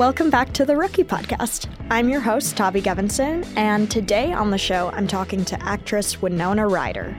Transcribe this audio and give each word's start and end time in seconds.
Welcome 0.00 0.30
back 0.30 0.54
to 0.54 0.64
the 0.64 0.78
Rookie 0.78 1.04
Podcast. 1.04 1.68
I'm 1.90 2.08
your 2.08 2.22
host, 2.22 2.56
Tavi 2.56 2.80
Gevinson, 2.80 3.46
and 3.54 3.90
today 3.90 4.32
on 4.32 4.50
the 4.50 4.56
show, 4.56 4.88
I'm 4.94 5.06
talking 5.06 5.44
to 5.44 5.62
actress 5.62 6.22
Winona 6.22 6.66
Ryder. 6.66 7.14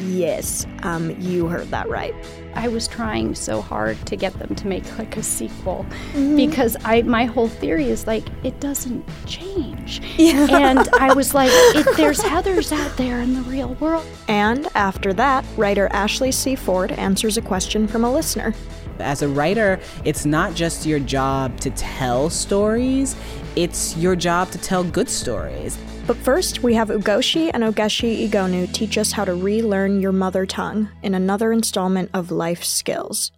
Yes, 0.00 0.66
um, 0.82 1.18
you 1.18 1.46
heard 1.46 1.70
that 1.70 1.88
right. 1.88 2.14
I 2.54 2.68
was 2.68 2.86
trying 2.86 3.34
so 3.34 3.62
hard 3.62 3.96
to 4.06 4.14
get 4.14 4.38
them 4.38 4.54
to 4.56 4.66
make 4.66 4.98
like 4.98 5.16
a 5.16 5.22
sequel 5.22 5.86
mm-hmm. 6.12 6.36
because 6.36 6.76
I 6.84 7.00
my 7.00 7.24
whole 7.24 7.48
theory 7.48 7.88
is 7.88 8.06
like 8.06 8.24
it 8.44 8.60
doesn't 8.60 9.08
change. 9.24 10.02
Yeah. 10.18 10.48
And 10.50 10.86
I 11.00 11.14
was 11.14 11.32
like, 11.32 11.50
there's 11.96 12.20
Heathers 12.20 12.72
out 12.72 12.94
there 12.98 13.22
in 13.22 13.32
the 13.32 13.42
real 13.42 13.72
world. 13.76 14.06
And 14.28 14.68
after 14.74 15.14
that, 15.14 15.46
writer 15.56 15.88
Ashley 15.92 16.32
C. 16.32 16.56
Ford 16.56 16.92
answers 16.92 17.38
a 17.38 17.42
question 17.42 17.88
from 17.88 18.04
a 18.04 18.12
listener. 18.12 18.52
As 19.00 19.22
a 19.22 19.28
writer, 19.28 19.80
it's 20.04 20.24
not 20.24 20.54
just 20.54 20.86
your 20.86 20.98
job 20.98 21.58
to 21.60 21.70
tell 21.70 22.30
stories, 22.30 23.16
it's 23.56 23.96
your 23.96 24.16
job 24.16 24.50
to 24.50 24.58
tell 24.58 24.84
good 24.84 25.08
stories. 25.08 25.78
But 26.06 26.16
first, 26.16 26.62
we 26.62 26.74
have 26.74 26.88
Ugochi 26.88 27.50
and 27.52 27.62
Ogechi 27.62 28.28
Egonu 28.28 28.72
teach 28.72 28.96
us 28.96 29.12
how 29.12 29.24
to 29.24 29.34
relearn 29.34 30.00
your 30.00 30.12
mother 30.12 30.46
tongue 30.46 30.88
in 31.02 31.14
another 31.14 31.52
installment 31.52 32.10
of 32.14 32.30
Life 32.30 32.64
Skills. 32.64 33.30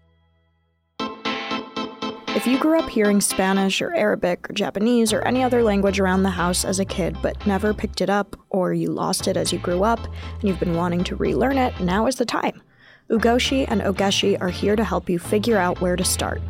If 2.36 2.46
you 2.46 2.58
grew 2.58 2.78
up 2.78 2.88
hearing 2.88 3.20
Spanish 3.20 3.82
or 3.82 3.92
Arabic 3.94 4.48
or 4.48 4.52
Japanese 4.52 5.12
or 5.12 5.20
any 5.22 5.42
other 5.42 5.64
language 5.64 5.98
around 5.98 6.22
the 6.22 6.30
house 6.30 6.64
as 6.64 6.78
a 6.78 6.84
kid 6.84 7.16
but 7.20 7.44
never 7.44 7.74
picked 7.74 8.00
it 8.00 8.08
up, 8.08 8.36
or 8.50 8.72
you 8.72 8.88
lost 8.90 9.26
it 9.26 9.36
as 9.36 9.52
you 9.52 9.58
grew 9.58 9.82
up 9.82 9.98
and 10.38 10.44
you've 10.44 10.60
been 10.60 10.76
wanting 10.76 11.02
to 11.04 11.16
relearn 11.16 11.58
it, 11.58 11.78
now 11.80 12.06
is 12.06 12.16
the 12.16 12.24
time. 12.24 12.62
Ugochi 13.10 13.66
and 13.68 13.80
Ogechi 13.80 14.40
are 14.40 14.48
here 14.48 14.76
to 14.76 14.84
help 14.84 15.10
you 15.10 15.18
figure 15.18 15.58
out 15.58 15.80
where 15.80 15.96
to 15.96 16.04
start. 16.04 16.40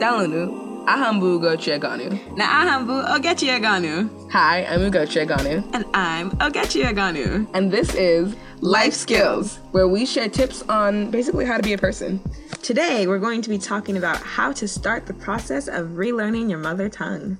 Dalunu, 0.00 0.86
Ahambu 0.86 1.38
Ugochi 1.38 1.78
Egonu. 1.78 2.36
Na 2.38 2.64
Ahambu 2.64 3.06
Ogechi 3.06 3.48
Egonu. 3.48 4.30
Hi, 4.32 4.64
I'm 4.64 4.80
Ugochi 4.90 5.26
Egonu. 5.26 5.68
And 5.74 5.84
I'm 5.92 6.30
Ogechi 6.38 6.82
Egonu. 6.84 7.46
And 7.52 7.70
this 7.70 7.94
is 7.94 8.34
Life 8.62 8.94
Skills, 8.94 9.58
where 9.72 9.86
we 9.86 10.06
share 10.06 10.30
tips 10.30 10.62
on 10.70 11.10
basically 11.10 11.44
how 11.44 11.58
to 11.58 11.62
be 11.62 11.74
a 11.74 11.78
person. 11.78 12.18
Today, 12.62 13.06
we're 13.06 13.18
going 13.18 13.42
to 13.42 13.50
be 13.50 13.58
talking 13.58 13.98
about 13.98 14.16
how 14.16 14.52
to 14.52 14.66
start 14.66 15.04
the 15.04 15.14
process 15.14 15.68
of 15.68 15.88
relearning 15.88 16.48
your 16.48 16.60
mother 16.60 16.88
tongue. 16.88 17.38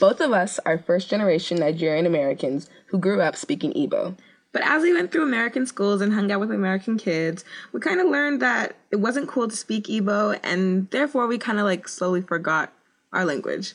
Both 0.00 0.22
of 0.22 0.32
us 0.32 0.58
are 0.64 0.78
first 0.78 1.10
generation 1.10 1.58
Nigerian 1.58 2.06
Americans 2.06 2.70
who 2.86 2.98
grew 2.98 3.20
up 3.20 3.36
speaking 3.36 3.74
Igbo. 3.74 4.16
But 4.50 4.62
as 4.62 4.82
we 4.82 4.94
went 4.94 5.12
through 5.12 5.24
American 5.24 5.66
schools 5.66 6.00
and 6.00 6.14
hung 6.14 6.32
out 6.32 6.40
with 6.40 6.50
American 6.50 6.96
kids, 6.96 7.44
we 7.70 7.80
kind 7.80 8.00
of 8.00 8.08
learned 8.08 8.40
that 8.40 8.76
it 8.90 8.96
wasn't 8.96 9.28
cool 9.28 9.46
to 9.46 9.54
speak 9.54 9.88
Igbo, 9.88 10.40
and 10.42 10.88
therefore 10.88 11.26
we 11.26 11.36
kind 11.36 11.58
of 11.58 11.66
like 11.66 11.86
slowly 11.86 12.22
forgot 12.22 12.72
our 13.12 13.26
language. 13.26 13.74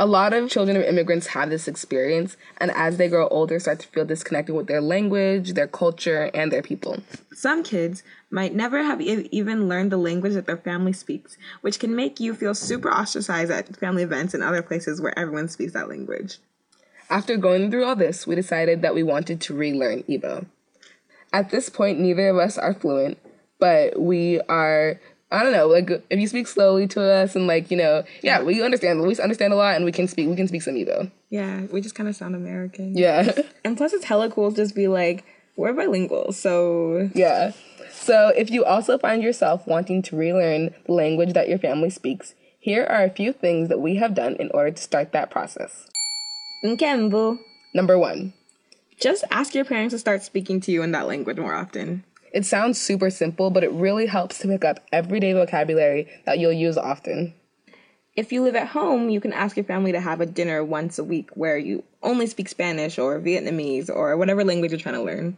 A 0.00 0.06
lot 0.06 0.32
of 0.32 0.48
children 0.48 0.76
of 0.76 0.84
immigrants 0.84 1.26
have 1.28 1.50
this 1.50 1.66
experience, 1.66 2.36
and 2.58 2.70
as 2.70 2.98
they 2.98 3.08
grow 3.08 3.26
older, 3.28 3.58
start 3.58 3.80
to 3.80 3.88
feel 3.88 4.04
disconnected 4.04 4.54
with 4.54 4.68
their 4.68 4.80
language, 4.80 5.54
their 5.54 5.66
culture, 5.66 6.30
and 6.32 6.52
their 6.52 6.62
people. 6.62 6.98
Some 7.34 7.64
kids 7.64 8.04
might 8.30 8.54
never 8.54 8.80
have 8.84 9.00
even 9.00 9.68
learned 9.68 9.90
the 9.90 9.96
language 9.96 10.34
that 10.34 10.46
their 10.46 10.56
family 10.56 10.92
speaks, 10.92 11.36
which 11.62 11.80
can 11.80 11.96
make 11.96 12.20
you 12.20 12.32
feel 12.32 12.54
super 12.54 12.88
ostracized 12.92 13.50
at 13.50 13.76
family 13.76 14.04
events 14.04 14.34
and 14.34 14.42
other 14.44 14.62
places 14.62 15.00
where 15.00 15.18
everyone 15.18 15.48
speaks 15.48 15.72
that 15.72 15.88
language. 15.88 16.38
After 17.10 17.36
going 17.36 17.68
through 17.70 17.84
all 17.84 17.96
this, 17.96 18.24
we 18.24 18.36
decided 18.36 18.82
that 18.82 18.94
we 18.94 19.02
wanted 19.02 19.40
to 19.40 19.54
relearn 19.54 20.04
Igbo. 20.04 20.46
At 21.32 21.50
this 21.50 21.68
point, 21.68 21.98
neither 21.98 22.28
of 22.28 22.36
us 22.36 22.56
are 22.56 22.74
fluent, 22.74 23.18
but 23.58 24.00
we 24.00 24.40
are 24.42 25.00
I 25.30 25.42
don't 25.42 25.52
know, 25.52 25.66
like 25.66 25.90
if 26.08 26.18
you 26.18 26.26
speak 26.26 26.46
slowly 26.46 26.86
to 26.88 27.02
us 27.02 27.36
and 27.36 27.46
like, 27.46 27.70
you 27.70 27.76
know, 27.76 28.02
yeah, 28.22 28.42
we 28.42 28.62
understand. 28.62 29.02
We 29.02 29.14
understand 29.18 29.52
a 29.52 29.56
lot 29.56 29.76
and 29.76 29.84
we 29.84 29.92
can 29.92 30.08
speak 30.08 30.28
we 30.28 30.36
can 30.36 30.48
speak 30.48 30.62
some 30.62 30.74
Igbo. 30.74 31.10
Yeah, 31.28 31.62
we 31.70 31.82
just 31.82 31.94
kind 31.94 32.08
of 32.08 32.16
sound 32.16 32.34
American. 32.34 32.96
Yeah. 32.96 33.32
And 33.64 33.76
plus 33.76 33.92
it's 33.92 34.04
hella 34.06 34.30
cool 34.30 34.50
to 34.50 34.56
just 34.56 34.74
be 34.74 34.88
like, 34.88 35.24
we're 35.56 35.74
bilingual, 35.74 36.32
so 36.32 37.10
Yeah. 37.14 37.52
So 37.90 38.28
if 38.28 38.50
you 38.50 38.64
also 38.64 38.96
find 38.96 39.22
yourself 39.22 39.66
wanting 39.66 40.00
to 40.02 40.16
relearn 40.16 40.74
the 40.86 40.92
language 40.92 41.34
that 41.34 41.48
your 41.48 41.58
family 41.58 41.90
speaks, 41.90 42.34
here 42.58 42.84
are 42.84 43.04
a 43.04 43.10
few 43.10 43.32
things 43.32 43.68
that 43.68 43.80
we 43.80 43.96
have 43.96 44.14
done 44.14 44.36
in 44.36 44.50
order 44.54 44.70
to 44.70 44.82
start 44.82 45.12
that 45.12 45.30
process. 45.30 45.88
Number 47.74 47.98
one. 47.98 48.32
Just 48.98 49.24
ask 49.30 49.54
your 49.54 49.64
parents 49.64 49.92
to 49.92 49.98
start 49.98 50.22
speaking 50.22 50.60
to 50.62 50.72
you 50.72 50.82
in 50.82 50.92
that 50.92 51.06
language 51.06 51.36
more 51.38 51.54
often. 51.54 52.04
It 52.32 52.44
sounds 52.44 52.80
super 52.80 53.10
simple, 53.10 53.50
but 53.50 53.64
it 53.64 53.72
really 53.72 54.06
helps 54.06 54.38
to 54.38 54.48
pick 54.48 54.64
up 54.64 54.86
everyday 54.92 55.32
vocabulary 55.32 56.08
that 56.26 56.38
you'll 56.38 56.52
use 56.52 56.76
often. 56.76 57.34
If 58.16 58.32
you 58.32 58.42
live 58.42 58.56
at 58.56 58.68
home, 58.68 59.10
you 59.10 59.20
can 59.20 59.32
ask 59.32 59.56
your 59.56 59.64
family 59.64 59.92
to 59.92 60.00
have 60.00 60.20
a 60.20 60.26
dinner 60.26 60.64
once 60.64 60.98
a 60.98 61.04
week 61.04 61.30
where 61.34 61.56
you 61.56 61.84
only 62.02 62.26
speak 62.26 62.48
Spanish 62.48 62.98
or 62.98 63.20
Vietnamese 63.20 63.88
or 63.88 64.16
whatever 64.16 64.44
language 64.44 64.72
you're 64.72 64.80
trying 64.80 64.96
to 64.96 65.02
learn. 65.02 65.36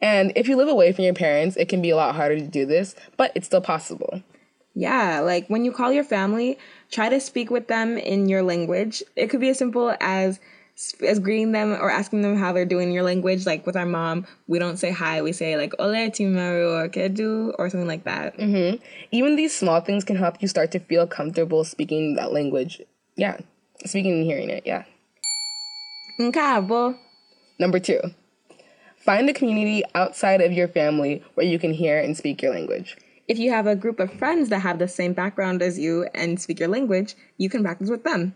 And 0.00 0.32
if 0.36 0.48
you 0.48 0.56
live 0.56 0.68
away 0.68 0.92
from 0.92 1.04
your 1.04 1.14
parents, 1.14 1.56
it 1.56 1.68
can 1.68 1.80
be 1.80 1.90
a 1.90 1.96
lot 1.96 2.14
harder 2.14 2.36
to 2.36 2.46
do 2.46 2.66
this, 2.66 2.94
but 3.16 3.32
it's 3.34 3.46
still 3.46 3.60
possible. 3.60 4.22
Yeah, 4.74 5.20
like 5.20 5.48
when 5.48 5.64
you 5.64 5.72
call 5.72 5.92
your 5.92 6.04
family, 6.04 6.58
try 6.90 7.08
to 7.08 7.20
speak 7.20 7.50
with 7.50 7.68
them 7.68 7.98
in 7.98 8.28
your 8.28 8.42
language. 8.42 9.02
It 9.16 9.28
could 9.28 9.40
be 9.40 9.48
as 9.48 9.58
simple 9.58 9.96
as 10.00 10.38
as 11.04 11.18
greeting 11.18 11.52
them 11.52 11.72
or 11.72 11.90
asking 11.90 12.22
them 12.22 12.36
how 12.36 12.52
they're 12.52 12.64
doing 12.64 12.92
your 12.92 13.02
language. 13.02 13.46
Like 13.46 13.66
with 13.66 13.76
our 13.76 13.86
mom, 13.86 14.26
we 14.46 14.58
don't 14.58 14.76
say 14.76 14.90
hi, 14.90 15.22
we 15.22 15.32
say 15.32 15.56
like 15.56 15.74
"Ole 15.78 16.10
timaru" 16.10 16.72
or 16.72 16.88
"Kedu" 16.88 17.54
or 17.58 17.68
something 17.68 17.88
like 17.88 18.04
that. 18.04 18.36
Mm-hmm. 18.38 18.82
Even 19.10 19.36
these 19.36 19.56
small 19.56 19.80
things 19.80 20.04
can 20.04 20.16
help 20.16 20.40
you 20.40 20.48
start 20.48 20.70
to 20.72 20.78
feel 20.78 21.06
comfortable 21.06 21.64
speaking 21.64 22.14
that 22.14 22.32
language. 22.32 22.80
Yeah, 23.16 23.38
speaking 23.84 24.12
and 24.12 24.24
hearing 24.24 24.50
it. 24.50 24.64
Yeah. 24.64 24.84
Nkabo. 26.20 26.96
Number 27.58 27.80
two, 27.80 28.00
find 28.96 29.28
a 29.28 29.32
community 29.32 29.82
outside 29.94 30.40
of 30.40 30.52
your 30.52 30.68
family 30.68 31.24
where 31.34 31.46
you 31.46 31.58
can 31.58 31.72
hear 31.72 31.98
and 31.98 32.16
speak 32.16 32.40
your 32.40 32.52
language. 32.52 32.96
If 33.26 33.38
you 33.38 33.50
have 33.50 33.66
a 33.66 33.76
group 33.76 34.00
of 34.00 34.12
friends 34.12 34.48
that 34.48 34.60
have 34.60 34.78
the 34.78 34.88
same 34.88 35.12
background 35.12 35.60
as 35.60 35.78
you 35.78 36.06
and 36.14 36.40
speak 36.40 36.60
your 36.60 36.68
language, 36.68 37.14
you 37.36 37.50
can 37.50 37.62
practice 37.62 37.90
with 37.90 38.04
them. 38.04 38.34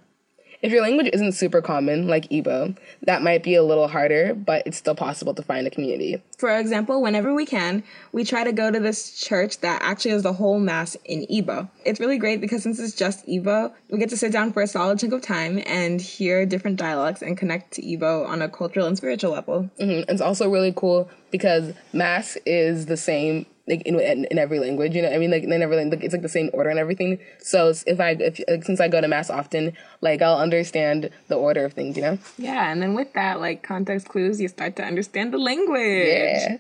If 0.63 0.71
your 0.71 0.81
language 0.81 1.11
isn't 1.13 1.33
super 1.33 1.61
common, 1.61 2.07
like 2.07 2.29
Igbo, 2.31 2.77
that 3.03 3.23
might 3.23 3.43
be 3.43 3.57
a 3.57 3.65
little 3.65 3.89
harder, 3.89 4.33
but 4.33 4.65
it's 4.65 4.77
still 4.77 4.95
possible 4.95 5.35
to 5.35 5.43
find 5.43 5.67
a 5.67 5.71
community. 5.71 6.23
For 6.39 6.57
example, 6.57 7.03
whenever 7.03 7.35
we 7.35 7.45
can, 7.45 7.83
we 8.13 8.25
try 8.25 8.45
to 8.45 8.53
go 8.53 8.71
to 8.71 8.79
this 8.79 9.19
church 9.19 9.59
that 9.61 9.83
actually 9.83 10.13
has 10.13 10.23
the 10.23 10.33
whole 10.33 10.61
mass 10.61 10.97
in 11.05 11.27
Igbo. 11.27 11.69
It's 11.85 11.99
really 11.99 12.17
great 12.17 12.41
because 12.41 12.63
since 12.63 12.79
it's 12.79 12.95
just 12.95 13.27
Igbo, 13.27 13.73
we 13.91 13.99
get 13.99 14.09
to 14.11 14.17
sit 14.17 14.31
down 14.31 14.53
for 14.53 14.63
a 14.63 14.69
solid 14.69 15.01
chunk 15.01 15.13
of 15.13 15.21
time 15.23 15.61
and 15.67 16.01
hear 16.01 16.47
different 16.47 16.77
dialects 16.79 17.23
and 17.23 17.37
connect 17.37 17.73
to 17.75 17.83
Igbo 17.83 18.25
on 18.29 18.41
a 18.41 18.49
cultural 18.49 18.87
and 18.87 18.97
spiritual 18.97 19.33
level. 19.33 19.69
Mm-hmm. 19.81 20.09
It's 20.11 20.21
also 20.21 20.49
really 20.49 20.73
cool 20.77 21.11
because 21.33 21.75
mass 21.93 22.37
is 22.47 22.87
the 22.87 22.97
same 22.97 23.47
like 23.67 23.83
in, 23.83 23.99
in 24.01 24.39
every 24.39 24.59
language, 24.59 24.95
you 24.95 25.03
know. 25.03 25.11
I 25.11 25.19
mean, 25.19 25.31
like 25.31 25.43
in 25.43 25.53
every 25.53 25.77
language, 25.77 26.01
it's 26.03 26.13
like 26.13 26.23
the 26.23 26.29
same 26.29 26.51
order 26.53 26.71
and 26.71 26.79
everything. 26.79 27.19
So 27.39 27.73
if 27.87 28.01
I 28.01 28.11
if 28.19 28.41
like, 28.49 28.65
since 28.65 28.81
I 28.81 28.89
go 28.89 29.01
to 29.01 29.09
mass 29.09 29.31
often, 29.31 29.77
like 30.01 30.23
I'll 30.23 30.39
understand 30.39 31.11
the 31.29 31.37
order 31.37 31.65
of 31.65 31.73
things, 31.73 31.97
you 31.97 32.03
know. 32.03 32.19
Yeah, 32.39 32.71
and 32.71 32.83
then 32.83 32.95
with 32.95 33.13
that, 33.15 33.41
like 33.41 33.63
context 33.63 34.09
clues, 34.09 34.41
you 34.41 34.49
start 34.49 34.77
to 34.77 34.85
understand 34.85 35.33
the 35.33 35.39
language. 35.39 36.09
Yeah. 36.09 36.59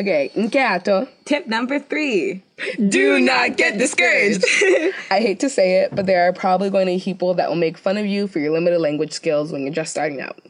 Okay, 0.00 0.32
nkeato. 0.34 1.08
Tip 1.24 1.46
number 1.46 1.78
three. 1.78 2.42
Do 2.88 3.20
not 3.20 3.56
get 3.56 3.78
discouraged. 3.78 4.44
I 5.10 5.20
hate 5.20 5.38
to 5.40 5.48
say 5.48 5.82
it, 5.82 5.94
but 5.94 6.06
there 6.06 6.28
are 6.28 6.32
probably 6.32 6.68
going 6.68 6.86
to 6.86 6.94
be 6.94 7.00
people 7.00 7.34
that 7.34 7.48
will 7.48 7.56
make 7.56 7.78
fun 7.78 7.96
of 7.96 8.04
you 8.04 8.26
for 8.26 8.40
your 8.40 8.52
limited 8.52 8.80
language 8.80 9.12
skills 9.12 9.52
when 9.52 9.62
you're 9.62 9.72
just 9.72 9.92
starting 9.92 10.20
out. 10.20 10.40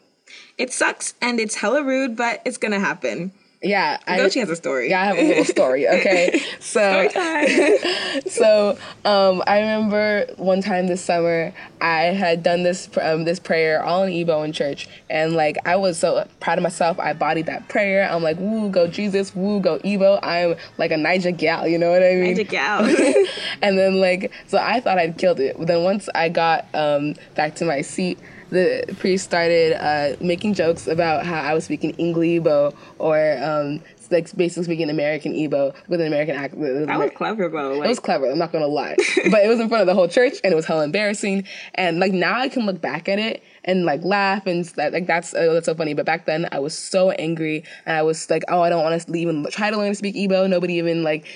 It 0.57 0.73
sucks 0.73 1.15
and 1.21 1.41
it's 1.41 1.57
hella 1.57 1.83
rude, 1.83 2.17
but 2.17 2.41
it's 2.45 2.59
gonna 2.59 2.81
happen. 2.81 3.33
Yeah, 3.65 3.99
I, 4.07 4.19
know 4.19 4.29
she 4.29 4.41
has 4.41 4.51
a 4.51 4.57
story. 4.57 4.91
Yeah, 4.91 5.01
I 5.01 5.05
have 5.07 5.19
a 5.19 5.27
little 5.27 5.45
story. 5.45 5.89
Okay, 5.89 6.39
so 6.61 7.09
so 8.27 8.79
um, 9.07 9.43
I 9.47 9.61
remember 9.61 10.27
one 10.37 10.61
time 10.61 10.87
this 10.87 11.03
summer 11.03 11.53
I 11.81 12.03
had 12.05 12.43
done 12.43 12.63
this 12.63 12.89
um, 13.01 13.25
this 13.25 13.41
prayer 13.41 13.83
all 13.83 14.03
in 14.05 14.13
Igbo 14.13 14.45
in 14.45 14.53
church, 14.53 14.87
and 15.09 15.33
like 15.33 15.57
I 15.67 15.77
was 15.77 15.99
so 15.99 16.27
proud 16.41 16.59
of 16.59 16.63
myself. 16.63 16.99
I 16.99 17.15
bodied 17.15 17.47
that 17.47 17.69
prayer. 17.69 18.09
I'm 18.11 18.23
like, 18.23 18.39
woo, 18.39 18.69
go 18.69 18.87
Jesus, 18.87 19.35
woo, 19.35 19.61
go 19.61 19.79
Igbo. 19.79 20.19
I'm 20.23 20.57
like 20.77 20.91
a 20.91 20.97
Niger 20.99 21.31
gal, 21.31 21.67
you 21.67 21.79
know 21.79 21.91
what 21.91 22.03
I 22.03 22.15
mean? 22.15 22.35
Niger 22.35 22.45
gal. 22.45 22.85
and 23.63 23.79
then 23.79 24.01
like 24.01 24.31
so 24.47 24.59
I 24.59 24.81
thought 24.81 24.99
I'd 24.99 25.17
killed 25.17 25.41
it. 25.41 25.57
But 25.57 25.69
then 25.69 25.85
once 25.85 26.09
I 26.15 26.29
got 26.29 26.67
um, 26.75 27.15
back 27.35 27.55
to 27.57 27.65
my 27.65 27.81
seat 27.81 28.19
the 28.51 28.95
priest 28.99 29.25
started 29.25 29.73
uh, 29.75 30.17
making 30.21 30.55
jokes 30.55 30.87
about 30.87 31.27
how 31.27 31.41
I 31.41 31.55
was 31.55 31.65
speaking 31.65 31.95
Englibo 31.95 32.75
or 32.99 33.39
um, 33.43 33.81
like 34.11 34.35
basically 34.37 34.65
speaking 34.65 34.91
American 34.91 35.33
Igbo 35.33 35.75
with 35.89 36.01
an 36.01 36.07
American 36.07 36.37
accent. 36.37 36.87
That 36.87 36.99
was 36.99 37.11
clever 37.15 37.49
though. 37.49 37.83
It 37.83 37.89
was 37.89 38.01
clever. 38.01 38.31
I'm 38.31 38.39
not 38.39 38.53
gonna 38.53 38.67
lie, 38.67 38.97
but 39.31 39.45
it 39.45 39.49
was 39.49 39.61
in 39.61 39.69
front 39.69 39.83
of 39.83 39.87
the 39.87 39.95
whole 39.95 40.09
church, 40.09 40.35
and 40.43 40.53
it 40.53 40.57
was 40.57 40.67
hella 40.67 40.85
embarrassing. 40.85 41.45
And 41.75 42.01
like 42.01 42.13
now, 42.13 42.39
I 42.39 42.49
can 42.49 42.67
look 42.67 42.81
back 42.81 43.09
at 43.09 43.19
it 43.19 43.43
and 43.65 43.85
like 43.85 44.05
laugh 44.05 44.47
and 44.47 44.65
that 44.77 44.93
like 44.93 45.07
that's 45.07 45.35
oh, 45.35 45.55
that's 45.55 45.67
so 45.67 45.75
funny. 45.75 45.95
But 45.95 46.07
back 46.07 46.27
then, 46.27 46.49
I 46.53 46.61
was 46.61 46.77
so 46.77 47.11
angry, 47.13 47.65
and 47.87 47.97
I 47.97 48.03
was 48.03 48.29
like, 48.31 48.45
oh, 48.49 48.61
I 48.61 48.69
don't 48.69 48.83
want 48.83 49.01
to 49.01 49.17
even 49.17 49.47
try 49.51 49.71
to 49.71 49.77
learn 49.77 49.91
to 49.91 49.95
speak 49.95 50.15
Igbo. 50.15 50.49
Nobody 50.49 50.75
even 50.75 51.03
like 51.03 51.27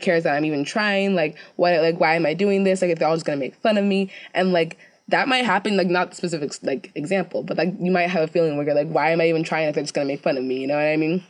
cares 0.00 0.24
that 0.24 0.34
I'm 0.34 0.44
even 0.44 0.64
trying. 0.64 1.14
Like, 1.14 1.36
why 1.56 1.78
like 1.80 2.00
why 2.00 2.14
am 2.14 2.26
I 2.26 2.34
doing 2.34 2.64
this? 2.64 2.82
Like, 2.82 2.90
if 2.90 2.98
they're 2.98 3.08
all 3.08 3.16
just 3.16 3.26
gonna 3.26 3.38
make 3.38 3.54
fun 3.56 3.78
of 3.78 3.84
me, 3.84 4.10
and 4.34 4.52
like 4.52 4.78
that 5.12 5.28
might 5.28 5.44
happen 5.44 5.76
like 5.76 5.86
not 5.86 6.14
specific 6.16 6.52
like 6.62 6.90
example 6.94 7.42
but 7.42 7.56
like 7.56 7.72
you 7.78 7.92
might 7.92 8.08
have 8.08 8.22
a 8.22 8.26
feeling 8.26 8.56
where 8.56 8.66
you're 8.66 8.74
like 8.74 8.88
why 8.88 9.10
am 9.10 9.20
i 9.20 9.28
even 9.28 9.44
trying 9.44 9.68
if 9.68 9.74
they're 9.74 9.84
just 9.84 9.94
gonna 9.94 10.06
make 10.06 10.20
fun 10.20 10.36
of 10.36 10.42
me 10.42 10.60
you 10.60 10.66
know 10.66 10.74
what 10.74 10.82
i 10.82 10.96
mean? 10.96 11.22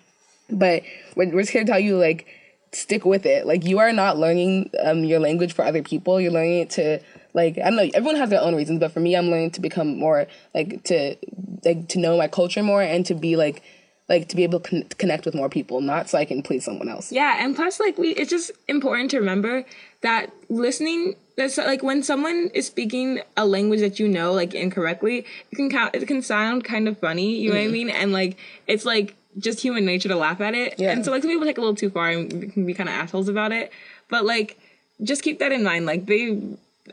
But 0.51 0.83
we're, 1.17 1.31
we're 1.31 1.43
just 1.43 1.53
here 1.53 1.65
to 1.65 1.71
tell 1.71 1.81
you 1.81 1.97
like 1.97 2.27
stick 2.73 3.05
with 3.05 3.27
it. 3.27 3.47
Like 3.47 3.65
you 3.65 3.79
are 3.79 3.93
not 3.93 4.19
learning 4.19 4.71
um, 4.83 5.05
your 5.05 5.21
language 5.21 5.53
for 5.53 5.65
other 5.65 5.83
people. 5.83 6.21
You're 6.21 6.33
learning 6.33 6.61
it 6.61 6.71
to 6.71 7.01
like 7.35 7.57
i 7.59 7.63
don't 7.63 7.77
know 7.77 7.91
everyone 7.95 8.17
has 8.17 8.31
their 8.31 8.41
own 8.41 8.55
reasons 8.55 8.79
but 8.79 8.93
for 8.93 9.01
me 9.01 9.17
i'm 9.17 9.31
learning 9.31 9.51
to 9.51 9.61
become 9.61 9.99
more 9.99 10.27
like 10.55 10.83
to 10.85 11.17
like 11.65 11.89
to 11.89 11.99
know 11.99 12.17
my 12.19 12.29
culture 12.29 12.63
more 12.63 12.83
and 12.83 13.07
to 13.07 13.15
be 13.15 13.37
like 13.37 13.63
like 14.09 14.29
to 14.29 14.37
be 14.37 14.43
able 14.43 14.61
to 14.61 14.69
con- 14.69 14.89
connect 14.99 15.25
with 15.25 15.35
more 15.35 15.49
people 15.49 15.81
not 15.81 16.11
so 16.11 16.19
i 16.19 16.27
can 16.27 16.43
please 16.43 16.65
someone 16.65 16.89
else. 16.89 17.11
Yeah 17.11 17.43
and 17.43 17.57
plus 17.57 17.81
like 17.81 17.97
we 17.97 18.11
it's 18.11 18.31
just 18.31 18.51
important 18.69 19.11
to 19.13 19.19
remember 19.19 19.65
that 20.03 20.31
listening 20.51 21.15
that's 21.37 21.57
like 21.57 21.83
when 21.83 22.03
someone 22.03 22.51
is 22.55 22.67
speaking 22.67 23.21
a 23.37 23.47
language 23.47 23.81
that 23.81 23.99
you 23.99 24.09
know 24.09 24.33
like 24.33 24.55
incorrectly 24.55 25.25
it 25.51 25.57
can 25.57 25.71
count 25.71 25.95
it 25.95 26.07
can 26.07 26.23
sound 26.23 26.65
kind 26.65 26.89
of 26.89 26.99
funny 26.99 27.37
you 27.37 27.49
know 27.49 27.55
what 27.55 27.63
i 27.63 27.65
mm-hmm. 27.65 27.73
mean 27.73 27.91
and 27.91 28.13
like 28.13 28.37
it's 28.67 28.85
like 28.85 29.17
just 29.39 29.61
human 29.61 29.85
nature 29.85 30.09
to 30.09 30.17
laugh 30.17 30.41
at 30.41 30.55
it 30.55 30.79
yeah. 30.79 30.91
and 30.91 31.05
so 31.05 31.11
like 31.11 31.23
some 31.23 31.31
people 31.31 31.47
take 31.47 31.59
a 31.59 31.61
little 31.61 31.75
too 31.75 31.91
far 31.91 32.11
and 32.11 32.53
can 32.53 32.67
be 32.67 32.75
kind 32.75 32.89
of 32.89 32.95
assholes 32.95 33.29
about 33.29 33.51
it 33.53 33.73
but 34.09 34.25
like 34.25 34.59
just 35.03 35.23
keep 35.23 35.39
that 35.39 35.53
in 35.53 35.63
mind 35.63 35.87
like 35.87 36.07
they 36.07 36.39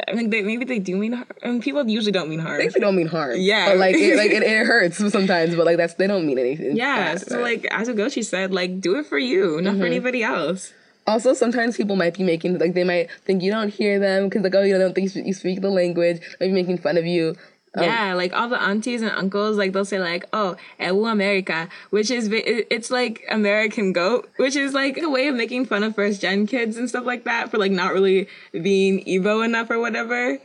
I 0.08 0.14
mean, 0.14 0.30
they, 0.30 0.44
maybe 0.44 0.66
they 0.66 0.78
do 0.78 0.96
mean 0.96 1.14
harm. 1.14 1.28
I 1.44 1.48
mean, 1.48 1.62
people 1.62 1.88
usually 1.88 2.12
don't 2.12 2.30
mean 2.30 2.40
harm. 2.40 2.60
They 2.60 2.66
usually 2.66 2.82
don't 2.82 2.96
mean 2.96 3.08
harm. 3.08 3.34
Yeah, 3.38 3.70
but 3.70 3.78
like, 3.78 3.96
it, 3.96 4.18
like 4.18 4.30
it, 4.30 4.44
it, 4.44 4.66
hurts 4.68 4.98
sometimes, 4.98 5.56
but 5.56 5.66
like 5.66 5.78
that's 5.78 5.96
they 5.96 6.06
don't 6.06 6.28
mean 6.28 6.38
anything. 6.38 6.78
Yeah. 6.78 7.14
Bad, 7.14 7.22
so 7.22 7.38
right? 7.38 7.62
like, 7.62 7.74
as 7.74 7.90
Ugochi 7.90 8.24
said, 8.24 8.54
like, 8.54 8.82
do 8.82 9.00
it 9.00 9.08
for 9.08 9.18
you, 9.18 9.60
not 9.62 9.72
mm-hmm. 9.72 9.82
for 9.82 9.88
anybody 9.88 10.22
else. 10.22 10.74
Also, 11.10 11.34
sometimes 11.34 11.76
people 11.76 11.96
might 11.96 12.14
be 12.14 12.24
making 12.24 12.60
like 12.60 12.76
they 12.76 12.84
might 12.84 13.10
think 13.26 13.42
you 13.42 13.52
don't 13.52 13.70
hear 13.70 13.98
them 13.98 14.30
because 14.30 14.44
like 14.44 14.54
oh 14.54 14.62
you 14.62 14.78
don't 14.78 14.94
think 14.94 15.14
you 15.16 15.34
speak 15.34 15.60
the 15.60 15.70
language, 15.70 16.22
maybe 16.40 16.54
making 16.54 16.78
fun 16.78 16.98
of 16.98 17.06
you. 17.06 17.36
Um, 17.76 17.84
yeah, 17.84 18.14
like 18.14 18.32
all 18.34 18.48
the 18.48 18.62
aunties 18.62 19.02
and 19.02 19.12
uncles, 19.12 19.58
like 19.58 19.74
they'll 19.74 19.86
say 19.86 20.00
like, 20.00 20.26
"Oh, 20.34 20.56
Ewu 20.80 21.12
America," 21.12 21.68
which 21.90 22.12
is 22.12 22.30
it's 22.32 22.92
like 22.92 23.26
American 23.30 23.92
goat, 23.92 24.30
which 24.38 24.56
is 24.56 24.74
like 24.74 24.98
a 24.98 25.10
way 25.10 25.28
of 25.28 25.36
making 25.36 25.66
fun 25.66 25.84
of 25.84 25.96
first 25.96 26.22
gen 26.22 26.46
kids 26.46 26.78
and 26.78 26.88
stuff 26.88 27.06
like 27.06 27.24
that 27.26 27.50
for 27.50 27.58
like 27.58 27.72
not 27.72 27.94
really 27.94 28.28
being 28.52 29.04
Igbo 29.06 29.44
enough 29.44 29.72
or 29.72 29.80
whatever 29.80 30.40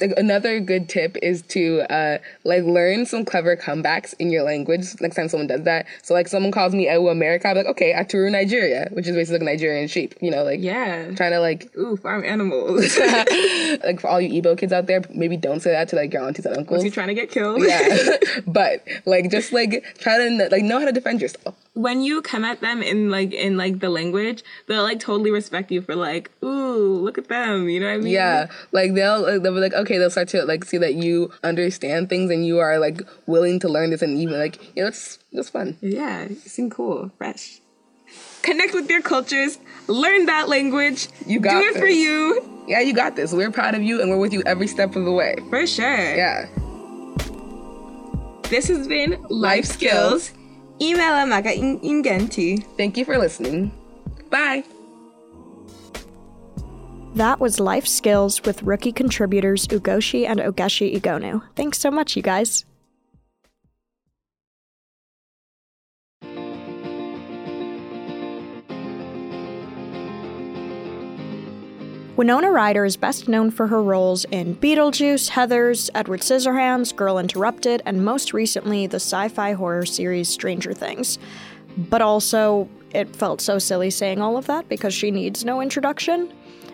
another 0.00 0.60
good 0.60 0.88
tip 0.88 1.16
is 1.22 1.42
to 1.42 1.80
uh, 1.92 2.18
like 2.44 2.64
learn 2.64 3.06
some 3.06 3.24
clever 3.24 3.56
comebacks 3.56 4.14
in 4.18 4.30
your 4.30 4.42
language 4.42 4.86
next 5.00 5.16
time 5.16 5.28
someone 5.28 5.46
does 5.46 5.62
that. 5.62 5.86
So 6.02 6.14
like 6.14 6.28
someone 6.28 6.52
calls 6.52 6.74
me 6.74 6.86
Ewu 6.86 7.10
America 7.10 7.48
I'm 7.48 7.56
like 7.56 7.66
okay 7.66 7.92
Aturu 7.92 8.30
Nigeria 8.30 8.88
which 8.92 9.06
is 9.06 9.14
basically 9.14 9.38
like 9.38 9.54
Nigerian 9.54 9.88
sheep 9.88 10.14
you 10.20 10.30
know 10.30 10.44
like 10.44 10.60
yeah. 10.60 11.10
trying 11.14 11.32
to 11.32 11.40
like 11.40 11.74
ooh 11.76 11.96
farm 11.96 12.24
animals 12.24 12.98
like 13.84 14.00
for 14.00 14.08
all 14.08 14.20
you 14.20 14.42
Igbo 14.42 14.56
kids 14.58 14.72
out 14.72 14.86
there 14.86 15.02
maybe 15.10 15.36
don't 15.36 15.60
say 15.60 15.70
that 15.70 15.88
to 15.88 15.96
like 15.96 16.12
your 16.12 16.22
aunties 16.22 16.46
and 16.46 16.56
uncles. 16.56 16.82
he 16.82 16.90
trying 16.90 17.08
to 17.08 17.14
get 17.14 17.30
killed? 17.30 17.62
Yeah. 17.62 18.16
But 18.46 18.86
like 19.04 19.30
just 19.30 19.52
like 19.52 19.84
try 19.98 20.18
to 20.18 20.48
like 20.50 20.62
know 20.62 20.78
how 20.78 20.86
to 20.86 20.92
defend 20.92 21.20
yourself. 21.20 21.54
When 21.74 22.02
you 22.02 22.22
come 22.22 22.44
at 22.44 22.60
them 22.60 22.82
in 22.82 23.10
like 23.10 23.32
in 23.32 23.56
like 23.56 23.80
the 23.80 23.88
language, 23.88 24.42
they'll 24.66 24.82
like 24.82 25.00
totally 25.00 25.30
respect 25.30 25.70
you 25.70 25.80
for 25.80 25.94
like, 25.94 26.30
ooh, 26.42 26.98
look 26.98 27.18
at 27.18 27.28
them. 27.28 27.68
You 27.68 27.80
know 27.80 27.86
what 27.86 27.94
I 27.94 27.98
mean? 27.98 28.12
Yeah, 28.12 28.48
like 28.72 28.94
they'll 28.94 29.22
like, 29.22 29.42
they'll 29.42 29.54
be 29.54 29.60
like, 29.60 29.74
okay, 29.74 29.87
they'll 29.96 30.10
start 30.10 30.28
to 30.28 30.44
like 30.44 30.64
see 30.64 30.76
that 30.76 30.94
you 30.94 31.32
understand 31.42 32.10
things 32.10 32.30
and 32.30 32.44
you 32.44 32.58
are 32.58 32.78
like 32.78 33.00
willing 33.26 33.58
to 33.60 33.68
learn 33.68 33.90
this 33.90 34.02
and 34.02 34.18
even 34.18 34.38
like 34.38 34.60
you 34.76 34.82
know 34.82 34.88
it's 34.88 35.18
it's 35.32 35.48
fun. 35.48 35.78
Yeah, 35.80 36.28
seem 36.44 36.68
cool, 36.68 37.10
fresh. 37.16 37.60
Connect 38.42 38.74
with 38.74 38.90
your 38.90 39.00
cultures, 39.00 39.58
learn 39.86 40.26
that 40.26 40.48
language. 40.48 41.08
You 41.26 41.40
got 41.40 41.60
do 41.60 41.68
it 41.68 41.74
this. 41.74 41.80
for 41.80 41.88
you. 41.88 42.64
Yeah, 42.66 42.80
you 42.80 42.92
got 42.92 43.16
this. 43.16 43.32
We're 43.32 43.50
proud 43.50 43.74
of 43.74 43.82
you 43.82 44.02
and 44.02 44.10
we're 44.10 44.18
with 44.18 44.32
you 44.34 44.42
every 44.44 44.66
step 44.66 44.94
of 44.96 45.04
the 45.04 45.12
way. 45.12 45.36
For 45.48 45.66
sure. 45.66 46.14
Yeah. 46.14 46.48
This 48.50 48.68
has 48.68 48.86
been 48.86 49.12
Life, 49.22 49.30
Life 49.30 49.64
Skills. 49.66 50.24
Skills 50.24 50.38
E-maila 50.78 51.26
maka 51.26 51.50
Ingenti. 51.50 52.62
Thank 52.78 52.96
you 52.96 53.04
for 53.04 53.18
listening. 53.18 53.74
Bye. 54.30 54.62
That 57.14 57.40
was 57.40 57.58
Life 57.58 57.86
Skills 57.86 58.42
with 58.44 58.62
rookie 58.62 58.92
contributors 58.92 59.66
Ugochi 59.66 60.26
and 60.26 60.38
Ogechi 60.38 60.94
Egonu. 60.94 61.42
Thanks 61.56 61.78
so 61.78 61.90
much, 61.90 62.14
you 62.16 62.22
guys. 62.22 62.64
Winona 72.18 72.50
Ryder 72.50 72.84
is 72.84 72.96
best 72.96 73.28
known 73.28 73.52
for 73.52 73.68
her 73.68 73.80
roles 73.80 74.24
in 74.26 74.56
Beetlejuice, 74.56 75.30
Heathers, 75.30 75.88
Edward 75.94 76.20
Scissorhands, 76.20 76.94
Girl 76.94 77.18
Interrupted, 77.18 77.80
and 77.86 78.04
most 78.04 78.32
recently 78.32 78.88
the 78.88 78.96
sci 78.96 79.28
fi 79.28 79.52
horror 79.52 79.86
series 79.86 80.28
Stranger 80.28 80.72
Things. 80.72 81.18
But 81.76 82.02
also, 82.02 82.68
it 82.92 83.14
felt 83.14 83.40
so 83.40 83.60
silly 83.60 83.90
saying 83.90 84.20
all 84.20 84.36
of 84.36 84.46
that 84.46 84.68
because 84.68 84.92
she 84.92 85.12
needs 85.12 85.44
no 85.44 85.60
introduction. 85.60 86.32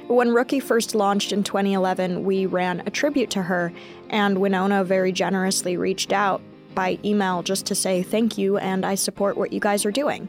When 0.09 0.35
Rookie 0.35 0.61
first 0.61 0.95
launched 0.95 1.33
in 1.33 1.45
2011, 1.45 2.25
we 2.25 2.47
ran 2.47 2.83
a 2.87 2.91
tribute 2.91 3.31
to 3.31 3.43
her, 3.43 3.73
and 4.11 4.39
Winona 4.39 4.85
very 4.85 5.13
generously 5.13 5.77
reached 5.77 6.13
out 6.13 6.43
by 6.75 6.99
email 7.05 7.43
just 7.43 7.67
to 7.67 7.75
say 7.75 8.03
thank 8.03 8.37
you 8.37 8.59
and 8.59 8.85
I 8.85 8.97
support 8.97 9.37
what 9.37 9.53
you 9.53 9.61
guys 9.61 9.85
are 9.85 9.91
doing. 9.91 10.29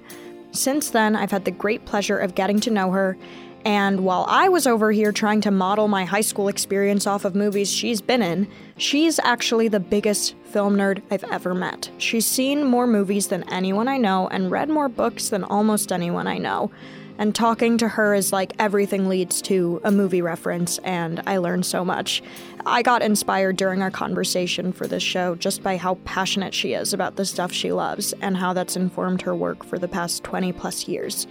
Since 0.51 0.91
then, 0.91 1.15
I've 1.15 1.31
had 1.31 1.43
the 1.43 1.51
great 1.51 1.85
pleasure 1.85 2.17
of 2.17 2.35
getting 2.35 2.59
to 2.61 2.71
know 2.71 2.91
her 2.91 3.17
and 3.65 4.01
while 4.01 4.25
I 4.29 4.47
was 4.47 4.67
over 4.67 4.91
here 4.91 5.11
trying 5.11 5.41
to 5.41 5.51
model 5.51 5.87
my 5.87 6.05
high 6.05 6.21
school 6.21 6.47
experience 6.47 7.07
off 7.07 7.25
of 7.25 7.33
movies 7.33 7.73
she's 7.73 7.99
been 7.99 8.21
in, 8.21 8.47
she's 8.77 9.17
actually 9.17 9.69
the 9.69 9.79
biggest 9.79 10.35
film 10.43 10.75
nerd 10.75 11.01
I've 11.09 11.23
ever 11.25 11.55
met. 11.55 11.89
She's 11.97 12.27
seen 12.27 12.63
more 12.63 12.85
movies 12.85 13.27
than 13.27 13.51
anyone 13.51 13.87
I 13.87 13.97
know 13.97 14.27
and 14.27 14.51
read 14.51 14.69
more 14.69 14.87
books 14.87 15.29
than 15.29 15.43
almost 15.43 15.91
anyone 15.91 16.27
I 16.27 16.37
know. 16.37 16.69
And 17.17 17.33
talking 17.33 17.77
to 17.77 17.87
her 17.87 18.13
is 18.13 18.33
like 18.33 18.53
everything 18.59 19.07
leads 19.07 19.41
to 19.43 19.79
a 19.83 19.91
movie 19.91 20.21
reference, 20.21 20.79
and 20.79 21.21
I 21.25 21.37
learned 21.37 21.65
so 21.65 21.85
much. 21.85 22.21
I 22.65 22.81
got 22.81 23.01
inspired 23.01 23.55
during 23.55 23.81
our 23.81 23.91
conversation 23.91 24.73
for 24.73 24.85
this 24.85 25.03
show 25.03 25.35
just 25.35 25.63
by 25.63 25.77
how 25.77 25.95
passionate 26.03 26.53
she 26.53 26.73
is 26.73 26.93
about 26.93 27.15
the 27.15 27.25
stuff 27.25 27.53
she 27.53 27.71
loves 27.71 28.13
and 28.21 28.35
how 28.35 28.53
that's 28.53 28.75
informed 28.75 29.21
her 29.21 29.35
work 29.35 29.63
for 29.63 29.79
the 29.79 29.87
past 29.87 30.23
20 30.23 30.51
plus 30.53 30.87
years. 30.87 31.25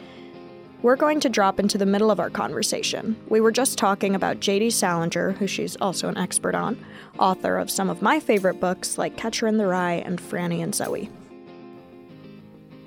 We're 0.81 0.97
going 0.97 1.21
to 1.21 1.31
drop 1.31 1.59
into 1.59 1.79
the 1.79 1.87
middle 1.87 2.11
of 2.11 2.21
our 2.21 2.29
conversation. 2.29 3.17
We 3.29 3.41
were 3.41 3.53
just 3.53 3.79
talking 3.79 4.14
about 4.14 4.41
J.D. 4.41 4.71
Salinger, 4.71 5.33
who 5.33 5.47
she's 5.47 5.76
also 5.76 6.09
an 6.09 6.19
expert 6.19 6.55
on, 6.55 6.79
author 7.19 7.57
of 7.57 7.71
some 7.71 7.88
of 7.88 8.03
my 8.03 8.21
favorite 8.21 8.61
books 8.61 8.99
like 8.99 9.17
Catcher 9.17 9.47
in 9.47 9.57
the 9.57 9.67
Rye 9.67 10.03
and 10.05 10.21
Franny 10.21 10.62
and 10.62 10.75
Zooey. 10.75 11.11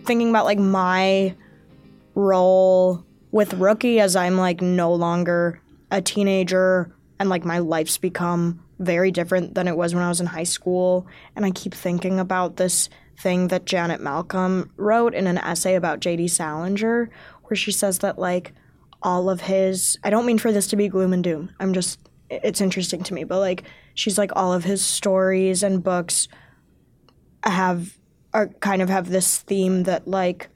Thinking 0.04 0.30
about 0.30 0.46
like 0.46 0.60
my 0.60 1.36
role 2.18 3.06
with 3.32 3.54
Rookie 3.54 4.00
as 4.00 4.16
I'm 4.16 4.38
like 4.38 4.62
no 4.62 4.94
longer 4.94 5.62
a 5.92 6.02
teenager 6.02 6.94
and 7.20 7.30
like 7.30 7.46
my 7.46 7.60
life's 7.60 7.98
become 7.98 8.64
very 8.80 9.12
different 9.12 9.54
than 9.56 9.68
it 9.68 9.78
was 9.78 9.94
when 9.94 10.04
I 10.04 10.10
was 10.10 10.20
in 10.20 10.26
high 10.26 10.44
school. 10.44 11.08
And 11.36 11.46
I 11.46 11.52
keep 11.52 11.74
thinking 11.74 12.20
about 12.20 12.58
this 12.58 12.90
thing 13.20 13.48
that 13.50 13.66
Janet 13.66 14.02
Malcolm 14.02 14.72
wrote 14.78 15.14
in 15.14 15.28
an 15.28 15.38
essay 15.38 15.76
about 15.76 16.00
J.D. 16.00 16.28
Salinger, 16.28 17.10
where 17.44 17.56
she 17.56 17.72
says 17.72 18.00
that 18.00 18.20
like 18.20 18.54
all 19.04 19.30
of 19.30 19.42
his 19.42 19.98
I 20.04 20.10
don't 20.10 20.26
mean 20.26 20.40
for 20.40 20.52
this 20.52 20.68
to 20.68 20.76
be 20.76 20.88
gloom 20.88 21.14
and 21.14 21.24
doom. 21.24 21.52
I'm 21.60 21.74
just 21.74 22.00
it's 22.30 22.62
interesting 22.62 23.04
to 23.04 23.14
me, 23.14 23.24
but 23.26 23.40
like 23.40 23.64
she's 23.94 24.18
like 24.18 24.32
all 24.36 24.54
of 24.54 24.64
his 24.64 24.84
stories 24.84 25.62
and 25.62 25.84
books 25.84 26.28
have 27.44 27.98
are 28.34 28.48
kind 28.48 28.82
of 28.82 28.90
have 28.90 29.10
this 29.10 29.38
theme 29.38 29.84
that 29.84 30.08
like 30.08 30.50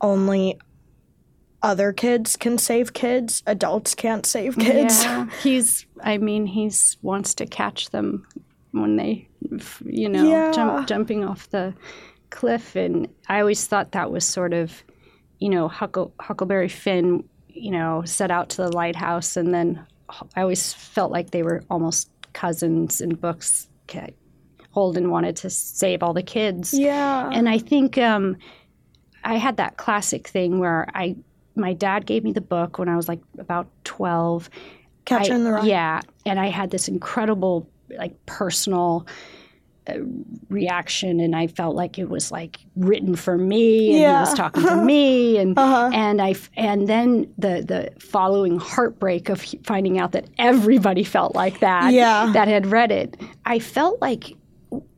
only 0.00 0.58
other 1.62 1.92
kids 1.92 2.36
can 2.36 2.58
save 2.58 2.92
kids, 2.92 3.42
adults 3.46 3.94
can't 3.94 4.26
save 4.26 4.58
kids. 4.58 5.02
Yeah, 5.02 5.28
he's 5.42 5.86
I 6.02 6.18
mean 6.18 6.46
he's 6.46 6.96
wants 7.02 7.34
to 7.36 7.46
catch 7.46 7.90
them 7.90 8.26
when 8.72 8.96
they 8.96 9.28
you 9.84 10.08
know 10.08 10.24
yeah. 10.24 10.52
jump, 10.52 10.86
jumping 10.88 11.24
off 11.24 11.48
the 11.50 11.74
cliff 12.30 12.74
and 12.74 13.08
I 13.28 13.40
always 13.40 13.66
thought 13.66 13.92
that 13.92 14.10
was 14.10 14.24
sort 14.24 14.52
of 14.52 14.82
you 15.44 15.48
know, 15.50 15.68
Huckle, 15.68 16.14
Huckleberry 16.20 16.68
Finn, 16.68 17.22
you 17.48 17.70
know, 17.70 18.02
set 18.06 18.30
out 18.30 18.48
to 18.50 18.56
the 18.62 18.72
lighthouse, 18.72 19.36
and 19.36 19.52
then 19.52 19.84
I 20.34 20.40
always 20.40 20.72
felt 20.72 21.12
like 21.12 21.32
they 21.32 21.42
were 21.42 21.62
almost 21.70 22.10
cousins 22.32 23.02
in 23.02 23.14
books. 23.14 23.68
Holden 24.70 25.10
wanted 25.10 25.36
to 25.36 25.50
save 25.50 26.02
all 26.02 26.14
the 26.14 26.22
kids. 26.22 26.72
Yeah. 26.72 27.30
And 27.32 27.48
I 27.48 27.58
think 27.58 27.98
um, 27.98 28.38
I 29.24 29.36
had 29.36 29.56
that 29.56 29.76
classic 29.76 30.28
thing 30.28 30.58
where 30.58 30.86
I 30.94 31.16
my 31.56 31.72
dad 31.72 32.04
gave 32.06 32.24
me 32.24 32.32
the 32.32 32.40
book 32.40 32.78
when 32.78 32.88
I 32.88 32.96
was 32.96 33.08
like 33.08 33.20
about 33.38 33.68
12. 33.84 34.50
Catcher 35.04 35.32
I- 35.32 35.36
in 35.36 35.44
the 35.44 35.52
Rye. 35.52 35.66
Yeah, 35.66 36.00
and 36.26 36.40
I 36.40 36.46
had 36.48 36.70
this 36.70 36.88
incredible 36.88 37.68
like 37.98 38.14
personal 38.26 39.06
uh, 39.86 39.98
reaction 40.48 41.20
and 41.20 41.36
I 41.36 41.46
felt 41.46 41.76
like 41.76 41.98
it 41.98 42.08
was 42.08 42.32
like 42.32 42.58
written 42.74 43.14
for 43.16 43.36
me 43.36 43.90
and 43.90 43.98
Yeah. 44.00 44.14
he 44.16 44.20
was 44.30 44.34
talking 44.34 44.62
to 44.66 44.76
me 44.76 45.36
and 45.42 45.58
Uh-huh. 45.58 45.90
and 45.92 46.22
I 46.22 46.34
and 46.56 46.88
then 46.88 47.32
the 47.36 47.62
the 47.62 48.00
following 48.00 48.58
heartbreak 48.58 49.28
of 49.28 49.44
finding 49.64 49.98
out 49.98 50.12
that 50.12 50.24
everybody 50.38 51.04
felt 51.04 51.34
like 51.34 51.60
that 51.60 51.92
Yeah. 51.92 52.30
that 52.32 52.48
had 52.48 52.66
read 52.66 52.90
it. 52.90 53.20
I 53.44 53.58
felt 53.58 54.00
like 54.00 54.32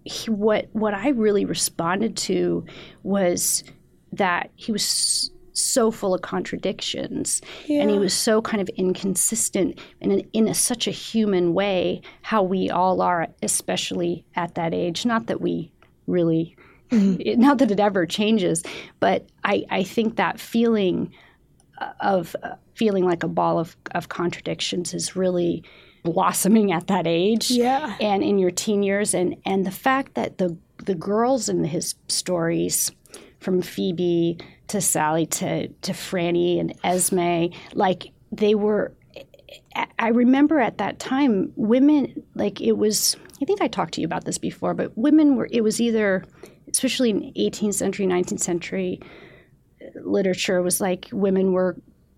he, 0.05 0.31
what 0.31 0.69
what 0.73 0.95
I 0.95 1.09
really 1.09 1.45
responded 1.45 2.17
to 2.19 2.65
was 3.03 3.65
that 4.17 4.51
he 4.57 4.73
was 4.73 5.31
so 5.53 5.91
full 5.91 6.13
of 6.15 6.21
contradictions 6.21 7.41
and 7.69 7.91
he 7.91 7.99
was 7.99 8.13
so 8.13 8.43
kind 8.43 8.61
of 8.61 8.69
inconsistent 8.77 9.79
in, 10.03 10.21
in 10.35 10.49
a, 10.49 10.55
such 10.55 10.87
a 10.87 10.91
human 10.91 11.55
way 11.55 12.03
how 12.23 12.43
we 12.43 12.69
all 12.69 13.01
are 13.01 13.29
especially 13.43 14.23
at 14.35 14.55
that 14.55 14.75
age. 14.75 15.07
Not 15.07 15.27
that 15.29 15.41
we 15.41 15.73
really 16.07 16.57
it- 16.91 17.39
not 17.47 17.57
that 17.59 17.71
it 17.71 17.81
ever 17.81 18.05
changes 18.07 18.63
but 19.01 19.27
I, 19.45 19.65
I 19.71 19.83
think 19.83 20.17
that 20.17 20.39
feeling 20.39 21.11
of 22.01 22.37
uh, 22.43 22.55
feeling 22.75 23.05
like 23.05 23.23
a 23.23 23.29
ball 23.29 23.59
of, 23.59 23.77
of 23.93 24.09
contradictions 24.09 24.95
is 24.95 25.17
really 25.17 25.65
blossoming 26.05 26.73
at 26.73 26.87
that 26.87 27.07
age 27.07 27.51
Yeah. 27.51 27.97
and 28.01 28.23
in 28.23 28.39
your 28.39 28.51
teen 28.53 28.83
years. 28.83 29.15
And 29.15 29.37
and 29.45 29.67
the 29.67 29.71
fact 29.71 30.15
that 30.15 30.39
the 30.39 30.57
the 30.85 30.95
girls 30.95 31.49
in 31.49 31.65
his 31.65 31.95
stories 32.09 32.93
from 33.47 33.63
Phoebe 33.63 34.39
to 34.67 34.81
Sally 34.81 35.25
to 35.27 35.69
to 35.69 35.93
Franny 35.93 36.59
and 36.59 36.75
Esme 36.83 37.57
like 37.75 38.09
they 38.33 38.57
were 38.57 38.93
I- 40.01 40.09
remember 40.09 40.59
at 40.59 40.79
that 40.79 40.99
time 40.99 41.53
women 41.55 42.25
like 42.35 42.61
it 42.61 42.73
was 42.73 43.17
I 43.41 43.45
think 43.45 43.63
I 43.63 43.69
talked 43.69 43.95
to 43.95 44.01
you 44.01 44.05
about 44.05 44.25
this 44.25 44.37
before 44.37 44.75
but 44.75 44.99
women 44.99 45.37
were 45.37 45.49
it 45.53 45.61
was 45.61 45.81
either 45.81 46.25
especially 46.69 47.11
in 47.11 47.33
18th 47.35 47.75
century 47.75 48.05
19th 48.05 48.41
century 48.41 49.01
literature 49.95 50.61
was 50.61 50.81
like 50.81 51.09
women 51.13 51.53
were 51.53 51.77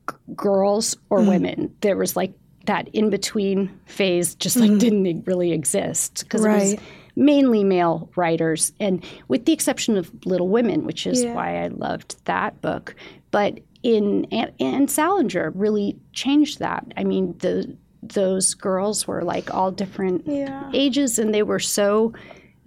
g- 0.08 0.16
girls 0.34 0.96
or 1.10 1.18
mm-hmm. 1.18 1.28
women. 1.28 1.74
There 1.82 1.98
was 1.98 2.16
like 2.16 2.32
that 2.64 2.88
in 2.94 3.10
between 3.10 3.78
phase 3.84 4.34
just 4.34 4.56
like 4.56 4.70
mm-hmm. 4.70 4.78
didn't 4.78 5.26
really 5.26 5.52
exist 5.52 6.24
because 6.24 6.42
it 6.44 6.48
was 6.48 6.72
Right. 6.72 6.80
Mainly 7.18 7.64
male 7.64 8.08
writers 8.16 8.72
and 8.80 9.04
with 9.28 9.44
the 9.44 9.52
exception 9.52 9.96
of 9.96 10.10
little 10.24 10.48
women 10.48 10.84
which 10.84 11.06
is 11.06 11.24
Yeah. 11.24 11.34
why 11.34 11.62
i 11.64 11.66
loved 11.68 12.16
that 12.26 12.60
book 12.62 12.94
but 13.30 13.60
in 13.82 14.26
and, 14.32 14.52
and 14.60 14.90
salinger 14.90 15.50
really 15.54 15.96
changed 16.12 16.58
that 16.60 16.86
i 16.96 17.04
mean 17.04 17.34
the 17.38 17.76
those 18.02 18.54
girls 18.54 19.06
were 19.08 19.22
like 19.24 19.52
all 19.52 19.70
different 19.72 20.22
Yeah. 20.26 20.70
ages 20.72 21.18
and 21.18 21.34
they 21.34 21.42
were 21.42 21.58
so 21.58 22.12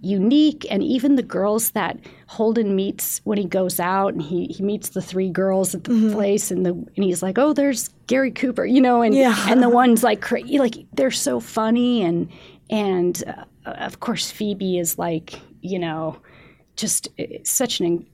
unique 0.04 0.66
and 0.70 0.82
even 0.82 1.14
the 1.14 1.22
girls 1.22 1.70
that 1.70 1.96
Holden 2.26 2.74
meets 2.74 3.20
when 3.24 3.38
he 3.38 3.44
goes 3.44 3.78
out 3.78 4.12
and 4.14 4.20
he, 4.20 4.46
he 4.46 4.62
meets 4.62 4.90
the 4.90 5.00
three 5.00 5.30
girls 5.30 5.74
at 5.76 5.84
the 5.84 5.92
Mm-hmm. 5.92 6.12
place 6.12 6.50
and 6.50 6.66
the 6.66 6.72
and 6.72 7.04
he's 7.04 7.22
like 7.22 7.38
oh 7.38 7.52
there's 7.52 7.88
Gary 8.08 8.32
Cooper 8.32 8.64
you 8.66 8.80
know 8.80 9.00
and 9.02 9.14
Yeah. 9.14 9.36
and 9.48 9.62
the 9.62 9.68
ones 9.82 10.02
like 10.02 10.28
like 10.30 10.74
they're 10.92 11.10
so 11.12 11.38
funny 11.40 12.02
and 12.02 12.28
and 12.68 13.22
uh, 13.26 13.44
of 13.64 14.00
course 14.00 14.30
Phoebe 14.30 14.78
is 14.78 14.98
like 14.98 15.40
you 15.60 15.78
know 15.78 16.18
just 16.76 17.08
uh, 17.18 17.24
such 17.44 17.80
an 17.80 18.06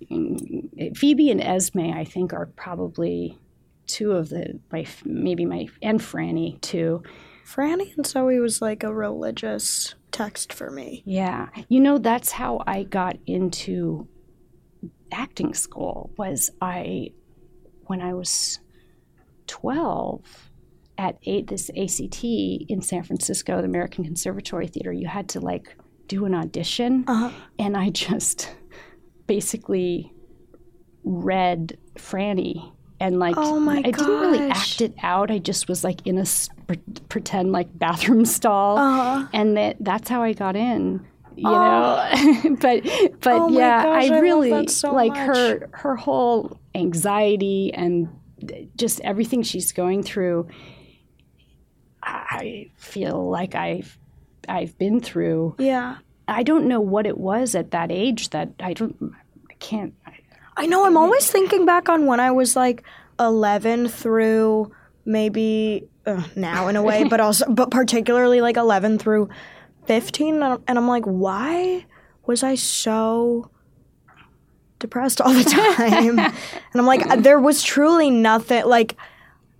Phoebe 0.94 1.30
and 1.30 1.40
Esme 1.40 1.92
I 1.92 2.04
think 2.04 2.32
are 2.32 2.46
probably 2.46 3.38
two 3.86 4.12
of 4.12 4.28
the 4.28 4.58
my 4.70 4.86
maybe 5.04 5.44
my 5.44 5.68
and 5.82 6.00
Franny 6.00 6.60
too 6.60 7.02
Franny 7.48 7.96
and 7.96 8.04
Zooey 8.04 8.42
was 8.42 8.60
like 8.60 8.82
a 8.82 8.92
religious 8.92 9.94
text 10.12 10.52
for 10.52 10.70
me. 10.70 11.02
Yeah. 11.06 11.48
You 11.68 11.80
know, 11.80 11.96
that's 11.96 12.30
how 12.32 12.62
I 12.66 12.82
got 12.82 13.16
into 13.26 14.06
acting 15.10 15.54
school 15.54 16.10
was 16.18 16.50
I 16.60 17.12
when 17.86 18.02
I 18.02 18.12
was 18.12 18.58
12 19.46 20.47
at 20.98 21.16
eight, 21.22 21.46
this 21.46 21.70
ACT 21.70 22.22
in 22.24 22.82
San 22.82 23.04
Francisco, 23.04 23.58
the 23.58 23.64
American 23.64 24.04
Conservatory 24.04 24.66
Theater, 24.66 24.92
you 24.92 25.06
had 25.06 25.28
to 25.30 25.40
like 25.40 25.76
do 26.08 26.24
an 26.24 26.34
audition. 26.34 27.04
Uh-huh. 27.06 27.30
And 27.58 27.76
I 27.76 27.90
just 27.90 28.50
basically 29.26 30.12
read 31.04 31.78
Franny 31.94 32.72
and 33.00 33.18
like 33.18 33.34
Oh 33.36 33.60
my 33.60 33.78
I 33.78 33.82
didn't 33.82 34.06
really 34.08 34.50
act 34.50 34.80
it 34.80 34.94
out. 35.02 35.30
I 35.30 35.38
just 35.38 35.68
was 35.68 35.84
like 35.84 36.06
in 36.06 36.18
a 36.18 36.24
pre- 36.66 36.76
pretend 37.08 37.52
like 37.52 37.68
bathroom 37.78 38.24
stall, 38.24 38.76
Uh-huh. 38.78 39.28
and 39.32 39.56
that 39.56 39.76
that's 39.80 40.08
how 40.08 40.22
I 40.22 40.32
got 40.32 40.56
in. 40.56 41.06
You 41.36 41.44
know, 41.44 42.10
but 42.60 42.82
but 43.20 43.32
Oh 43.32 43.48
yeah, 43.50 43.84
gosh, 43.84 44.10
I 44.10 44.16
I 44.16 44.18
really 44.18 44.50
that 44.50 44.70
so 44.70 44.92
like 44.92 45.12
much. 45.12 45.26
her 45.36 45.68
her 45.72 45.94
whole 45.96 46.58
anxiety 46.74 47.72
and 47.72 48.08
just 48.76 49.00
everything 49.02 49.42
she's 49.44 49.70
going 49.70 50.02
through. 50.02 50.48
I 52.02 52.70
feel 52.76 53.28
like 53.28 53.54
I've 53.54 53.98
I've 54.48 54.76
been 54.78 55.00
through. 55.00 55.56
Yeah. 55.58 55.98
I 56.26 56.42
don't 56.42 56.66
know 56.66 56.80
what 56.80 57.06
it 57.06 57.16
was 57.16 57.54
at 57.54 57.70
that 57.70 57.90
age 57.90 58.30
that 58.30 58.50
I 58.60 58.74
don't 58.74 59.14
I 59.50 59.54
can't 59.58 59.94
I 60.58 60.66
know. 60.66 60.84
I'm 60.84 60.96
always 60.96 61.30
thinking 61.30 61.64
back 61.64 61.88
on 61.88 62.06
when 62.06 62.18
I 62.18 62.32
was 62.32 62.56
like 62.56 62.82
11 63.20 63.88
through 63.88 64.72
maybe 65.04 65.88
uh, 66.04 66.24
now 66.34 66.66
in 66.66 66.74
a 66.74 66.82
way, 66.82 67.04
but 67.04 67.20
also, 67.20 67.46
but 67.48 67.70
particularly 67.70 68.40
like 68.40 68.56
11 68.56 68.98
through 68.98 69.28
15. 69.86 70.42
And 70.42 70.60
I'm 70.66 70.88
like, 70.88 71.04
why 71.04 71.86
was 72.26 72.42
I 72.42 72.56
so 72.56 73.52
depressed 74.80 75.20
all 75.20 75.32
the 75.32 75.44
time? 75.44 76.18
and 76.18 76.34
I'm 76.74 76.86
like, 76.86 77.22
there 77.22 77.38
was 77.38 77.62
truly 77.62 78.10
nothing, 78.10 78.66
like, 78.66 78.96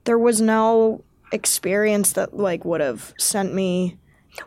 there 0.03 0.19
was 0.19 0.41
no 0.41 1.05
experience 1.33 2.13
that 2.13 2.37
like 2.37 2.65
would 2.65 2.81
have 2.81 3.15
sent 3.19 3.55
me. 3.55 3.99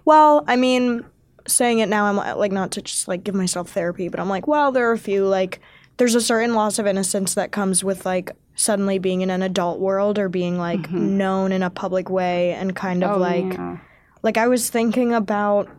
Well, 0.06 0.44
I 0.48 0.56
mean, 0.56 1.06
saying 1.48 1.80
it 1.80 1.90
now, 1.90 2.06
I'm 2.06 2.38
like, 2.38 2.52
not 2.52 2.72
to 2.72 2.82
just 2.82 3.08
like 3.08 3.24
give 3.24 3.36
myself 3.36 3.70
therapy, 3.70 4.10
but 4.10 4.20
I'm 4.20 4.30
like, 4.30 4.48
well, 4.48 4.72
there 4.72 4.90
are 4.90 4.94
a 4.94 4.98
few 4.98 5.26
like, 5.26 5.60
there's 5.98 6.16
a 6.16 6.22
certain 6.22 6.54
loss 6.54 6.80
of 6.80 6.88
innocence 6.88 7.34
that 7.36 7.52
comes 7.52 7.84
with 7.84 8.06
like 8.06 8.32
suddenly 8.56 9.00
being 9.00 9.22
in 9.22 9.30
an 9.30 9.42
adult 9.42 9.80
world 9.80 10.20
or 10.20 10.30
being 10.30 10.58
like 10.58 10.82
mm-hmm. 10.82 11.18
known 11.18 11.52
in 11.52 11.64
a 11.64 11.70
public 11.70 12.10
way 12.10 12.54
and 12.54 12.76
kind 12.76 13.04
of 13.04 13.18
oh, 13.18 13.20
like 13.20 13.54
yeah. 13.54 13.78
like 14.24 14.38
I 14.38 14.48
was 14.48 14.70
thinking 14.70 15.14
about 15.14 15.70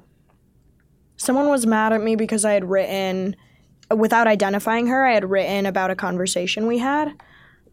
someone 1.17 1.49
was 1.49 1.67
mad 1.67 1.93
at 1.93 2.03
me 2.03 2.17
because 2.17 2.45
I 2.45 2.53
had 2.53 2.65
written 2.65 3.37
without 3.91 4.27
identifying 4.27 4.87
her, 4.87 5.07
I 5.07 5.13
had 5.13 5.29
written 5.29 5.67
about 5.67 5.91
a 5.91 5.97
conversation 5.97 6.67
we 6.67 6.79
had. 6.79 7.13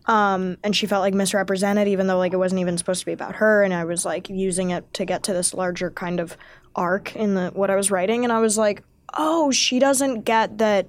Um, 0.10 0.58
and 0.64 0.76
she 0.76 0.88
felt 0.88 1.02
like 1.02 1.14
misrepresented 1.14 1.88
even 1.88 2.08
though 2.08 2.18
like 2.18 2.34
it 2.34 2.38
wasn't 2.38 2.62
even 2.62 2.78
supposed 2.78 3.00
to 3.02 3.06
be 3.06 3.12
about 3.12 3.36
her 3.36 3.62
and 3.64 3.74
I 3.74 3.86
was 3.86 4.06
like 4.06 4.28
using 4.28 4.72
it 4.72 4.92
to 4.96 5.06
get 5.06 5.24
to 5.24 5.34
this 5.34 5.54
larger 5.54 5.92
kind 5.92 6.20
of 6.20 6.36
arc 6.76 7.16
in 7.16 7.36
the 7.36 7.52
what 7.54 7.70
I 7.70 7.76
was 7.76 7.92
writing 7.92 8.24
and 8.24 8.34
I 8.34 8.40
was 8.40 8.58
like, 8.58 8.84
"Oh, 9.16 9.52
she 9.52 9.78
doesn't 9.78 10.22
get 10.22 10.58
that 10.58 10.88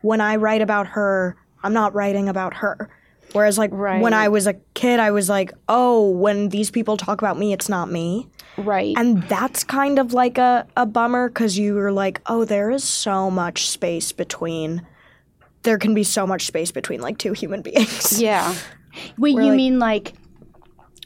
when 0.00 0.20
I 0.20 0.36
write 0.36 0.60
about 0.60 0.88
her, 0.88 1.36
I'm 1.62 1.72
not 1.72 1.94
writing 1.94 2.28
about 2.28 2.54
her." 2.54 2.90
Whereas 3.32 3.58
like 3.58 3.72
when 3.72 4.14
I 4.14 4.28
was 4.28 4.46
a 4.46 4.54
kid, 4.74 5.00
I 5.00 5.12
was 5.12 5.28
like, 5.28 5.52
"Oh, 5.68 6.10
when 6.10 6.48
these 6.48 6.70
people 6.70 6.96
talk 6.96 7.20
about 7.22 7.38
me, 7.38 7.52
it's 7.52 7.68
not 7.68 7.90
me." 7.90 8.28
right. 8.58 8.94
And 8.96 9.22
that's 9.24 9.64
kind 9.64 9.98
of 9.98 10.12
like 10.12 10.38
a, 10.38 10.66
a 10.76 10.86
bummer 10.86 11.28
because 11.28 11.58
you 11.58 11.74
were 11.74 11.92
like, 11.92 12.20
oh, 12.26 12.44
there 12.44 12.70
is 12.70 12.84
so 12.84 13.30
much 13.30 13.68
space 13.68 14.12
between, 14.12 14.86
there 15.62 15.78
can 15.78 15.94
be 15.94 16.04
so 16.04 16.26
much 16.26 16.46
space 16.46 16.70
between 16.70 17.00
like 17.00 17.18
two 17.18 17.32
human 17.32 17.62
beings. 17.62 18.20
Yeah. 18.20 18.54
Wait, 19.18 19.32
you 19.34 19.42
like- 19.42 19.56
mean 19.56 19.78
like 19.78 20.14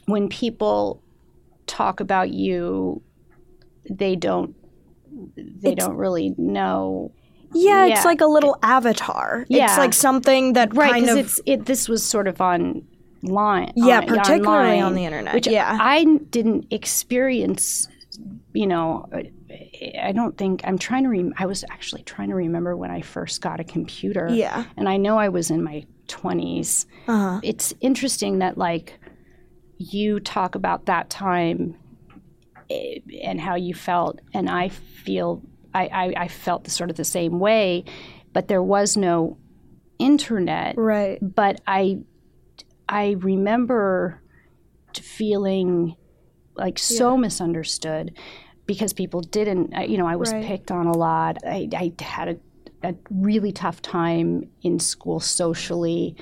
when 0.05 0.29
people 0.29 1.01
talk 1.67 1.99
about 1.99 2.29
you, 2.31 3.01
they 3.89 4.15
don't 4.15 4.55
they 5.37 5.75
don't 5.75 5.95
really 5.95 6.33
know 6.37 7.11
Yeah, 7.53 7.85
Yeah. 7.85 7.95
it's 7.95 8.05
like 8.05 8.21
a 8.21 8.25
little 8.25 8.57
avatar. 8.63 9.45
Yeah. 9.47 9.65
It's 9.65 9.77
like 9.77 9.93
something 9.93 10.53
that 10.53 10.75
right 10.75 10.91
kind 10.91 11.05
because 11.05 11.17
of. 11.17 11.25
it's 11.25 11.41
it 11.45 11.65
this 11.65 11.87
was 11.87 12.03
sort 12.03 12.27
of 12.27 12.41
on 12.41 12.83
line 13.21 13.71
Yeah, 13.75 13.99
on- 13.99 14.07
particularly 14.07 14.69
online, 14.79 14.83
on 14.83 14.95
the 14.95 15.05
internet, 15.05 15.33
which 15.33 15.47
yeah. 15.47 15.77
i 15.79 16.03
didn't 16.29 16.65
experience 16.71 17.87
you 18.53 18.67
know 18.67 19.07
i 20.01 20.11
don't 20.13 20.37
think 20.37 20.61
i'm 20.63 20.77
trying 20.77 21.03
to 21.03 21.09
rem- 21.09 21.33
i 21.37 21.45
was 21.45 21.63
actually 21.69 22.03
trying 22.03 22.29
to 22.29 22.35
remember 22.35 22.75
when 22.75 22.91
i 22.91 23.01
first 23.01 23.41
got 23.41 23.59
a 23.59 23.63
computer 23.63 24.27
Yeah. 24.31 24.65
and 24.77 24.87
i 24.89 24.97
know 24.97 25.17
i 25.17 25.29
was 25.29 25.49
in 25.51 25.63
my 25.63 25.85
20s 26.07 26.85
Uh-huh. 27.07 27.39
it's 27.43 27.73
interesting 27.81 28.39
that 28.39 28.57
like 28.57 28.99
you 29.77 30.19
talk 30.19 30.55
about 30.55 30.85
that 30.85 31.09
time 31.09 31.75
eh, 32.69 32.99
and 33.23 33.39
how 33.41 33.55
you 33.55 33.73
felt 33.73 34.19
and 34.33 34.49
i 34.49 34.69
feel 34.69 35.41
I, 35.75 35.87
I, 35.87 36.13
I 36.23 36.27
felt 36.27 36.65
the, 36.65 36.69
sort 36.69 36.89
of 36.91 36.97
the 36.97 37.03
same 37.05 37.39
way 37.39 37.83
but 38.33 38.47
there 38.47 38.63
was 38.63 38.97
no 38.97 39.37
internet. 39.99 40.75
Right. 40.77 41.19
But 41.21 41.61
I 41.67 41.99
I 42.89 43.11
remember 43.19 44.19
feeling 44.99 45.95
like 46.55 46.77
so 46.79 47.15
misunderstood 47.17 48.17
because 48.65 48.93
people 48.93 49.21
didn't 49.21 49.73
you 49.89 49.97
know, 49.97 50.07
I 50.07 50.15
was 50.15 50.31
Right. 50.31 50.45
picked 50.45 50.71
on 50.71 50.87
a 50.87 50.97
lot. 50.97 51.37
I, 51.45 51.69
I 51.75 51.93
had 52.03 52.27
a 52.29 52.37
a 52.85 52.95
really 53.09 53.51
tough 53.53 53.81
time 53.81 54.49
in 54.61 54.77
school 54.79 55.19
socially. 55.21 56.15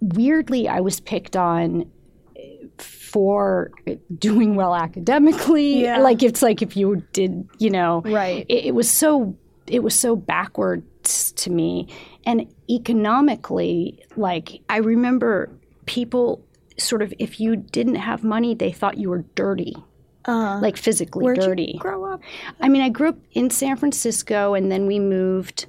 Weirdly, 0.00 0.68
I 0.68 0.80
was 0.80 1.00
picked 1.00 1.36
on 1.36 1.90
eh, 2.36 2.66
for 2.78 3.70
doing 4.18 4.54
well 4.54 4.74
academically. 4.74 5.82
Yeah. 5.82 5.98
Like 5.98 6.22
it's 6.22 6.42
like 6.42 6.60
if 6.60 6.76
you 6.76 7.02
did, 7.12 7.48
you 7.58 7.70
know, 7.70 8.02
Right. 8.04 8.44
It, 8.48 8.66
it 8.66 8.74
was 8.74 8.90
so 8.90 9.36
it 9.66 9.82
was 9.82 9.94
so 9.98 10.16
backwards 10.16 11.32
to 11.32 11.50
me, 11.50 11.88
and 12.26 12.46
economically, 12.68 13.98
like 14.16 14.60
I 14.68 14.78
remember 14.78 15.50
people 15.86 16.44
sort 16.78 17.02
of 17.02 17.12
if 17.18 17.40
you 17.40 17.56
didn't 17.56 17.96
have 17.96 18.24
money, 18.24 18.54
they 18.54 18.72
thought 18.72 18.98
you 18.98 19.10
were 19.10 19.24
dirty, 19.34 19.74
Uh, 20.24 20.58
like 20.62 20.76
physically 20.76 21.24
where'd 21.24 21.40
dirty. 21.40 21.72
you 21.74 21.80
grow 21.80 22.04
up? 22.04 22.20
I 22.60 22.68
mean, 22.68 22.82
I 22.82 22.88
grew 22.88 23.10
up 23.10 23.18
in 23.32 23.50
San 23.50 23.76
Francisco, 23.76 24.54
and 24.54 24.70
then 24.70 24.86
we 24.86 24.98
moved 24.98 25.66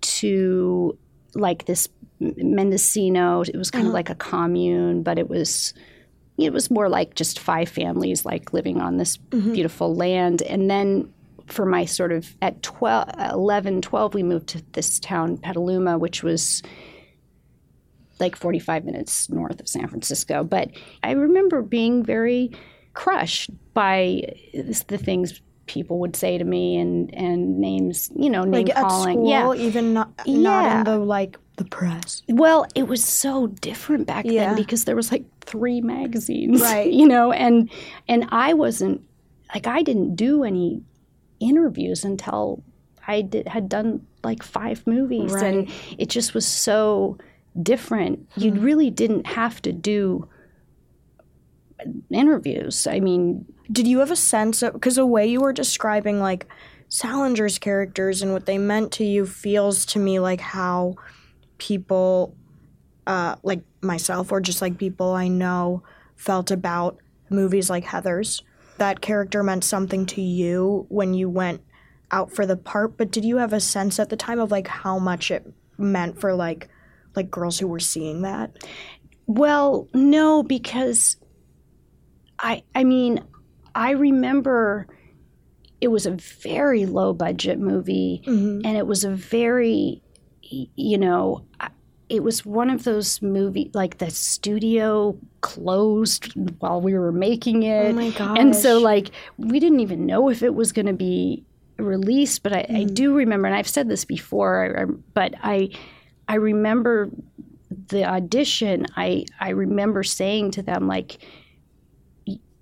to 0.00 0.96
like 1.34 1.66
this 1.66 1.88
Mendocino. 2.20 3.42
It 3.42 3.56
was 3.56 3.70
kind 3.70 3.86
of 3.86 3.92
like 3.92 4.10
a 4.10 4.14
commune, 4.14 5.02
but 5.02 5.18
it 5.18 5.28
was 5.28 5.74
it 6.38 6.52
was 6.52 6.70
more 6.70 6.88
like 6.88 7.14
just 7.14 7.38
five 7.38 7.68
families 7.68 8.24
like 8.24 8.52
living 8.52 8.80
on 8.80 8.98
this 8.98 9.16
beautiful 9.16 9.94
land. 9.94 10.42
And 10.42 10.70
then 10.70 11.12
for 11.46 11.64
my 11.64 11.84
sort 11.84 12.12
of 12.12 12.36
at 12.42 12.62
12, 12.62 13.08
11, 13.32 13.82
12, 13.82 14.14
we 14.14 14.22
moved 14.22 14.48
to 14.48 14.62
this 14.72 14.98
town, 15.00 15.38
Petaluma, 15.38 15.96
which 15.98 16.22
was 16.22 16.62
like 18.18 18.36
45 18.36 18.84
minutes 18.84 19.30
north 19.30 19.60
of 19.60 19.68
San 19.68 19.88
Francisco. 19.88 20.44
But 20.44 20.70
I 21.02 21.12
remember 21.12 21.62
being 21.62 22.04
very 22.04 22.50
crushed 22.96 23.50
by 23.74 24.22
the 24.54 24.98
things 24.98 25.40
people 25.66 25.98
would 25.98 26.14
say 26.16 26.38
to 26.38 26.44
me 26.44 26.76
and, 26.76 27.12
and 27.14 27.58
names, 27.58 28.10
you 28.16 28.30
know, 28.30 28.42
name 28.44 28.66
Like 28.66 28.74
calling. 28.76 29.14
school, 29.14 29.30
yeah. 29.30 29.52
even 29.68 29.92
not 29.92 30.08
not 30.26 30.26
Yeah. 30.64 30.78
in 30.78 30.84
the 30.84 30.98
like 30.98 31.38
the 31.56 31.64
press. 31.64 32.22
Well, 32.28 32.66
it 32.74 32.86
was 32.86 33.02
so 33.04 33.46
different 33.48 34.06
back 34.06 34.24
Yeah. 34.26 34.46
then 34.46 34.56
because 34.56 34.84
there 34.84 34.94
was 34.96 35.10
like 35.10 35.24
three 35.40 35.80
magazines, 35.80 36.60
Right. 36.60 36.92
You 37.00 37.06
know, 37.08 37.32
and 37.32 37.70
and 38.08 38.28
I 38.30 38.54
wasn't 38.54 39.02
like 39.54 39.66
I 39.66 39.82
didn't 39.82 40.14
do 40.16 40.44
any 40.44 40.82
interviews 41.40 42.04
until 42.04 42.62
I 43.08 43.22
did, 43.22 43.46
had 43.48 43.68
done 43.68 44.06
like 44.24 44.42
five 44.42 44.84
movies, 44.86 45.32
and 45.34 45.68
it 45.98 46.08
just 46.08 46.34
was 46.34 46.46
so 46.46 47.16
different. 47.62 48.26
You 48.36 48.50
Hmm. 48.52 48.60
really 48.64 48.90
didn't 48.90 49.26
have 49.26 49.60
to 49.62 49.72
do 49.72 50.28
interviews. 52.10 52.86
I 52.86 53.00
mean, 53.00 53.44
Did 53.70 53.86
you 53.86 53.98
have 54.00 54.10
a 54.10 54.16
sense 54.16 54.62
of 54.62 54.72
because 54.72 54.96
the 54.96 55.06
way 55.06 55.26
you 55.26 55.40
were 55.40 55.52
describing 55.52 56.20
like 56.20 56.46
Salinger's 56.88 57.58
characters 57.58 58.22
and 58.22 58.32
what 58.32 58.46
they 58.46 58.58
meant 58.58 58.92
to 58.92 59.04
you 59.04 59.26
feels 59.26 59.84
to 59.86 59.98
me 59.98 60.18
like 60.18 60.40
how 60.40 60.96
people 61.58 62.34
uh 63.06 63.36
like 63.42 63.62
myself 63.80 64.30
or 64.30 64.40
just 64.40 64.60
like 64.60 64.78
people 64.78 65.12
I 65.12 65.28
know 65.28 65.82
felt 66.16 66.50
about 66.50 66.98
movies 67.30 67.70
like 67.70 67.84
Heathers. 67.84 68.42
That 68.78 69.00
character 69.00 69.42
meant 69.42 69.64
something 69.64 70.06
to 70.06 70.20
you 70.20 70.86
when 70.88 71.14
you 71.14 71.30
went 71.30 71.62
out 72.10 72.30
for 72.30 72.46
the 72.46 72.56
part, 72.56 72.96
but 72.96 73.10
did 73.10 73.24
you 73.24 73.38
have 73.38 73.52
a 73.52 73.60
sense 73.60 73.98
at 73.98 74.10
the 74.10 74.16
time 74.16 74.38
of 74.38 74.50
like 74.50 74.68
how 74.68 74.98
much 74.98 75.30
it 75.30 75.50
meant 75.78 76.20
for 76.20 76.34
like 76.34 76.68
like 77.14 77.30
girls 77.30 77.58
who 77.58 77.66
were 77.66 77.80
seeing 77.80 78.22
that? 78.22 78.56
Well, 79.26 79.88
no, 79.92 80.42
because 80.42 81.16
I 82.38 82.62
I 82.74 82.84
mean, 82.84 83.22
I 83.74 83.90
remember 83.90 84.86
it 85.80 85.88
was 85.88 86.06
a 86.06 86.12
very 86.12 86.86
low 86.86 87.12
budget 87.12 87.58
movie 87.58 88.22
mm-hmm. 88.26 88.64
and 88.64 88.76
it 88.76 88.86
was 88.86 89.04
a 89.04 89.10
very 89.10 90.02
you 90.48 90.96
know, 90.96 91.44
it 92.08 92.22
was 92.22 92.46
one 92.46 92.70
of 92.70 92.84
those 92.84 93.20
movie 93.20 93.70
like 93.74 93.98
the 93.98 94.10
studio 94.10 95.18
closed 95.40 96.32
while 96.60 96.80
we 96.80 96.94
were 96.94 97.10
making 97.12 97.64
it. 97.64 97.86
Oh 97.86 97.92
my 97.92 98.10
And 98.38 98.54
so 98.54 98.78
like 98.78 99.10
we 99.38 99.58
didn't 99.58 99.80
even 99.80 100.06
know 100.06 100.28
if 100.28 100.42
it 100.42 100.54
was 100.54 100.72
going 100.72 100.86
to 100.86 100.92
be 100.92 101.44
released, 101.78 102.42
but 102.42 102.52
I, 102.52 102.60
I 102.60 102.62
mm-hmm. 102.62 102.94
do 102.94 103.14
remember 103.14 103.48
and 103.48 103.56
I've 103.56 103.68
said 103.68 103.88
this 103.88 104.04
before, 104.04 104.76
I- 104.78 104.82
I- 104.82 104.86
but 105.14 105.34
I 105.42 105.70
I 106.28 106.36
remember 106.36 107.10
the 107.88 108.04
audition, 108.04 108.86
I 108.96 109.24
I 109.40 109.50
remember 109.50 110.02
saying 110.02 110.52
to 110.52 110.62
them 110.62 110.86
like, 110.86 111.18
"Y- 111.18 111.28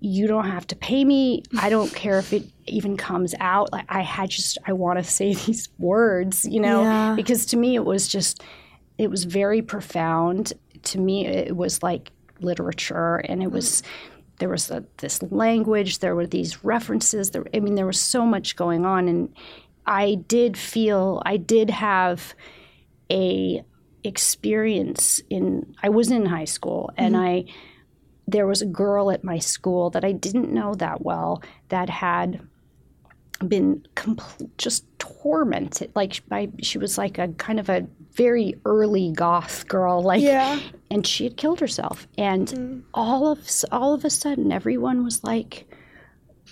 "You 0.05 0.27
don't 0.27 0.45
have 0.47 0.67
to 0.67 0.75
pay 0.75 1.03
me. 1.03 1.43
I 1.59 1.69
don't 1.69 1.93
care 1.93 2.19
if 2.19 2.31
it 2.31 2.43
even 2.67 2.95
comes 2.95 3.33
out. 3.39 3.71
Like 3.71 3.85
I 3.89 4.01
had 4.01 4.29
just 4.29 4.57
I 4.65 4.73
want 4.73 4.99
to 4.99 5.03
say 5.03 5.33
these 5.45 5.69
words, 5.79 6.45
you 6.45 6.59
know, 6.59 6.83
Yeah. 6.83 7.13
because 7.15 7.45
to 7.47 7.57
me 7.57 7.75
it 7.75 7.85
was 7.85 8.07
just 8.07 8.43
it 8.97 9.09
was 9.09 9.23
very 9.23 9.61
profound. 9.61 10.53
To 10.83 10.99
me, 10.99 11.25
it 11.25 11.55
was 11.55 11.81
like 11.81 12.11
literature, 12.39 13.17
and 13.17 13.41
it 13.41 13.51
was 13.51 13.81
there 14.37 14.49
was 14.49 14.69
a, 14.69 14.83
this 14.97 15.21
language, 15.31 15.99
there 15.99 16.15
were 16.15 16.27
these 16.27 16.63
references. 16.63 17.31
There, 17.31 17.45
I 17.53 17.59
mean, 17.59 17.75
there 17.75 17.85
was 17.85 17.99
so 17.99 18.25
much 18.25 18.55
going 18.55 18.85
on, 18.85 19.07
and 19.07 19.33
I 19.85 20.15
did 20.27 20.57
feel 20.57 21.21
I 21.25 21.37
did 21.37 21.69
have 21.69 22.35
a 23.11 23.63
experience 24.03 25.21
in 25.29 25.75
I 25.81 25.89
was 25.89 26.11
in 26.11 26.25
high 26.27 26.45
school 26.45 26.91
and 26.95 27.15
mm-hmm. 27.15 27.23
I 27.23 27.45
there 28.27 28.47
was 28.47 28.61
a 28.61 28.65
girl 28.65 29.11
at 29.11 29.23
my 29.23 29.39
school 29.39 29.89
that 29.91 30.03
I 30.03 30.11
didn't 30.11 30.51
know 30.51 30.73
that 30.75 31.01
well 31.03 31.43
that 31.69 31.89
had 31.89 32.41
been 33.47 33.85
compl- 33.95 34.49
just 34.57 34.85
tormented 34.97 35.91
like 35.93 36.21
by 36.29 36.49
she 36.61 36.77
was 36.77 36.97
like 36.97 37.17
a 37.17 37.27
kind 37.33 37.59
of 37.59 37.69
a 37.69 37.85
very 38.13 38.55
early 38.65 39.11
goth 39.11 39.67
girl 39.67 40.01
like 40.01 40.21
Yeah. 40.21 40.59
and 40.89 41.05
she 41.05 41.25
had 41.25 41.35
killed 41.35 41.59
herself 41.59 42.07
and 42.17 42.47
mm. 42.47 42.81
all 42.93 43.27
of 43.27 43.39
all 43.71 43.93
of 43.93 44.05
a 44.05 44.09
sudden 44.09 44.51
everyone 44.53 45.03
was 45.03 45.23
like 45.23 45.67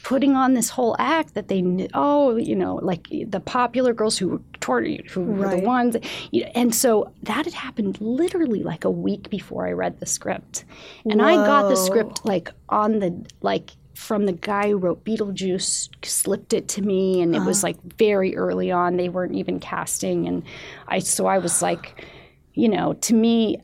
putting 0.03 0.35
on 0.35 0.53
this 0.53 0.69
whole 0.69 0.95
act 0.99 1.33
that 1.33 1.47
they 1.47 1.61
knew, 1.61 1.87
oh 1.93 2.35
you 2.35 2.55
know 2.55 2.75
like 2.75 3.07
the 3.27 3.39
popular 3.39 3.93
girls 3.93 4.17
who 4.17 4.27
were 4.27 4.41
toward 4.59 4.85
who 5.09 5.23
were 5.23 5.49
the 5.49 5.57
ones 5.57 5.95
you 6.31 6.43
know, 6.43 6.51
and 6.55 6.75
so 6.75 7.11
that 7.23 7.45
had 7.45 7.53
happened 7.53 7.99
literally 7.99 8.63
like 8.63 8.83
a 8.83 8.91
week 8.91 9.29
before 9.29 9.67
I 9.67 9.71
read 9.71 9.99
the 9.99 10.05
script. 10.05 10.65
And 11.09 11.21
I 11.21 11.35
got 11.35 11.69
the 11.69 11.75
script 11.75 12.25
like 12.25 12.49
on 12.69 12.99
the 12.99 13.25
like 13.41 13.71
from 13.95 14.25
the 14.25 14.33
guy 14.33 14.69
who 14.69 14.77
wrote 14.77 15.03
Beetlejuice 15.05 15.89
slipped 16.03 16.53
it 16.53 16.67
to 16.69 16.81
me 16.81 17.21
and 17.21 17.35
it 17.35 17.41
was 17.41 17.63
uh-huh. 17.63 17.69
like 17.69 17.93
very 17.97 18.35
early 18.35 18.71
on. 18.71 18.97
They 18.97 19.09
weren't 19.09 19.35
even 19.35 19.59
casting 19.59 20.27
and 20.27 20.43
I 20.87 20.99
so 20.99 21.27
I 21.27 21.37
was 21.37 21.61
like 21.61 22.05
you 22.53 22.67
know 22.67 22.93
to 22.93 23.13
me 23.13 23.57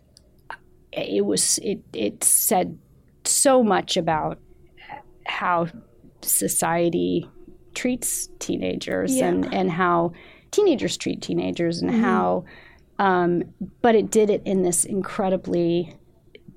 it 0.92 1.26
was 1.26 1.60
it 1.60 1.80
it 1.94 2.24
said 2.24 2.78
so 3.26 3.62
much 3.62 3.98
about 3.98 4.40
how 5.26 5.68
society 6.22 7.30
treats 7.76 8.30
teenagers 8.40 9.16
and 9.28 9.54
and 9.54 9.72
how 9.72 10.12
teenagers 10.52 10.98
treat 10.98 11.22
teenagers 11.22 11.82
and 11.82 11.92
how 11.92 12.44
um, 12.98 13.44
but 13.82 13.96
it 13.96 14.12
did 14.12 14.30
it 14.30 14.42
in 14.46 14.64
this 14.64 14.84
incredibly 14.84 15.96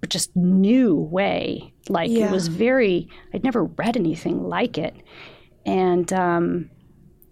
just 0.09 0.35
new 0.35 0.97
way. 0.97 1.73
Like 1.89 2.11
it 2.11 2.31
was 2.31 2.49
very 2.49 3.09
i'd 3.33 3.45
never 3.45 3.65
read 3.65 3.97
anything 3.97 4.43
like 4.49 4.77
it. 4.79 4.95
And 5.65 6.13
um 6.13 6.71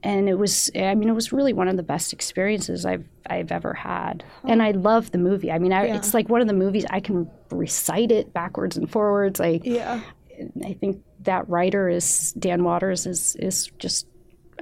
and 0.03 0.29
it 0.29 0.35
was 0.39 0.71
i 0.77 0.95
mean 0.95 1.09
it 1.09 1.15
was 1.15 1.33
really 1.33 1.53
one 1.53 1.69
of 1.69 1.77
the 1.77 1.83
best 1.83 2.13
experiences 2.13 2.87
i've 2.87 3.05
i've 3.29 3.51
ever 3.51 3.75
had. 3.75 4.23
And 4.45 4.63
i 4.63 4.71
love 4.71 5.11
the 5.11 5.19
movie. 5.19 5.51
I 5.51 5.59
mean 5.59 5.73
I, 5.73 5.87
it's 5.87 6.15
like 6.15 6.29
one 6.29 6.41
of 6.41 6.47
the 6.47 6.55
movies 6.55 6.85
i 6.91 7.01
can 7.01 7.29
recite 7.51 8.13
it 8.13 8.33
backwards 8.33 8.77
and 8.77 8.89
forwards. 8.91 9.41
I 9.41 9.61
Yeah. 9.65 10.01
i 10.65 10.73
think 10.75 11.03
that 11.25 11.49
writer 11.49 11.89
is 11.89 12.33
dan 12.33 12.65
waters 12.65 13.07
is 13.07 13.37
is 13.39 13.71
just 13.79 14.07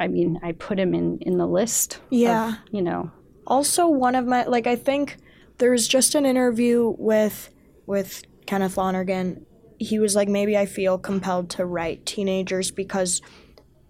i 0.00 0.06
mean 0.08 0.38
i 0.42 0.52
put 0.52 0.78
him 0.78 0.94
in 0.94 1.18
in 1.20 1.38
the 1.38 1.46
list 1.46 2.00
Yeah. 2.10 2.48
of, 2.48 2.54
you 2.72 2.82
know 2.82 3.10
also 3.46 3.88
one 3.88 4.14
of 4.14 4.26
my 4.26 4.44
like 4.44 4.66
I 4.66 4.76
think 4.76 5.16
there's 5.56 5.88
just 5.88 6.14
an 6.14 6.26
interview 6.26 6.94
with 6.98 7.48
with 7.86 8.22
Kenneth 8.44 8.76
Lonergan. 8.76 9.46
He 9.78 9.98
was 9.98 10.14
like 10.14 10.28
maybe 10.28 10.54
I 10.56 10.66
feel 10.66 10.98
compelled 10.98 11.48
to 11.50 11.64
write 11.64 12.04
teenagers 12.04 12.70
because 12.70 13.22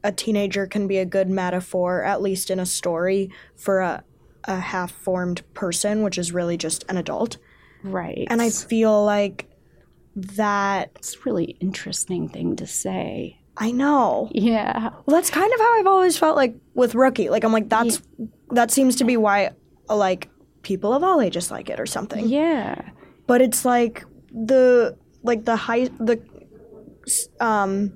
a 0.05 0.13
teenager 0.13 0.67
can 0.69 0.87
be 0.87 0.99
a 0.99 1.05
good 1.05 1.29
metaphor 1.29 2.05
at 2.05 2.23
least 2.23 2.51
in 2.51 2.61
a 2.61 2.67
story 2.67 3.31
for 3.57 3.81
a 3.81 4.05
a 4.45 4.61
half-formed 4.61 5.43
person 5.55 6.03
which 6.05 6.17
is 6.19 6.31
really 6.33 6.57
just 6.57 6.85
an 6.89 6.97
adult. 6.97 7.37
right 7.83 8.29
And 8.31 8.41
I 8.41 8.51
feel 8.51 9.05
like 9.05 9.47
that 10.37 10.91
it's 10.97 11.25
really 11.25 11.57
interesting 11.61 12.29
thing 12.29 12.57
to 12.57 12.67
say 12.67 13.39
I 13.57 13.73
know. 13.73 14.31
yeah 14.33 14.91
Well, 15.07 15.17
that's 15.17 15.31
kind 15.31 15.53
of 15.53 15.61
how 15.61 15.79
I've 15.79 15.87
always 15.87 16.17
felt 16.17 16.37
like 16.37 16.55
with 16.75 16.95
Rookie. 16.95 17.29
Like 17.29 17.45
I'm 17.45 17.53
like 17.53 17.69
that's 17.69 18.01
that 18.51 18.71
seems 18.71 18.97
to 18.97 19.05
be 19.05 19.17
why 19.17 19.51
like 19.89 20.31
people 20.63 20.93
of 20.93 21.03
all 21.03 21.21
ages 21.21 21.51
like 21.51 21.71
it 21.71 21.81
or 21.81 21.87
something. 21.87 22.29
Yeah. 22.29 22.91
But 23.27 23.41
it's 23.41 23.65
like 23.65 24.05
the 24.33 24.97
like 25.23 25.45
the 25.45 25.57
high 25.57 25.89
the 25.99 26.21
um 27.41 27.93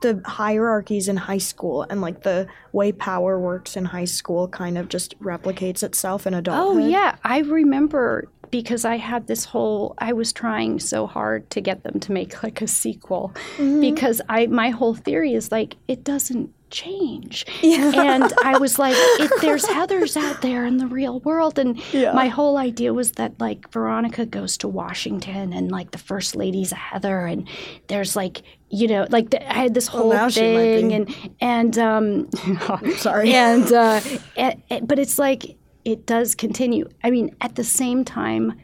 the 0.00 0.20
hierarchies 0.26 1.08
in 1.08 1.16
high 1.16 1.38
school 1.38 1.82
and 1.88 2.00
like 2.00 2.22
the 2.24 2.46
way 2.72 2.92
power 2.92 3.40
works 3.40 3.76
in 3.76 3.86
high 3.86 4.04
school 4.04 4.48
kind 4.48 4.76
of 4.76 4.88
just 4.88 5.18
replicates 5.20 5.82
itself 5.82 6.26
in 6.26 6.34
adulthood. 6.34 6.82
Oh 6.82 6.86
yeah, 6.86 7.16
I 7.24 7.38
remember 7.38 8.30
because 8.54 8.84
I 8.84 8.98
had 8.98 9.26
this 9.26 9.44
whole 9.44 9.94
I 9.98 10.12
was 10.12 10.32
trying 10.32 10.78
so 10.78 11.08
hard 11.08 11.50
to 11.50 11.60
get 11.60 11.82
them 11.82 11.98
to 11.98 12.12
make 12.12 12.40
like 12.44 12.62
a 12.62 12.68
sequel 12.68 13.34
because 13.80 14.20
I 14.28 14.46
my 14.46 14.70
whole 14.70 14.94
theory 14.94 15.34
is 15.34 15.50
like 15.50 15.76
it 15.88 16.04
doesn't 16.04 16.50
change. 16.70 17.46
And 17.62 18.32
I 18.44 18.58
was 18.58 18.78
like 18.84 18.94
it, 18.96 19.30
there's 19.40 19.64
Heathers 19.64 20.16
out 20.16 20.40
there 20.40 20.64
in 20.66 20.76
the 20.76 20.86
real 20.86 21.18
world. 21.20 21.58
And 21.58 21.80
my 22.14 22.28
whole 22.28 22.56
idea 22.56 22.94
was 22.94 23.12
that 23.12 23.32
like 23.40 23.70
Veronica 23.72 24.24
goes 24.24 24.56
to 24.58 24.68
Washington 24.68 25.52
and 25.52 25.72
like 25.72 25.90
the 25.90 25.98
first 25.98 26.36
lady's 26.36 26.70
a 26.70 26.76
Heather 26.76 27.26
and 27.26 27.48
there's 27.88 28.14
like 28.14 28.42
you 28.70 28.86
know 28.86 29.06
like 29.10 29.30
the, 29.30 29.38
I 29.50 29.54
had 29.64 29.74
this 29.74 29.88
whole 29.88 30.12
might 30.14 30.32
thing 30.32 30.92
and 30.92 31.16
and 31.40 31.76
um 31.78 32.30
Sorry. 32.98 33.32
and 33.32 33.72
uh, 33.72 34.00
a- 34.36 34.58
a- 34.70 34.80
but 34.80 34.98
it's 35.00 35.18
like 35.18 35.56
it 35.84 36.06
does 36.06 36.34
continue. 36.34 36.88
I 37.02 37.10
mean, 37.10 37.34
at 37.40 37.56
the 37.56 37.64
same 37.64 38.04
time, 38.04 38.54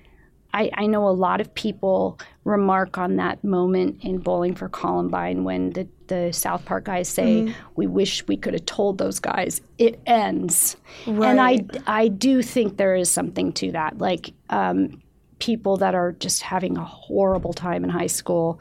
I, 0.53 0.71
I 0.75 0.87
know 0.87 1.07
a 1.07 1.11
lot 1.11 1.41
of 1.41 1.55
people 1.55 2.19
remark 2.45 2.99
on 2.99 3.17
that 3.17 3.45
moment 3.45 3.99
in 4.03 4.19
Bowling 4.19 4.55
for 4.57 4.69
Columbine 4.69 5.45
when 5.45 5.71
the, 5.71 5.87
the 6.09 6.33
South 6.33 6.65
Park 6.65 6.85
guys 6.85 7.09
say, 7.09 7.43
Mm-hmm. 7.43 7.53
"We 7.77 7.87
wish 7.87 8.27
we 8.27 8.37
could 8.37 8.55
have 8.55 8.67
told 8.67 8.99
those 8.99 9.21
guys 9.21 9.61
it 9.79 10.01
ends," 10.07 10.77
Right. 11.07 11.29
and 11.31 11.41
I 11.41 11.61
I 11.87 12.09
do 12.09 12.43
think 12.43 12.79
there 12.79 12.97
is 12.97 13.09
something 13.11 13.53
to 13.55 13.71
that. 13.73 13.99
Like 13.99 14.33
um, 14.49 15.01
people 15.39 15.77
that 15.77 15.95
are 15.95 16.13
just 16.13 16.43
having 16.43 16.77
a 16.77 16.85
horrible 16.85 17.53
time 17.53 17.85
in 17.85 17.91
high 17.91 18.09
school, 18.09 18.61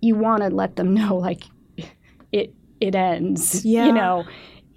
you 0.00 0.14
want 0.14 0.42
to 0.44 0.48
let 0.50 0.76
them 0.76 0.94
know 1.00 1.16
like 1.16 1.42
it 2.30 2.54
it 2.80 2.94
ends. 2.94 3.64
Yeah. 3.64 3.86
You 3.86 3.92
know, 3.92 4.24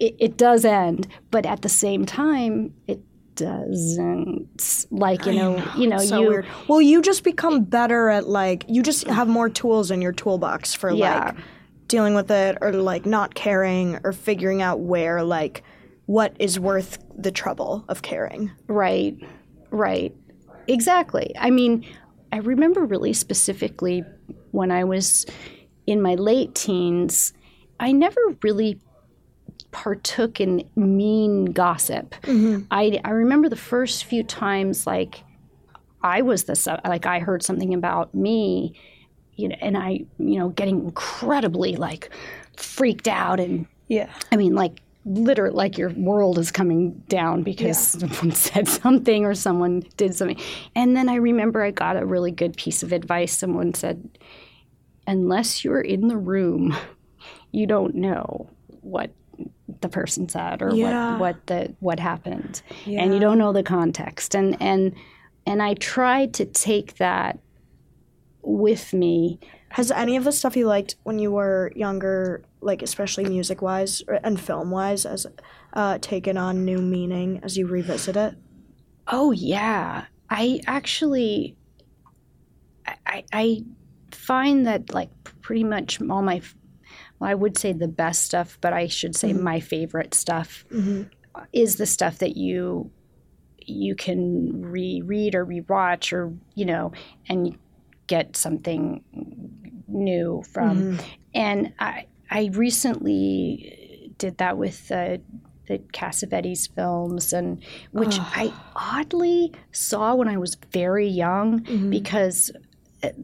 it, 0.00 0.16
it 0.18 0.36
does 0.36 0.64
end, 0.64 1.06
but 1.30 1.46
at 1.46 1.62
the 1.62 1.68
same 1.68 2.06
time, 2.06 2.74
it 2.88 3.00
doesn't. 3.40 4.86
Like 4.90 5.26
you 5.26 5.32
know, 5.32 5.64
you 5.76 5.86
know, 5.88 5.98
so 5.98 6.20
you 6.20 6.28
weird. 6.28 6.46
Well, 6.68 6.80
you 6.80 7.02
just 7.02 7.24
become 7.24 7.64
better 7.64 8.08
at 8.08 8.28
like 8.28 8.64
you 8.68 8.82
just 8.82 9.06
have 9.06 9.28
more 9.28 9.48
tools 9.48 9.90
in 9.90 10.00
your 10.02 10.12
toolbox 10.12 10.74
for 10.74 10.90
Yeah. 10.92 11.24
like 11.26 11.36
dealing 11.88 12.14
with 12.14 12.30
it 12.30 12.56
or 12.60 12.72
like 12.72 13.04
not 13.06 13.34
caring 13.34 13.98
or 14.04 14.12
figuring 14.12 14.62
out 14.62 14.80
where 14.80 15.22
like 15.24 15.62
what 16.06 16.34
is 16.38 16.58
worth 16.60 16.98
the 17.16 17.30
trouble 17.32 17.84
of 17.88 18.02
caring. 18.02 18.50
Right, 18.68 19.16
right. 19.70 20.14
Exactly. 20.68 21.32
I 21.38 21.50
mean, 21.50 21.84
I 22.32 22.38
remember 22.38 22.84
really 22.84 23.12
specifically 23.12 24.04
when 24.52 24.70
I 24.70 24.84
was 24.84 25.26
in 25.86 26.00
my 26.00 26.14
late 26.14 26.54
teens, 26.54 27.32
I 27.80 27.92
never 27.92 28.20
really 28.42 28.78
partook 29.72 30.40
in 30.40 30.68
mean 30.76 31.46
gossip. 31.46 32.10
Mm-hmm. 32.22 32.64
I, 32.70 33.00
I 33.04 33.10
remember 33.10 33.48
the 33.48 33.56
first 33.56 34.04
few 34.04 34.22
times, 34.22 34.86
like, 34.86 35.22
I 36.02 36.22
was 36.22 36.44
the, 36.44 36.80
like, 36.84 37.06
I 37.06 37.18
heard 37.18 37.42
something 37.42 37.74
about 37.74 38.14
me, 38.14 38.74
you 39.34 39.48
know, 39.48 39.56
and 39.60 39.76
I, 39.76 40.04
you 40.18 40.38
know, 40.38 40.48
getting 40.48 40.84
incredibly, 40.84 41.76
like, 41.76 42.10
freaked 42.56 43.08
out 43.08 43.40
and 43.40 43.66
Yeah. 43.88 44.10
I 44.30 44.36
mean, 44.36 44.54
like 44.54 44.82
literally, 45.04 45.54
like 45.54 45.78
your 45.78 45.90
world 45.90 46.38
is 46.38 46.50
coming 46.50 46.92
down 47.08 47.42
because 47.42 47.78
someone 47.78 48.30
said 48.32 48.68
something 48.68 49.24
or 49.24 49.34
someone 49.34 49.82
did 49.96 50.14
something. 50.14 50.38
And 50.74 50.96
then 50.96 51.08
I 51.08 51.16
remember 51.16 51.62
I 51.62 51.70
got 51.70 51.96
a 51.96 52.04
really 52.04 52.30
good 52.30 52.56
piece 52.56 52.82
of 52.82 52.92
advice. 52.92 53.36
Someone 53.36 53.74
said, 53.74 54.08
unless 55.06 55.64
you're 55.64 55.80
in 55.80 56.08
the 56.08 56.18
room, 56.18 56.76
you 57.52 57.66
don't 57.66 57.94
know 57.94 58.48
what 58.82 59.10
the 59.80 59.88
person 59.88 60.28
said 60.28 60.62
or 60.62 60.74
Yeah. 60.74 61.12
what 61.12 61.20
what 61.20 61.46
the 61.46 61.76
what 61.80 62.00
happened, 62.00 62.62
and 62.86 63.14
you 63.14 63.20
don't 63.20 63.38
know 63.38 63.52
the 63.52 63.62
context. 63.62 64.34
And 64.34 64.56
and 64.60 64.94
and 65.46 65.62
I 65.62 65.74
tried 65.74 66.34
to 66.34 66.44
take 66.44 66.96
that 66.96 67.38
with 68.42 68.92
me 68.94 69.38
Has 69.70 69.90
any 69.92 70.16
of 70.16 70.24
the 70.24 70.32
stuff 70.32 70.56
you 70.56 70.66
liked 70.66 70.96
when 71.04 71.18
you 71.18 71.30
were 71.30 71.70
younger, 71.76 72.42
like 72.60 72.82
especially 72.82 73.24
music 73.24 73.62
wise 73.62 74.02
and 74.24 74.40
film 74.40 74.70
wise, 74.70 75.06
as 75.06 75.26
uh, 75.74 75.98
taken 75.98 76.36
on 76.36 76.64
new 76.64 76.78
meaning 76.82 77.40
as 77.44 77.56
you 77.56 77.66
revisit 77.68 78.16
it? 78.16 78.34
Oh 79.06 79.30
yeah, 79.30 80.06
I 80.28 80.60
actually, 80.66 81.56
I, 83.06 83.24
I 83.32 83.64
find 84.10 84.66
that 84.66 84.92
like 84.92 85.10
pretty 85.42 85.62
much 85.64 86.00
all 86.02 86.22
my, 86.22 86.40
well, 87.20 87.30
I 87.30 87.34
would 87.34 87.56
say 87.56 87.72
the 87.72 87.88
best 87.88 88.24
stuff, 88.24 88.58
but 88.60 88.72
I 88.72 88.86
should 88.86 89.14
say 89.14 89.32
mm-hmm. 89.32 89.44
my 89.44 89.60
favorite 89.60 90.14
stuff 90.14 90.64
mm-hmm. 90.72 91.02
is 91.52 91.76
the 91.76 91.86
stuff 91.86 92.18
that 92.18 92.36
you, 92.36 92.90
you 93.66 93.94
can 93.94 94.62
reread 94.62 95.34
or 95.34 95.46
rewatch 95.46 96.12
or 96.12 96.32
you 96.54 96.64
know 96.64 96.92
and 97.28 97.56
get 98.06 98.36
something 98.36 99.04
new 99.86 100.42
from. 100.50 100.78
Mm-hmm. 100.78 101.06
And 101.34 101.72
I, 101.78 102.06
I 102.30 102.50
recently 102.52 104.12
did 104.18 104.38
that 104.38 104.56
with 104.58 104.90
uh, 104.90 105.18
the 105.68 105.78
Cassavetes 105.92 106.72
films, 106.74 107.32
and 107.32 107.62
which 107.92 108.16
ah. 108.18 108.32
I 108.34 108.52
oddly 108.74 109.52
saw 109.72 110.14
when 110.14 110.28
I 110.28 110.38
was 110.38 110.56
very 110.72 111.08
young 111.08 111.90
because. 111.90 112.50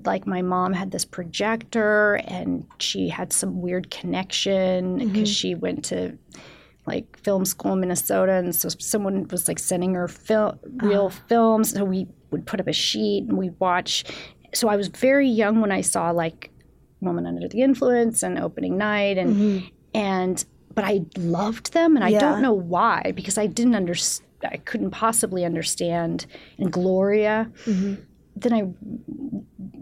Like 0.05 0.27
my 0.27 0.43
mom 0.43 0.73
had 0.73 0.91
this 0.91 1.05
projector, 1.05 2.15
and 2.27 2.67
she 2.79 3.09
had 3.09 3.33
some 3.33 3.61
weird 3.61 3.91
connection 3.91 4.99
mm-hmm. 4.99 5.12
because 5.12 5.29
she 5.29 5.55
went 5.55 5.85
to 5.87 6.17
like 6.87 7.19
film 7.19 7.45
school 7.45 7.73
in 7.73 7.81
Minnesota, 7.81 8.33
and 8.33 8.55
so 8.55 8.69
someone 8.69 9.27
was 9.29 9.49
like 9.49 9.59
sending 9.59 9.95
her 9.95 10.09
fil- 10.09 10.59
real 10.77 11.11
ah. 11.12 11.23
films. 11.29 11.73
So 11.73 11.85
we 11.85 12.07
would 12.31 12.47
put 12.47 12.61
up 12.61 12.69
a 12.69 12.73
sheet 12.73 13.25
and 13.25 13.37
we'd 13.37 13.59
watch. 13.59 14.05
So 14.55 14.69
I 14.69 14.77
was 14.77 14.89
very 14.89 15.29
young 15.29 15.61
when 15.61 15.73
I 15.73 15.81
saw 15.81 16.11
like 16.11 16.51
Woman 17.01 17.27
Under 17.27 17.49
the 17.49 17.62
Influence 17.62 18.23
and 18.23 18.39
Opening 18.39 18.79
Night, 18.79 19.19
and 19.19 19.37
mm-hmm. 19.37 19.67
and 19.95 20.45
but 20.75 20.85
I 20.85 21.03
loved 21.17 21.73
them, 21.73 21.97
and 21.97 22.05
I 22.05 22.09
Yeah. 22.09 22.21
don't 22.21 22.43
know 22.43 22.53
why 22.53 23.12
because 23.15 23.39
I 23.39 23.47
didn't 23.47 23.75
understand. 23.75 24.25
I 24.45 24.59
couldn't 24.59 24.91
possibly 24.91 25.45
understand. 25.45 26.27
And 26.59 26.71
Gloria, 26.71 27.51
mm-hmm. 27.65 27.95
Then 28.37 28.53
I 28.53 28.59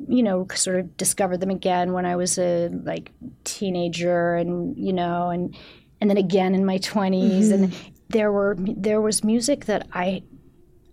you 0.07 0.23
know 0.23 0.47
sort 0.55 0.79
of 0.79 0.97
discovered 0.97 1.41
them 1.41 1.51
again 1.51 1.93
when 1.93 2.07
I 2.07 2.17
was 2.17 2.39
a 2.39 2.69
like 2.69 3.11
teenager 3.45 4.37
and 4.37 4.77
you 4.77 4.93
know 4.93 5.31
and 5.31 5.55
and 6.01 6.09
then 6.09 6.17
again 6.17 6.55
in 6.55 6.65
my 6.65 6.79
20s 6.79 7.53
and 7.53 7.71
mm-hmm. 7.71 7.89
there 8.11 8.31
were 8.31 8.57
there 8.59 9.01
was 9.01 9.25
music 9.25 9.67
that 9.67 9.87
I 9.93 10.23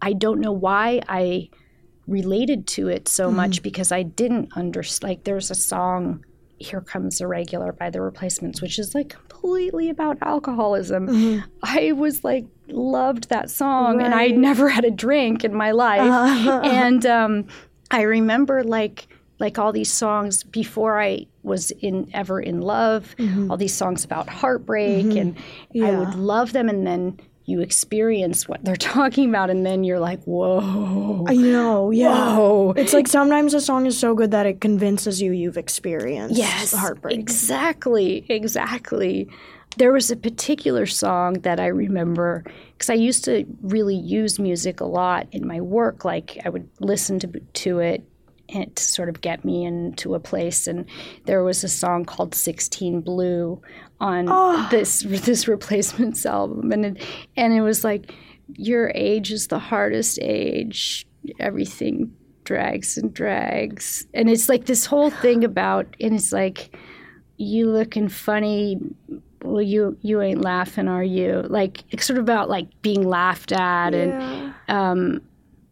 I 0.02 0.14
don't 0.14 0.40
know 0.40 0.52
why 0.52 1.02
I 1.08 1.50
related 2.08 2.68
to 2.68 2.88
it 2.88 3.08
so 3.08 3.28
mm-hmm. 3.28 3.38
much 3.38 3.62
because 3.62 3.92
I 3.92 4.04
didn't 4.04 4.54
understand 4.56 5.10
like 5.10 5.24
there's 5.24 5.52
a 5.52 5.56
song 5.56 6.26
here 6.58 6.82
comes 6.82 7.18
the 7.18 7.28
regular 7.28 7.72
by 7.72 7.90
the 7.90 8.02
replacements 8.02 8.62
which 8.62 8.80
is 8.80 8.94
like 8.96 9.10
completely 9.10 9.90
about 9.90 10.18
alcoholism. 10.22 11.08
Mm-hmm. 11.08 11.50
I 11.64 11.92
was 11.92 12.24
like 12.24 12.46
loved 12.72 13.30
that 13.30 13.50
song 13.50 14.02
and 14.02 14.14
i 14.14 14.28
never 14.28 14.70
had 14.78 14.86
a 14.86 14.92
drink 14.92 15.44
in 15.44 15.54
my 15.54 15.72
life 15.72 16.02
uh-huh. 16.02 16.62
and 16.64 17.06
um, 17.06 17.46
i 17.90 18.02
remember 18.02 18.64
like 18.64 19.08
like 19.40 19.58
all 19.58 19.72
these 19.72 19.92
songs 19.92 20.44
before 20.44 21.02
i 21.02 21.26
was 21.44 21.72
in 21.72 22.10
ever 22.14 22.40
in 22.40 22.62
love 22.62 23.16
mm-hmm. 23.18 23.50
all 23.50 23.58
these 23.58 23.74
songs 23.74 24.04
about 24.04 24.30
heartbreak 24.30 25.06
mm-hmm. 25.06 25.18
and 25.18 25.38
i 25.84 25.92
would 25.92 26.16
love 26.16 26.54
them 26.54 26.70
and 26.70 26.86
then 26.86 27.20
you 27.46 27.60
experience 27.60 28.48
what 28.48 28.64
they're 28.64 28.76
talking 28.96 29.30
about 29.30 29.50
and 29.50 29.66
then 29.66 29.84
you're 29.84 30.00
like 30.00 30.22
whoa 30.24 31.02
I 31.28 31.36
know, 31.36 31.92
yeah. 31.92 32.36
Whoa. 32.36 32.74
It's 32.76 32.94
like 32.94 33.08
sometimes 33.08 33.54
a 33.54 33.62
song 33.62 33.86
is 33.86 33.98
so 33.98 34.16
good 34.16 34.32
that 34.32 34.46
it 34.46 34.62
convinces 34.62 35.22
you 35.22 35.32
you've 35.32 35.58
experienced 35.58 36.38
Yes, 36.38 36.74
heartbreak. 36.74 37.18
Exactly, 37.18 38.26
exactly. 38.30 39.30
There 39.78 39.94
was 39.94 40.12
a 40.12 40.16
particular 40.16 40.86
song 40.86 41.34
that 41.42 41.60
I 41.60 41.68
remember 41.68 42.44
because 42.74 42.90
I 42.90 42.96
used 42.96 43.24
to 43.26 43.46
really 43.62 43.96
use 43.96 44.38
music 44.38 44.82
a 44.82 44.86
lot 44.86 45.28
in 45.32 45.48
my 45.48 45.62
work. 45.62 46.04
Like 46.04 46.38
I 46.44 46.50
would 46.50 46.70
listen 46.80 47.20
to 47.20 47.28
to 47.28 47.80
it 47.80 48.04
and 48.54 48.76
to 48.76 48.84
sort 48.84 49.10
of 49.10 49.22
get 49.22 49.46
me 49.46 49.64
into 49.64 50.14
a 50.14 50.20
place. 50.20 50.68
And 50.68 50.86
there 51.26 51.44
was 51.44 51.64
a 51.64 51.70
song 51.70 52.06
called 52.06 52.36
"16 52.36 53.02
Blue" 53.02 53.62
on 54.00 54.28
ah. 54.30 54.68
this 54.70 55.02
this 55.08 55.48
replacements 55.48 56.26
album, 56.38 56.72
and 56.72 56.86
it, 56.86 57.06
and 57.38 57.54
it 57.54 57.62
was 57.62 57.84
like, 57.84 58.14
"Your 58.56 58.92
age 58.94 59.32
is 59.32 59.48
the 59.48 59.60
hardest 59.60 60.20
age. 60.22 61.08
Everything." 61.40 62.16
drags 62.44 62.98
and 62.98 63.14
drags 63.14 64.08
and 64.16 64.28
it's 64.28 64.50
like 64.50 64.66
this 64.66 64.88
whole 64.88 65.12
thing 65.12 65.44
about 65.44 65.96
and 66.02 66.16
it's 66.16 66.32
like 66.32 66.76
you 67.38 67.70
looking 67.70 68.10
funny 68.10 68.80
well, 69.44 69.62
you 69.62 69.98
you 70.02 70.22
ain't 70.22 70.42
laughing, 70.42 70.88
are 70.88 71.04
you? 71.04 71.44
Like 71.48 71.84
it's 71.90 72.06
sort 72.06 72.18
of 72.20 72.24
about 72.24 72.50
like 72.50 72.68
being 72.82 73.08
laughed 73.08 73.52
at 73.52 73.94
and 73.94 74.54
um, 74.68 75.22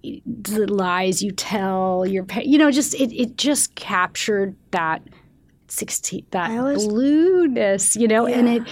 the 0.03 0.65
lies 0.71 1.21
you 1.21 1.31
tell. 1.31 2.05
Your 2.05 2.23
pa- 2.23 2.41
you 2.43 2.57
know 2.57 2.71
just 2.71 2.93
it 2.95 3.11
it 3.13 3.37
just 3.37 3.75
captured 3.75 4.55
that 4.71 5.01
sixteen 5.67 6.25
that 6.31 6.51
I 6.51 6.57
always- 6.57 6.87
blueness, 6.87 7.95
you 7.95 8.07
know, 8.07 8.25
and 8.25 8.47
it 8.47 8.63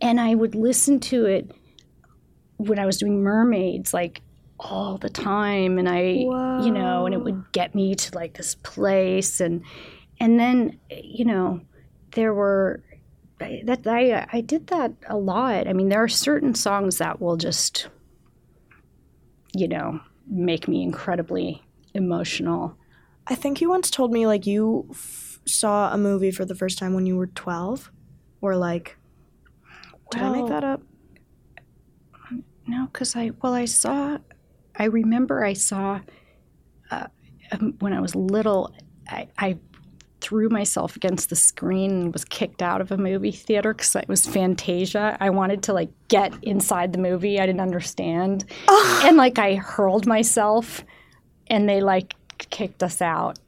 and 0.00 0.20
I 0.20 0.34
would 0.34 0.54
listen 0.54 1.00
to 1.00 1.26
it 1.26 1.50
when 2.58 2.78
I 2.78 2.86
was 2.86 2.96
doing 2.98 3.22
mermaids, 3.22 3.92
like 3.92 4.22
all 4.58 4.96
the 4.96 5.10
time, 5.10 5.78
and 5.78 5.88
I 5.88 6.00
you 6.64 6.70
know, 6.70 7.04
and 7.04 7.14
it 7.14 7.22
would 7.22 7.52
get 7.52 7.74
me 7.74 7.94
to 7.94 8.14
like 8.14 8.34
this 8.34 8.54
place. 8.54 9.40
And 9.40 9.62
and 10.18 10.40
then 10.40 10.78
you 10.90 11.24
know 11.26 11.60
there 12.12 12.32
were 12.32 12.82
that 13.38 13.86
I 13.86 14.26
I 14.32 14.40
did 14.40 14.68
that 14.68 14.92
a 15.06 15.16
lot. 15.16 15.68
I 15.68 15.72
mean, 15.72 15.88
there 15.88 16.02
are 16.02 16.08
certain 16.08 16.54
songs 16.54 16.98
that 16.98 17.20
will 17.20 17.36
just, 17.36 17.88
you 19.54 19.68
know, 19.68 20.00
make 20.26 20.68
me 20.68 20.82
incredibly 20.82 21.62
emotional. 21.94 22.76
I 23.26 23.34
think 23.34 23.60
you 23.60 23.68
once 23.68 23.90
told 23.90 24.12
me 24.12 24.26
like 24.26 24.46
you 24.46 24.86
f- 24.90 25.40
saw 25.46 25.92
a 25.92 25.98
movie 25.98 26.30
for 26.30 26.44
the 26.44 26.54
first 26.54 26.78
time 26.78 26.94
when 26.94 27.06
you 27.06 27.16
were 27.16 27.26
12 27.26 27.90
or 28.40 28.56
like 28.56 28.96
did 30.10 30.22
I 30.22 30.30
make 30.30 30.46
that 30.46 30.64
up? 30.64 30.82
No, 32.66 32.86
because 32.86 33.16
I 33.16 33.30
well, 33.42 33.54
I 33.54 33.64
saw, 33.64 34.18
I 34.76 34.84
remember 34.84 35.44
I 35.44 35.52
saw, 35.52 36.00
uh, 36.90 37.06
um, 37.52 37.74
when 37.80 37.92
I 37.92 38.00
was 38.00 38.14
little, 38.14 38.74
I, 39.08 39.28
I 39.38 39.58
threw 40.26 40.48
myself 40.48 40.96
against 40.96 41.30
the 41.30 41.36
screen 41.36 41.90
and 41.92 42.12
was 42.12 42.24
kicked 42.24 42.60
out 42.60 42.80
of 42.80 42.90
a 42.90 42.96
movie 42.96 43.30
theater 43.30 43.72
because 43.72 43.94
it 43.94 44.08
was 44.08 44.26
Fantasia. 44.26 45.16
I 45.20 45.30
wanted 45.30 45.62
to 45.64 45.72
like 45.72 45.90
get 46.08 46.32
inside 46.42 46.92
the 46.92 46.98
movie. 46.98 47.38
I 47.38 47.46
didn't 47.46 47.60
understand, 47.60 48.44
and 49.04 49.16
like 49.16 49.38
I 49.38 49.54
hurled 49.54 50.04
myself, 50.04 50.84
and 51.46 51.68
they 51.68 51.80
like 51.80 52.14
kicked 52.38 52.82
us 52.82 53.00
out. 53.00 53.38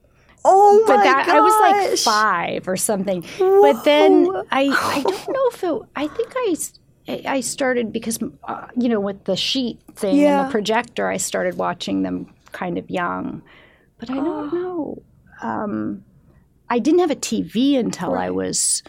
Oh 0.44 0.84
but 0.86 0.98
my 0.98 1.02
that 1.02 1.26
gosh. 1.26 1.34
I 1.34 1.40
was 1.40 1.60
like 1.60 1.98
five 1.98 2.68
or 2.68 2.76
something. 2.76 3.24
But 3.40 3.82
then 3.82 4.28
I 4.52 4.68
I 4.68 5.02
don't 5.02 5.28
know 5.28 5.48
if 5.52 5.64
it. 5.64 5.82
I 5.96 6.06
think 6.06 6.32
I 6.36 6.54
I 7.26 7.40
started 7.40 7.92
because 7.92 8.20
uh, 8.44 8.66
you 8.76 8.88
know 8.88 9.00
with 9.00 9.24
the 9.24 9.34
sheet 9.34 9.80
thing 9.94 10.24
and 10.24 10.46
the 10.46 10.50
projector. 10.52 11.08
I 11.08 11.16
started 11.16 11.56
watching 11.56 12.04
them 12.04 12.32
kind 12.52 12.78
of 12.78 12.88
young, 12.88 13.42
but 13.98 14.10
I 14.10 14.14
don't 14.14 14.54
know. 14.54 15.02
Um, 15.42 16.04
I 16.70 16.78
didn't 16.78 17.00
have 17.00 17.11
a 17.11 17.16
TV 17.16 17.78
until 17.78 18.14
I 18.14 18.31
was 18.31 18.83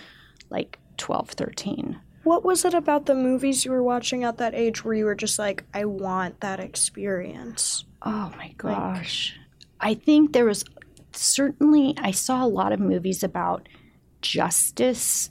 like 0.49 0.79
12, 0.97 1.29
13. 1.29 1.99
What 2.23 2.43
was 2.43 2.65
it 2.65 2.73
about 2.73 3.05
the 3.05 3.15
movies 3.15 3.63
you 3.65 3.71
were 3.71 3.83
watching 3.83 4.23
at 4.23 4.37
that 4.37 4.53
age 4.53 4.83
where 4.83 4.93
you 4.93 5.05
were 5.05 5.15
just 5.15 5.39
like 5.39 5.63
I 5.73 5.85
want 5.85 6.41
that 6.41 6.59
experience? 6.59 7.85
Oh 8.01 8.31
my 8.37 8.53
gosh. 8.57 9.35
I 9.79 9.93
think 9.93 10.33
there 10.33 10.45
was 10.45 10.65
certainly, 11.13 11.95
I 11.97 12.11
saw 12.11 12.43
a 12.43 12.47
lot 12.47 12.71
of 12.71 12.79
movies 12.79 13.23
about 13.23 13.67
justice 14.21 15.29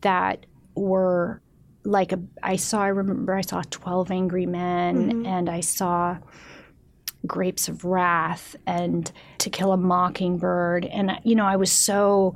that 0.00 0.46
were 0.74 1.42
like 1.84 2.12
a, 2.12 2.20
I 2.42 2.56
saw, 2.56 2.82
I 2.82 2.88
remember 2.88 3.34
I 3.34 3.40
saw 3.40 3.62
12 3.68 4.10
Angry 4.10 4.46
Men 4.46 5.10
mm-hmm. 5.10 5.26
and 5.26 5.48
I 5.48 5.60
saw 5.60 6.18
Grapes 7.26 7.68
of 7.68 7.84
Wrath 7.84 8.56
and 8.66 9.10
To 9.38 9.50
Kill 9.50 9.72
a 9.72 9.76
Mockingbird. 9.76 10.84
And, 10.86 11.18
you 11.24 11.34
know, 11.34 11.44
I 11.46 11.56
was 11.56 11.70
so, 11.70 12.34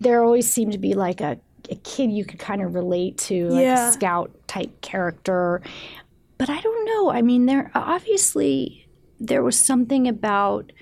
there 0.00 0.22
always 0.22 0.50
seemed 0.50 0.72
to 0.72 0.78
be 0.78 0.94
like 0.94 1.20
a, 1.20 1.38
a 1.70 1.76
kid 1.76 2.10
you 2.10 2.24
could 2.24 2.38
kind 2.38 2.62
of 2.62 2.74
relate 2.74 3.18
to, 3.18 3.48
like 3.48 3.62
Yeah. 3.62 3.88
a 3.88 3.92
scout 3.92 4.30
type 4.46 4.80
character. 4.80 5.62
But 6.38 6.50
I 6.50 6.60
don't 6.60 6.84
know. 6.86 7.10
I 7.10 7.22
mean, 7.22 7.46
there 7.46 7.70
obviously 7.74 8.88
there 9.20 9.42
was 9.42 9.58
something 9.58 10.06
about 10.06 10.72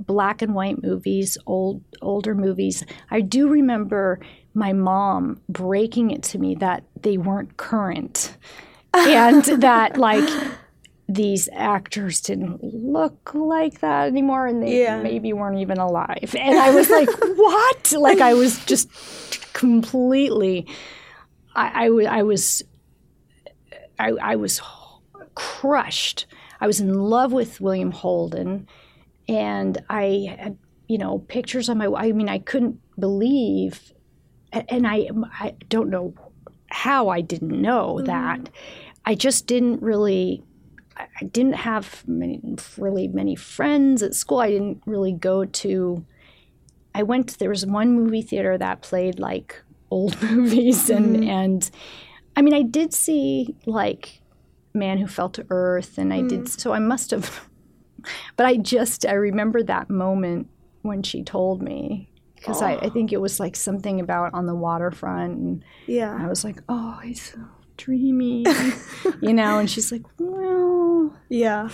black 0.00 0.42
and 0.42 0.54
white 0.54 0.82
movies, 0.82 1.36
old 1.46 1.82
older 2.02 2.34
movies. 2.34 2.84
I 3.10 3.20
do 3.20 3.48
remember 3.48 4.20
my 4.54 4.72
mom 4.72 5.40
breaking 5.48 6.10
it 6.10 6.22
to 6.22 6.38
me 6.38 6.54
that 6.56 6.84
they 7.02 7.18
weren't 7.18 7.56
current 7.58 8.36
and 8.94 9.44
that 9.44 9.98
like 9.98 10.28
these 11.08 11.48
actors 11.52 12.20
didn't 12.20 12.62
look 12.62 13.32
like 13.32 13.80
that 13.80 14.08
anymore 14.08 14.46
and 14.46 14.62
they 14.62 14.82
Yeah. 14.82 15.00
maybe 15.00 15.32
weren't 15.32 15.58
even 15.58 15.78
alive. 15.78 16.34
And 16.38 16.58
I 16.58 16.74
was 16.74 16.90
like, 16.90 17.08
what? 17.36 17.92
Like 17.92 18.20
I 18.20 18.34
was 18.34 18.64
just 18.64 18.88
completely 19.52 20.66
I, 21.56 21.86
I, 21.86 22.18
I 22.18 22.22
was 22.22 22.62
I, 23.98 24.10
I 24.10 24.36
was 24.36 24.60
crushed. 25.34 26.26
I 26.60 26.66
was 26.66 26.80
in 26.80 26.94
love 26.94 27.32
with 27.32 27.60
William 27.60 27.90
Holden, 27.90 28.68
and 29.28 29.82
I 29.88 30.36
had, 30.38 30.58
you 30.86 30.98
know, 30.98 31.20
pictures 31.20 31.68
on 31.68 31.78
my. 31.78 31.86
I 31.86 32.12
mean, 32.12 32.28
I 32.28 32.38
couldn't 32.38 32.78
believe, 32.98 33.92
and 34.52 34.86
I, 34.86 35.08
I 35.32 35.54
don't 35.68 35.90
know 35.90 36.14
how 36.68 37.08
I 37.08 37.20
didn't 37.20 37.60
know 37.60 37.94
mm-hmm. 37.94 38.06
that. 38.06 38.50
I 39.04 39.14
just 39.14 39.46
didn't 39.46 39.82
really. 39.82 40.42
I 40.98 41.24
didn't 41.24 41.54
have 41.54 42.06
many, 42.06 42.40
really 42.78 43.08
many 43.08 43.36
friends 43.36 44.02
at 44.02 44.14
school. 44.14 44.38
I 44.38 44.50
didn't 44.50 44.82
really 44.86 45.12
go 45.12 45.44
to. 45.44 46.04
I 46.94 47.02
went. 47.02 47.38
There 47.38 47.50
was 47.50 47.66
one 47.66 47.92
movie 47.92 48.22
theater 48.22 48.56
that 48.58 48.82
played 48.82 49.18
like 49.18 49.62
old 49.90 50.20
movies, 50.30 50.90
and 50.90 51.16
mm-hmm. 51.16 51.28
and 51.28 51.70
I 52.36 52.42
mean, 52.42 52.54
I 52.54 52.62
did 52.62 52.92
see 52.94 53.54
like 53.66 54.20
Man 54.74 54.98
Who 54.98 55.06
Fell 55.06 55.28
to 55.30 55.46
Earth, 55.50 55.98
and 55.98 56.12
I 56.12 56.22
did. 56.22 56.42
Mm. 56.42 56.60
So 56.60 56.72
I 56.72 56.78
must 56.78 57.10
have. 57.10 57.48
But 58.36 58.46
I 58.46 58.56
just 58.56 59.04
I 59.04 59.14
remember 59.14 59.64
that 59.64 59.90
moment 59.90 60.48
when 60.82 61.02
she 61.02 61.24
told 61.24 61.60
me 61.60 62.08
because 62.36 62.62
I, 62.62 62.74
I 62.76 62.88
think 62.88 63.12
it 63.12 63.20
was 63.20 63.40
like 63.40 63.56
something 63.56 63.98
about 63.98 64.32
on 64.32 64.46
the 64.46 64.54
waterfront, 64.54 65.38
and 65.38 65.64
Yeah. 65.86 66.16
I 66.16 66.28
was 66.28 66.44
like, 66.44 66.62
oh, 66.68 67.00
he's 67.02 67.32
so 67.32 67.40
dreamy, 67.76 68.44
you 69.20 69.32
know. 69.32 69.58
And 69.58 69.70
she's 69.70 69.90
like, 69.92 70.02
well, 70.18 71.14
Yeah. 71.28 71.68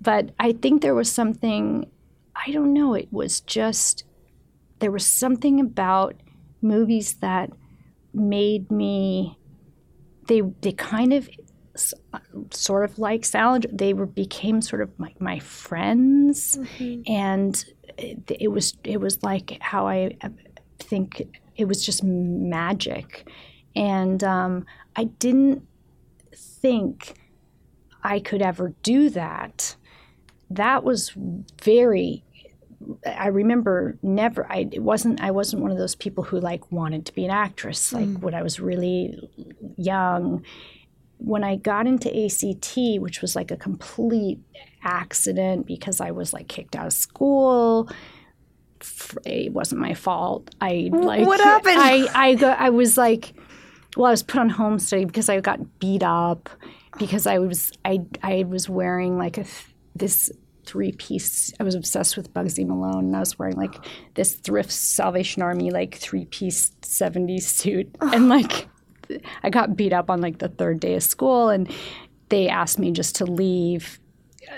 but 0.00 0.30
I 0.38 0.52
think 0.52 0.82
there 0.82 0.94
was 0.94 1.10
something, 1.10 1.90
I 2.34 2.50
don't 2.50 2.72
know, 2.72 2.94
it 2.94 3.08
was 3.12 3.40
just, 3.40 4.04
there 4.78 4.90
was 4.90 5.06
something 5.06 5.60
about 5.60 6.14
movies 6.60 7.14
that 7.14 7.50
made 8.14 8.70
me, 8.70 9.38
they, 10.28 10.40
they 10.60 10.72
kind 10.72 11.12
of, 11.12 11.28
sort 12.50 12.84
of 12.84 12.98
like 12.98 13.24
Salinger, 13.24 13.68
they 13.72 13.94
were, 13.94 14.06
became 14.06 14.60
sort 14.60 14.82
of 14.82 14.90
like 14.98 15.20
my 15.20 15.38
friends. 15.38 16.56
Mm-hmm. 16.56 17.10
And 17.10 17.64
it, 17.96 18.30
it 18.40 18.48
was, 18.48 18.76
it 18.84 19.00
was 19.00 19.22
like 19.22 19.58
how 19.60 19.86
I 19.86 20.16
uh, 20.22 20.28
think 20.78 21.22
it 21.56 21.64
was 21.66 21.84
just 21.84 22.02
magic. 22.04 23.28
And 23.74 24.22
um, 24.22 24.66
I 24.96 25.04
didn't 25.04 25.66
think 26.34 27.14
I 28.02 28.20
could 28.20 28.42
ever 28.42 28.74
do 28.82 29.10
that. 29.10 29.76
That 30.50 30.84
was 30.84 31.12
very 31.62 32.24
I 33.06 33.28
remember 33.28 33.96
never 34.02 34.50
I 34.50 34.68
it 34.72 34.82
wasn't 34.82 35.20
I 35.20 35.30
wasn't 35.30 35.62
one 35.62 35.70
of 35.70 35.78
those 35.78 35.94
people 35.94 36.24
who 36.24 36.40
like 36.40 36.70
wanted 36.72 37.06
to 37.06 37.14
be 37.14 37.24
an 37.24 37.30
actress 37.30 37.92
like 37.92 38.08
when 38.18 38.34
I 38.34 38.42
was 38.42 38.60
really 38.60 39.30
young. 39.76 40.44
When 41.18 41.44
I 41.44 41.54
got 41.54 41.86
into 41.86 42.08
ACT, 42.08 43.00
which 43.00 43.22
was 43.22 43.36
like 43.36 43.52
a 43.52 43.56
complete 43.56 44.40
accident 44.82 45.66
because 45.66 46.00
I 46.00 46.10
was 46.10 46.32
like 46.32 46.48
kicked 46.48 46.74
out 46.74 46.86
of 46.86 46.92
school. 46.92 47.88
It 49.24 49.52
wasn't 49.52 49.80
my 49.80 49.94
fault. 49.94 50.52
I 50.60 50.90
like 50.92 51.24
what 51.24 51.40
happened? 51.40 51.76
I 51.78 52.08
I 52.12 52.66
I 52.66 52.70
was 52.70 52.98
like 52.98 53.34
well, 53.96 54.06
I 54.06 54.10
was 54.10 54.22
put 54.22 54.40
on 54.40 54.48
home 54.48 54.78
study 54.78 55.04
because 55.04 55.28
I 55.28 55.40
got 55.40 55.78
beat 55.78 56.02
up 56.02 56.48
because 56.98 57.26
I 57.26 57.38
was 57.38 57.72
I 57.84 58.00
I 58.22 58.44
was 58.44 58.68
wearing 58.68 59.18
like 59.18 59.38
a 59.38 59.44
this 59.94 60.30
three 60.64 60.92
piece. 60.92 61.52
I 61.60 61.64
was 61.64 61.74
obsessed 61.74 62.16
with 62.16 62.32
Bugsy 62.32 62.66
Malone, 62.66 63.06
and 63.06 63.16
I 63.16 63.20
was 63.20 63.38
wearing 63.38 63.56
like 63.56 63.74
this 64.14 64.34
thrift 64.34 64.70
Salvation 64.70 65.42
Army 65.42 65.70
like 65.70 65.96
three 65.96 66.24
piece 66.26 66.70
'70s 66.82 67.42
suit, 67.42 67.94
oh. 68.00 68.10
and 68.12 68.28
like 68.28 68.68
I 69.42 69.50
got 69.50 69.76
beat 69.76 69.92
up 69.92 70.08
on 70.10 70.20
like 70.20 70.38
the 70.38 70.48
third 70.48 70.80
day 70.80 70.94
of 70.94 71.02
school, 71.02 71.48
and 71.48 71.70
they 72.28 72.48
asked 72.48 72.78
me 72.78 72.92
just 72.92 73.16
to 73.16 73.26
leave. 73.26 73.98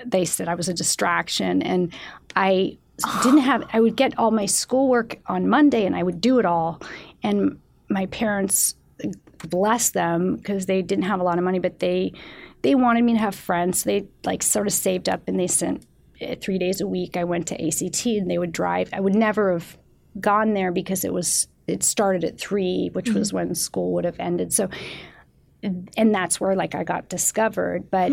They 0.06 0.24
said 0.24 0.48
I 0.48 0.54
was 0.54 0.68
a 0.68 0.74
distraction, 0.74 1.60
and 1.62 1.92
I 2.36 2.78
oh. 3.04 3.20
didn't 3.24 3.40
have. 3.40 3.68
I 3.72 3.80
would 3.80 3.96
get 3.96 4.16
all 4.18 4.30
my 4.30 4.46
schoolwork 4.46 5.18
on 5.26 5.48
Monday, 5.48 5.86
and 5.86 5.96
I 5.96 6.02
would 6.04 6.20
do 6.20 6.38
it 6.38 6.46
all, 6.46 6.80
and 7.22 7.58
my 7.88 8.06
parents 8.06 8.76
bless 9.48 9.90
them 9.90 10.36
because 10.36 10.66
they 10.66 10.82
didn't 10.82 11.04
have 11.04 11.20
a 11.20 11.24
lot 11.24 11.38
of 11.38 11.44
money, 11.44 11.58
but 11.58 11.78
they 11.78 12.12
they 12.62 12.74
wanted 12.74 13.04
me 13.04 13.12
to 13.12 13.18
have 13.18 13.34
friends. 13.34 13.82
So 13.82 13.90
they 13.90 14.06
like 14.24 14.42
sort 14.42 14.66
of 14.66 14.72
saved 14.72 15.08
up 15.08 15.22
and 15.26 15.38
they 15.38 15.46
sent 15.46 15.86
uh, 16.22 16.34
three 16.40 16.58
days 16.58 16.80
a 16.80 16.86
week. 16.86 17.16
I 17.16 17.24
went 17.24 17.48
to 17.48 17.66
ACT 17.66 18.06
and 18.06 18.30
they 18.30 18.38
would 18.38 18.52
drive. 18.52 18.88
I 18.92 19.00
would 19.00 19.14
never 19.14 19.52
have 19.52 19.76
gone 20.20 20.54
there 20.54 20.72
because 20.72 21.04
it 21.04 21.12
was 21.12 21.48
it 21.66 21.82
started 21.82 22.24
at 22.24 22.38
three, 22.38 22.90
which 22.92 23.10
was 23.10 23.32
when 23.32 23.54
school 23.54 23.92
would 23.94 24.04
have 24.04 24.18
ended. 24.18 24.52
So, 24.52 24.68
and 25.62 26.14
that's 26.14 26.40
where 26.40 26.54
like 26.54 26.74
I 26.74 26.84
got 26.84 27.08
discovered. 27.08 27.90
But 27.90 28.12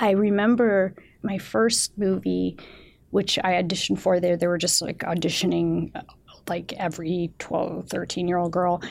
I 0.00 0.10
remember 0.10 0.94
my 1.22 1.38
first 1.38 1.96
movie, 1.96 2.58
which 3.10 3.38
I 3.42 3.62
auditioned 3.62 3.98
for. 3.98 4.20
There, 4.20 4.36
they 4.36 4.46
were 4.46 4.58
just 4.58 4.82
like 4.82 4.98
auditioning 4.98 5.94
uh, 5.94 6.02
like 6.48 6.72
every 6.74 7.32
12, 7.38 7.88
13 7.88 8.28
year 8.28 8.38
old 8.38 8.52
girl. 8.52 8.82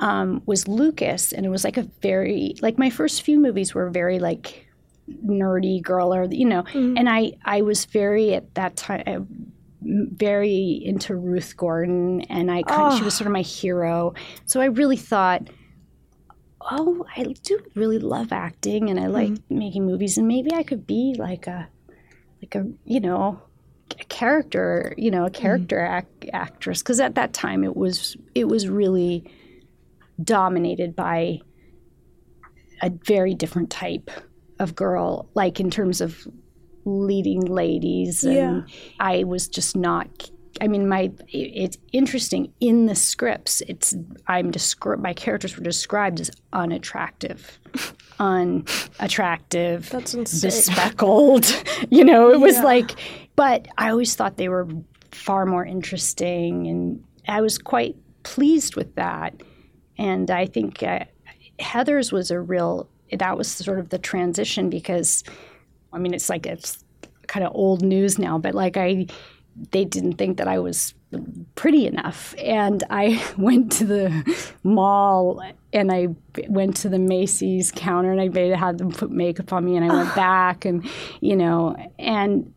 Um, 0.00 0.42
was 0.46 0.68
Lucas, 0.68 1.32
and 1.32 1.44
it 1.44 1.48
was 1.48 1.64
like 1.64 1.76
a 1.76 1.82
very 2.02 2.54
like 2.62 2.78
my 2.78 2.88
first 2.88 3.22
few 3.22 3.40
movies 3.40 3.74
were 3.74 3.90
very 3.90 4.20
like 4.20 4.68
nerdy 5.24 5.82
girl 5.82 6.14
or 6.14 6.24
you 6.24 6.44
know, 6.44 6.62
mm-hmm. 6.62 6.96
and 6.96 7.08
I 7.08 7.32
I 7.44 7.62
was 7.62 7.84
very 7.84 8.34
at 8.34 8.54
that 8.54 8.76
time 8.76 9.02
uh, 9.06 9.20
very 9.80 10.80
into 10.84 11.16
Ruth 11.16 11.56
Gordon, 11.56 12.22
and 12.22 12.50
I 12.50 12.62
kind 12.62 12.96
she 12.96 13.04
was 13.04 13.14
ah. 13.14 13.18
sort 13.18 13.26
of 13.26 13.32
my 13.32 13.42
hero. 13.42 14.14
So 14.46 14.60
I 14.60 14.66
really 14.66 14.96
thought, 14.96 15.48
oh, 16.60 17.06
I 17.16 17.34
do 17.42 17.60
really 17.74 17.98
love 17.98 18.32
acting, 18.32 18.90
and 18.90 18.98
I 18.98 19.04
mm-hmm. 19.04 19.12
like 19.12 19.40
making 19.50 19.86
movies, 19.86 20.18
and 20.18 20.28
maybe 20.28 20.52
I 20.52 20.62
could 20.62 20.86
be 20.86 21.14
like 21.18 21.46
a, 21.46 21.68
like 22.42 22.54
a 22.54 22.66
you 22.84 23.00
know, 23.00 23.40
a 23.98 24.04
character, 24.04 24.94
you 24.96 25.10
know, 25.10 25.24
a 25.24 25.30
mm-hmm. 25.30 25.40
character 25.40 25.84
ac- 25.84 26.30
actress. 26.32 26.82
Because 26.82 27.00
at 27.00 27.14
that 27.14 27.32
time 27.32 27.64
it 27.64 27.76
was 27.76 28.16
it 28.34 28.48
was 28.48 28.68
really 28.68 29.24
dominated 30.22 30.94
by 30.96 31.40
a 32.82 32.90
very 33.04 33.34
different 33.34 33.70
type 33.70 34.10
of 34.58 34.74
girl, 34.74 35.28
like 35.34 35.60
in 35.60 35.70
terms 35.70 36.00
of 36.00 36.26
leading 36.84 37.40
ladies 37.42 38.24
and 38.24 38.34
Yeah. 38.34 38.60
I 38.98 39.24
was 39.24 39.46
just 39.48 39.76
not 39.76 40.30
I 40.60 40.66
mean 40.68 40.88
my 40.88 41.12
it's 41.28 41.76
interesting 41.92 42.52
in 42.60 42.86
the 42.86 42.94
scripts 42.94 43.60
it's 43.68 43.94
I'm 44.26 44.50
descri- 44.50 44.98
my 44.98 45.12
characters 45.12 45.54
were 45.56 45.62
described 45.62 46.18
as 46.20 46.30
unattractive 46.52 47.58
unattractive 48.18 49.90
That's 49.90 50.14
insane. 50.14 50.50
bespeckled 50.50 51.52
you 51.90 52.04
know 52.04 52.30
it 52.30 52.40
was 52.40 52.58
like 52.60 52.92
but 53.36 53.68
I 53.76 53.90
always 53.90 54.14
thought 54.14 54.36
they 54.38 54.48
were 54.48 54.66
far 55.12 55.44
more 55.46 55.64
interesting 55.66 56.66
and 56.66 57.04
I 57.28 57.40
was 57.42 57.58
quite 57.58 57.96
pleased 58.22 58.76
with 58.76 58.94
that 58.94 59.34
and 59.98 60.30
I 60.30 60.46
think 60.46 60.82
uh, 60.82 61.04
Heathers 61.58 62.12
was 62.12 62.30
a 62.30 62.40
real 62.40 62.88
that 63.10 63.36
was 63.36 63.48
sort 63.48 63.78
of 63.78 63.88
the 63.88 63.98
transition 63.98 64.70
because 64.70 65.24
I 65.92 65.98
mean 65.98 66.14
it's 66.14 66.28
like 66.28 66.46
it's 66.46 66.84
kind 67.26 67.44
of 67.44 67.52
old 67.54 67.82
news 67.82 68.18
now 68.18 68.38
but 68.38 68.54
like 68.54 68.76
I 68.76 69.06
they 69.72 69.84
didn't 69.84 70.14
think 70.14 70.38
that 70.38 70.48
I 70.48 70.58
was 70.58 70.94
pretty 71.54 71.86
enough. 71.86 72.34
And 72.38 72.84
I 72.90 73.22
went 73.38 73.72
to 73.72 73.84
the 73.84 74.36
mall 74.62 75.42
and 75.72 75.92
I 75.92 76.08
went 76.48 76.76
to 76.78 76.88
the 76.88 76.98
Macy's 76.98 77.72
counter 77.72 78.12
and 78.12 78.20
I 78.20 78.28
made, 78.28 78.54
had 78.54 78.78
them 78.78 78.90
put 78.90 79.10
makeup 79.10 79.52
on 79.52 79.64
me 79.64 79.76
and 79.76 79.90
I 79.90 79.94
went 79.94 80.14
back 80.14 80.64
and 80.64 80.88
you 81.20 81.36
know 81.36 81.76
and 81.98 82.52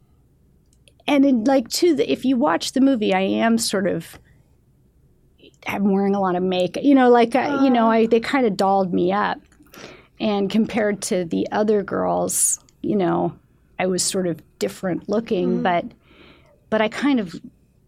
and 1.07 1.25
in 1.25 1.43
like 1.43 1.67
to 1.69 1.95
the 1.95 2.11
if 2.11 2.25
you 2.25 2.37
watch 2.37 2.73
the 2.73 2.81
movie 2.81 3.13
I 3.13 3.21
am 3.21 3.57
sort 3.57 3.87
of 3.87 4.19
I'm 5.67 5.91
wearing 5.91 6.15
a 6.15 6.19
lot 6.19 6.35
of 6.35 6.43
makeup 6.43 6.83
you 6.83 6.95
know 6.95 7.09
like 7.09 7.33
you 7.33 7.69
know 7.69 7.89
I 7.89 8.05
they 8.05 8.19
kind 8.19 8.45
of 8.45 8.57
dolled 8.57 8.93
me 8.93 9.11
up 9.11 9.39
and 10.19 10.49
compared 10.49 11.01
to 11.03 11.25
the 11.25 11.47
other 11.51 11.83
girls 11.83 12.59
you 12.81 12.95
know 12.95 13.37
I 13.79 13.87
was 13.87 14.03
sort 14.03 14.27
of 14.27 14.41
different 14.59 15.09
looking 15.09 15.49
mm-hmm. 15.49 15.63
but 15.63 15.85
but 16.69 16.81
I 16.81 16.87
kind 16.87 17.19
of 17.19 17.35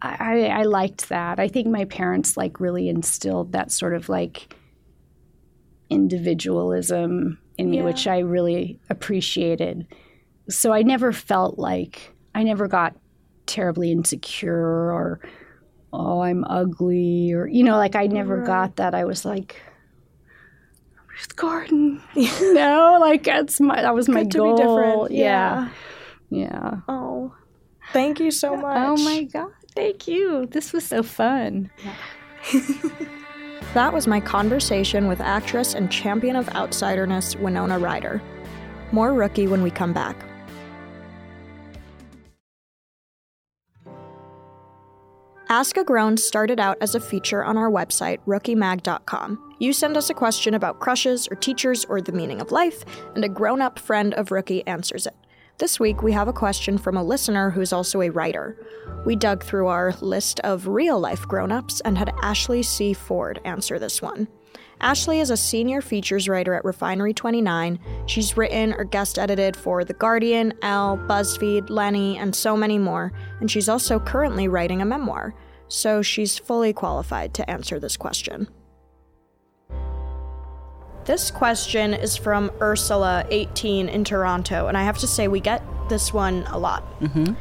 I, 0.04 0.48
I 0.48 0.64
liked 0.64 1.08
that. 1.10 1.40
I 1.40 1.48
think 1.48 1.68
my 1.68 1.86
parents 1.86 2.36
like 2.36 2.60
really 2.60 2.90
instilled 2.90 3.54
that 3.54 3.72
sort 3.72 3.96
of 3.96 4.10
like 4.10 4.54
individualism 5.90 7.40
in 7.58 7.70
me, 7.70 7.82
which 7.82 8.06
I 8.06 8.20
really 8.20 8.80
appreciated. 8.90 9.88
So 10.50 10.74
I 10.74 10.82
never 10.82 11.14
felt 11.14 11.58
like 11.58 12.14
I 12.36 12.44
never 12.44 12.68
got 12.68 12.98
terribly 13.46 13.92
insecure 13.92 14.92
or 14.92 15.22
I'm 16.24 16.44
ugly 16.46 17.32
or 17.34 17.48
you 17.48 17.64
know 17.64 17.78
like 17.78 17.96
I 17.96 18.08
never 18.08 18.42
got 18.44 18.78
that. 18.78 18.96
I 18.96 19.06
was 19.06 19.24
like 19.26 19.62
Ruth 21.10 21.36
Gordon, 21.36 22.02
you 22.16 22.54
know, 22.54 22.98
like 23.00 23.24
that's 23.24 23.60
my 23.60 23.82
that 23.82 23.94
was 23.94 24.10
my 24.10 24.24
Good 24.24 24.32
to 24.32 24.38
goal. 24.40 24.56
be 24.56 24.62
different. 24.64 25.12
yeah, 25.12 25.70
yeah. 26.30 26.78
Oh, 26.88 27.34
thank 27.92 28.20
you 28.20 28.32
so 28.32 28.56
much. 28.56 28.78
Oh 28.90 28.98
my 29.04 29.24
god, 29.24 29.52
thank 29.76 30.08
you. 30.08 30.48
This 30.48 30.74
was 30.74 30.86
so 30.86 31.04
fun. 31.04 31.70
That 33.74 33.92
was 33.92 34.06
my 34.06 34.20
conversation 34.20 35.08
with 35.08 35.20
actress 35.20 35.74
and 35.74 35.92
champion 35.92 36.36
of 36.36 36.46
outsiderness 36.50 37.36
Winona 37.40 37.80
Ryder. 37.80 38.22
More 38.92 39.16
rookie 39.16 39.48
when 39.48 39.64
we 39.64 39.72
come 39.72 39.94
back. 39.94 40.16
Ask 45.54 45.78
a 45.78 45.84
Grown 45.84 46.18
started 46.18 46.60
out 46.60 46.80
as 46.82 46.96
a 46.96 47.00
feature 47.00 47.44
on 47.44 47.60
our 47.60 47.70
website, 47.70 48.18
rookiemag.com. 48.26 49.56
You 49.60 49.72
send 49.72 49.96
us 49.96 50.10
a 50.10 50.16
question 50.16 50.56
about 50.56 50.80
crushes 50.80 51.28
or 51.28 51.36
teachers 51.36 51.86
or 51.86 52.02
the 52.02 52.12
meaning 52.12 52.42
of 52.42 52.52
life, 52.52 52.84
and 53.14 53.24
a 53.24 53.30
grown 53.30 53.62
up 53.62 53.78
friend 53.78 54.16
of 54.16 54.32
Rookie 54.32 54.66
answers 54.66 55.06
it. 55.06 55.14
This 55.60 55.80
week, 55.80 56.02
we 56.02 56.12
have 56.12 56.28
a 56.28 56.34
question 56.34 56.80
from 56.80 56.98
a 56.98 57.04
listener 57.04 57.52
who's 57.52 57.72
also 57.72 58.02
a 58.02 58.10
writer. 58.10 58.58
We 59.06 59.16
dug 59.16 59.44
through 59.44 59.68
our 59.68 59.94
list 60.02 60.40
of 60.40 60.66
real 60.66 61.00
life 61.00 61.28
grown 61.28 61.52
ups 61.52 61.82
and 61.82 62.00
had 62.00 62.16
Ashley 62.24 62.64
C. 62.64 62.96
Ford 62.96 63.40
answer 63.46 63.78
this 63.78 64.02
one. 64.02 64.28
Ashley 64.82 65.20
is 65.20 65.30
a 65.30 65.38
senior 65.38 65.82
features 65.82 66.28
writer 66.28 66.56
at 66.56 66.66
Refinery 66.66 67.14
29. 67.14 67.80
She's 68.08 68.36
written 68.36 68.74
or 68.74 68.84
guest 68.84 69.20
edited 69.20 69.56
for 69.56 69.86
The 69.86 69.94
Guardian, 69.94 70.54
Elle, 70.62 70.98
BuzzFeed, 71.08 71.70
Lenny, 71.70 72.18
and 72.18 72.36
so 72.36 72.58
many 72.58 72.80
more, 72.80 73.14
and 73.40 73.50
she's 73.50 73.70
also 73.70 74.00
currently 74.00 74.48
writing 74.48 74.82
a 74.82 74.86
memoir, 74.86 75.34
so 75.74 76.04
she's 76.04 76.38
fully 76.38 76.72
qualified 76.72 77.34
to 77.34 77.50
answer 77.50 77.80
this 77.80 77.98
question. 77.98 78.48
This 81.06 81.32
question 81.32 81.94
is 81.94 82.16
from 82.16 82.52
Ursula, 82.62 83.26
18, 83.30 83.90
in 83.90 84.04
Toronto, 84.04 84.68
and 84.68 84.78
I 84.78 84.84
have 84.84 85.00
to 85.00 85.08
say, 85.08 85.28
we 85.28 85.40
get 85.40 85.64
this 85.90 86.14
one 86.14 86.44
a 86.44 86.58
lot. 86.58 86.84
Mm-hmm. 87.02 87.34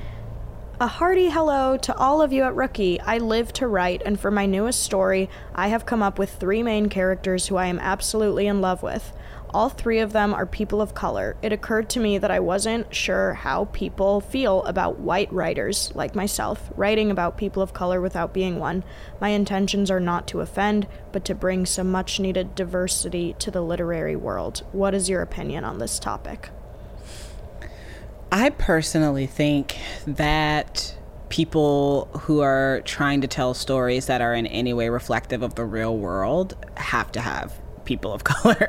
A 0.81 0.87
hearty 0.87 1.29
hello 1.29 1.77
to 1.77 1.95
all 1.97 2.23
of 2.23 2.33
you 2.33 2.42
at 2.42 2.57
Rookie. 2.57 2.99
I 3.01 3.18
live 3.18 3.53
to 3.53 3.68
write, 3.68 4.03
and 4.05 4.18
for 4.18 4.31
my 4.31 4.47
newest 4.47 4.83
story, 4.83 5.29
I 5.55 5.68
have 5.68 5.87
come 5.87 6.03
up 6.03 6.18
with 6.18 6.31
three 6.31 6.62
main 6.62 6.88
characters 6.88 7.47
who 7.47 7.57
I 7.57 7.66
am 7.66 7.79
absolutely 7.79 8.47
in 8.47 8.62
love 8.62 8.83
with. 8.83 9.12
All 9.55 9.69
three 9.69 9.99
of 9.99 10.15
them 10.15 10.33
are 10.33 10.47
people 10.47 10.81
of 10.81 10.95
color. 10.95 11.37
It 11.43 11.53
occurred 11.53 11.91
to 11.91 12.01
me 12.01 12.17
that 12.17 12.31
I 12.31 12.41
wasn't 12.41 12.95
sure 12.95 13.35
how 13.35 13.67
people 13.67 14.23
feel 14.23 14.62
about 14.62 14.99
white 14.99 15.31
writers, 15.31 15.93
like 15.95 16.15
myself, 16.15 16.71
writing 16.75 17.11
about 17.11 17.37
people 17.37 17.62
of 17.62 17.75
color 17.75 18.01
without 18.01 18.33
being 18.33 18.59
one. 18.59 18.83
My 19.21 19.29
intentions 19.29 19.91
are 19.91 20.01
not 20.01 20.27
to 20.29 20.41
offend, 20.41 20.87
but 21.12 21.27
to 21.27 21.35
bring 21.35 21.67
some 21.67 21.91
much 21.91 22.19
needed 22.19 22.55
diversity 22.55 23.37
to 23.41 23.51
the 23.51 23.61
literary 23.61 24.17
world. 24.17 24.62
What 24.73 24.95
is 24.95 25.11
your 25.11 25.21
opinion 25.21 25.65
on 25.65 25.79
this 25.79 25.99
topic? 25.99 26.49
I 28.31 28.49
personally 28.49 29.27
think 29.27 29.77
that 30.07 30.97
people 31.29 32.09
who 32.21 32.41
are 32.41 32.81
trying 32.87 33.21
to 33.21 33.27
tell 33.27 33.53
stories 33.53 34.07
that 34.07 34.23
are 34.23 34.35
in 34.35 34.47
any 34.47 34.73
way 34.73 34.88
reflective 34.88 35.43
of 35.43 35.57
the 35.57 35.65
real 35.67 35.97
world 35.97 36.57
have 36.77 37.12
to 37.12 37.21
have 37.21 37.62
people 37.85 38.12
of 38.12 38.25
color 38.25 38.68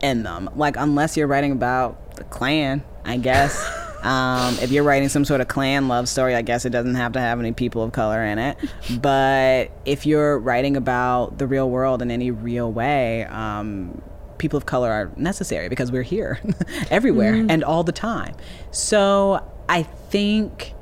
in 0.00 0.22
them. 0.22 0.50
Like, 0.56 0.76
unless 0.76 1.16
you're 1.16 1.26
writing 1.26 1.52
about 1.52 2.16
the 2.16 2.24
Klan, 2.24 2.82
I 3.04 3.16
guess. 3.16 3.62
Um, 4.02 4.56
if 4.60 4.72
you're 4.72 4.82
writing 4.82 5.08
some 5.08 5.24
sort 5.24 5.40
of 5.40 5.46
Klan 5.46 5.86
love 5.86 6.08
story, 6.08 6.34
I 6.34 6.42
guess 6.42 6.64
it 6.64 6.70
doesn't 6.70 6.96
have 6.96 7.12
to 7.12 7.20
have 7.20 7.38
any 7.38 7.52
people 7.52 7.84
of 7.84 7.92
color 7.92 8.24
in 8.24 8.38
it. 8.38 8.58
But 9.00 9.70
if 9.84 10.06
you're 10.06 10.40
writing 10.40 10.76
about 10.76 11.38
the 11.38 11.46
real 11.46 11.70
world 11.70 12.02
in 12.02 12.10
any 12.10 12.32
real 12.32 12.72
way, 12.72 13.24
um, 13.26 14.02
people 14.38 14.56
of 14.56 14.66
color 14.66 14.90
are 14.90 15.12
necessary 15.16 15.68
because 15.68 15.92
we're 15.92 16.02
here 16.02 16.40
everywhere 16.90 17.46
and 17.48 17.62
all 17.62 17.84
the 17.84 17.92
time. 17.92 18.34
So 18.72 19.48
I 19.68 19.84
think 19.84 20.74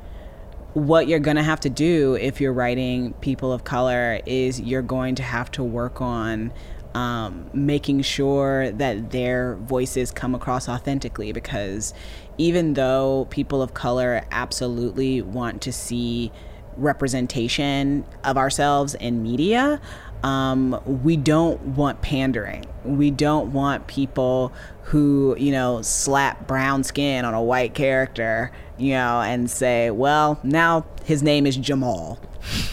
what 0.72 1.06
you're 1.06 1.18
going 1.18 1.36
to 1.36 1.42
have 1.42 1.60
to 1.60 1.70
do 1.70 2.14
if 2.14 2.40
you're 2.40 2.52
writing 2.52 3.12
people 3.14 3.52
of 3.52 3.64
color 3.64 4.20
is 4.24 4.60
you're 4.60 4.82
going 4.82 5.16
to 5.16 5.22
have 5.22 5.50
to 5.52 5.62
work 5.62 6.00
on 6.00 6.52
um, 6.94 7.48
making 7.52 8.02
sure 8.02 8.70
that 8.72 9.10
their 9.10 9.56
voices 9.56 10.10
come 10.10 10.34
across 10.34 10.68
authentically 10.68 11.32
because 11.32 11.94
even 12.38 12.74
though 12.74 13.26
people 13.30 13.62
of 13.62 13.74
color 13.74 14.24
absolutely 14.30 15.22
want 15.22 15.62
to 15.62 15.72
see 15.72 16.32
representation 16.76 18.04
of 18.24 18.36
ourselves 18.36 18.94
in 18.94 19.22
media, 19.22 19.80
um, 20.22 20.80
we 21.02 21.16
don't 21.16 21.60
want 21.60 22.02
pandering. 22.02 22.66
We 22.84 23.10
don't 23.10 23.52
want 23.52 23.86
people 23.86 24.52
who, 24.84 25.36
you 25.38 25.52
know, 25.52 25.82
slap 25.82 26.46
brown 26.46 26.84
skin 26.84 27.24
on 27.24 27.34
a 27.34 27.42
white 27.42 27.74
character, 27.74 28.52
you 28.76 28.92
know, 28.92 29.20
and 29.20 29.50
say, 29.50 29.90
well, 29.90 30.40
now 30.42 30.86
his 31.04 31.22
name 31.22 31.46
is 31.46 31.56
Jamal. 31.56 32.18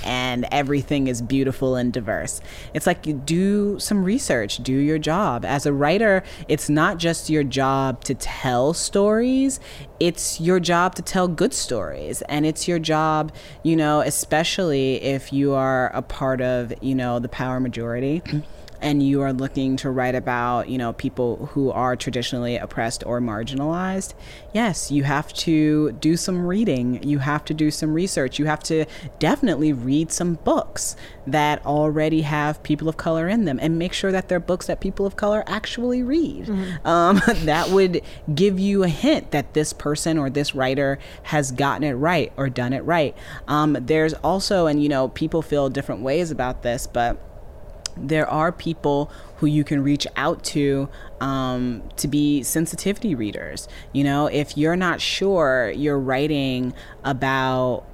And 0.03 0.47
everything 0.51 1.07
is 1.07 1.21
beautiful 1.21 1.75
and 1.75 1.91
diverse. 1.93 2.41
It's 2.73 2.87
like 2.87 3.05
you 3.05 3.13
do 3.13 3.79
some 3.79 4.03
research, 4.03 4.57
do 4.57 4.73
your 4.73 4.99
job. 4.99 5.45
As 5.45 5.65
a 5.65 5.73
writer, 5.73 6.23
it's 6.47 6.69
not 6.69 6.97
just 6.97 7.29
your 7.29 7.43
job 7.43 8.03
to 8.05 8.15
tell 8.15 8.73
stories, 8.73 9.59
it's 9.99 10.39
your 10.39 10.59
job 10.59 10.95
to 10.95 11.01
tell 11.01 11.27
good 11.27 11.53
stories. 11.53 12.21
And 12.23 12.45
it's 12.45 12.67
your 12.67 12.79
job, 12.79 13.31
you 13.63 13.75
know, 13.75 14.01
especially 14.01 15.01
if 15.01 15.33
you 15.33 15.53
are 15.53 15.89
a 15.95 16.01
part 16.01 16.41
of, 16.41 16.73
you 16.81 16.95
know, 16.95 17.19
the 17.19 17.29
power 17.29 17.59
majority 17.59 18.21
and 18.81 19.01
you 19.01 19.21
are 19.21 19.33
looking 19.33 19.77
to 19.77 19.89
write 19.89 20.15
about, 20.15 20.69
you 20.69 20.77
know, 20.77 20.93
people 20.93 21.47
who 21.47 21.71
are 21.71 21.95
traditionally 21.95 22.57
oppressed 22.57 23.03
or 23.05 23.19
marginalized, 23.19 24.13
yes, 24.53 24.91
you 24.91 25.03
have 25.03 25.33
to 25.33 25.91
do 25.93 26.17
some 26.17 26.45
reading. 26.45 27.01
You 27.03 27.19
have 27.19 27.45
to 27.45 27.53
do 27.53 27.71
some 27.71 27.93
research. 27.93 28.39
You 28.39 28.45
have 28.45 28.63
to 28.63 28.85
definitely 29.19 29.73
read 29.73 30.11
some 30.11 30.35
books 30.35 30.95
that 31.25 31.65
already 31.65 32.21
have 32.21 32.63
people 32.63 32.87
of 32.87 32.97
color 32.97 33.27
in 33.27 33.45
them 33.45 33.59
and 33.61 33.77
make 33.77 33.93
sure 33.93 34.11
that 34.11 34.29
they're 34.29 34.39
books 34.39 34.67
that 34.67 34.79
people 34.79 35.05
of 35.05 35.15
color 35.15 35.43
actually 35.47 36.03
read. 36.03 36.45
Mm-hmm. 36.45 36.87
Um, 36.87 37.21
that 37.45 37.69
would 37.69 38.01
give 38.33 38.59
you 38.59 38.83
a 38.83 38.89
hint 38.89 39.31
that 39.31 39.53
this 39.53 39.73
person 39.73 40.17
or 40.17 40.29
this 40.29 40.55
writer 40.55 40.99
has 41.23 41.51
gotten 41.51 41.83
it 41.83 41.93
right 41.93 42.31
or 42.37 42.49
done 42.49 42.73
it 42.73 42.83
right. 42.83 43.15
Um, 43.47 43.77
there's 43.81 44.13
also, 44.13 44.67
and 44.67 44.81
you 44.81 44.89
know, 44.89 45.09
people 45.09 45.41
feel 45.41 45.69
different 45.69 46.01
ways 46.01 46.31
about 46.31 46.63
this, 46.63 46.87
but 46.87 47.21
there 48.01 48.29
are 48.29 48.51
people 48.51 49.11
who 49.37 49.45
you 49.45 49.63
can 49.63 49.83
reach 49.83 50.07
out 50.15 50.43
to 50.43 50.89
um, 51.19 51.83
to 51.97 52.07
be 52.07 52.43
sensitivity 52.43 53.15
readers. 53.15 53.67
You 53.93 54.03
know, 54.03 54.27
if 54.27 54.57
you're 54.57 54.75
not 54.75 55.01
sure 55.01 55.71
you're 55.75 55.99
writing 55.99 56.73
about 57.03 57.85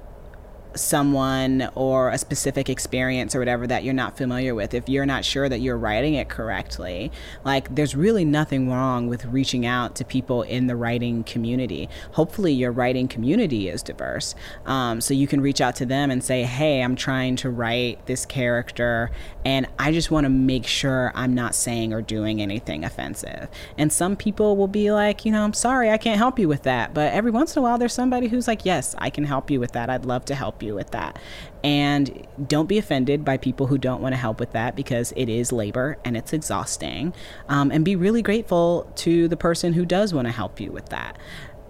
someone 0.74 1.68
or 1.74 2.10
a 2.10 2.18
specific 2.18 2.68
experience 2.68 3.34
or 3.34 3.38
whatever 3.38 3.66
that 3.66 3.84
you're 3.84 3.94
not 3.94 4.16
familiar 4.16 4.54
with, 4.54 4.74
if 4.74 4.88
you're 4.88 5.06
not 5.06 5.24
sure 5.24 5.48
that 5.48 5.60
you're 5.60 5.78
writing 5.78 6.14
it 6.14 6.28
correctly, 6.28 7.10
like 7.44 7.74
there's 7.74 7.94
really 7.94 8.24
nothing 8.24 8.70
wrong 8.70 9.06
with 9.06 9.24
reaching 9.26 9.66
out 9.66 9.94
to 9.96 10.04
people 10.04 10.42
in 10.42 10.66
the 10.66 10.76
writing 10.76 11.24
community. 11.24 11.88
Hopefully, 12.12 12.52
your 12.52 12.72
writing 12.72 13.08
community 13.08 13.68
is 13.68 13.82
diverse. 13.82 14.34
Um, 14.66 15.00
so 15.00 15.14
you 15.14 15.26
can 15.26 15.40
reach 15.40 15.60
out 15.60 15.76
to 15.76 15.86
them 15.86 16.10
and 16.10 16.22
say, 16.22 16.42
hey, 16.42 16.82
I'm 16.82 16.96
trying 16.96 17.36
to 17.36 17.50
write 17.50 18.06
this 18.06 18.26
character 18.26 19.10
and 19.44 19.66
I 19.78 19.92
just 19.92 20.10
want 20.10 20.24
to 20.24 20.30
make 20.30 20.66
sure 20.66 21.12
I'm 21.14 21.34
not 21.34 21.54
saying 21.54 21.92
or 21.92 22.00
doing 22.00 22.40
anything 22.40 22.84
offensive. 22.84 23.48
And 23.76 23.92
some 23.92 24.16
people 24.16 24.56
will 24.56 24.68
be 24.68 24.90
like, 24.90 25.24
you 25.24 25.32
know, 25.32 25.42
I'm 25.42 25.52
sorry, 25.52 25.90
I 25.90 25.98
can't 25.98 26.16
help 26.16 26.38
you 26.38 26.48
with 26.48 26.62
that. 26.62 26.94
But 26.94 27.12
every 27.12 27.30
once 27.30 27.54
in 27.54 27.60
a 27.60 27.62
while, 27.62 27.76
there's 27.76 27.92
somebody 27.92 28.28
who's 28.28 28.48
like, 28.48 28.64
yes, 28.64 28.94
I 28.98 29.10
can 29.10 29.24
help 29.24 29.50
you 29.50 29.60
with 29.60 29.72
that. 29.72 29.90
I'd 29.90 30.06
love 30.06 30.24
to 30.26 30.34
help 30.34 30.62
you 30.62 30.63
you 30.64 30.74
with 30.74 30.90
that. 30.90 31.18
And 31.62 32.26
don't 32.46 32.68
be 32.68 32.78
offended 32.78 33.24
by 33.24 33.36
people 33.36 33.66
who 33.66 33.78
don't 33.78 34.00
want 34.02 34.14
to 34.14 34.16
help 34.16 34.40
with 34.40 34.52
that 34.52 34.74
because 34.74 35.12
it 35.16 35.28
is 35.28 35.52
labor 35.52 35.98
and 36.04 36.16
it's 36.16 36.32
exhausting. 36.32 37.14
Um, 37.48 37.70
and 37.70 37.84
be 37.84 37.96
really 37.96 38.22
grateful 38.22 38.90
to 38.96 39.28
the 39.28 39.36
person 39.36 39.72
who 39.72 39.84
does 39.84 40.12
want 40.12 40.26
to 40.26 40.32
help 40.32 40.60
you 40.60 40.72
with 40.72 40.88
that. 40.90 41.18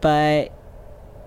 But 0.01 0.53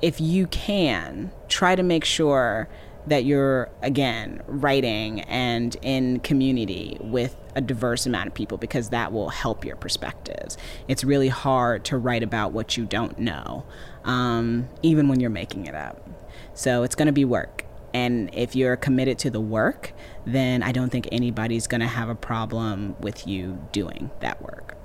if 0.01 0.22
you 0.22 0.47
can, 0.47 1.32
try 1.47 1.76
to 1.76 1.84
make 1.84 2.05
sure 2.05 2.68
that 3.07 3.24
you're 3.24 3.70
again 3.82 4.41
writing 4.47 5.22
and 5.22 5.76
in 5.82 6.20
community 6.20 6.97
with 6.99 7.36
a 7.55 7.61
diverse 7.61 8.05
amount 8.05 8.28
of 8.28 8.34
people 8.34 8.57
because 8.57 8.89
that 8.89 9.11
will 9.11 9.30
help 9.30 9.65
your 9.65 9.76
perspectives. 9.76 10.57
It's 10.88 11.03
really 11.03 11.30
hard 11.30 11.86
to 11.86 11.97
write 11.97 12.22
about 12.22 12.51
what 12.51 12.78
you 12.78 12.86
don't 12.86 13.18
know, 13.18 13.65
um, 14.03 14.70
even 14.84 15.07
when 15.07 15.20
you're 15.20 15.30
making 15.30 15.65
it 15.65 15.74
up. 15.74 16.16
So 16.58 16.82
it's 16.82 16.95
going 16.95 17.05
to 17.05 17.14
be 17.14 17.24
work. 17.24 17.66
And 17.93 18.32
if 18.34 18.55
you're 18.55 18.76
committed 18.76 19.20
to 19.20 19.30
the 19.30 19.39
work, 19.39 19.93
then 20.26 20.64
I 20.64 20.72
don't 20.72 20.89
think 20.89 21.08
anybody's 21.12 21.68
going 21.68 21.82
to 21.82 21.88
have 21.88 22.10
a 22.10 22.16
problem 22.16 22.95
with 22.99 23.28
you 23.28 23.64
doing 23.72 24.10
that 24.22 24.41
work. 24.41 24.76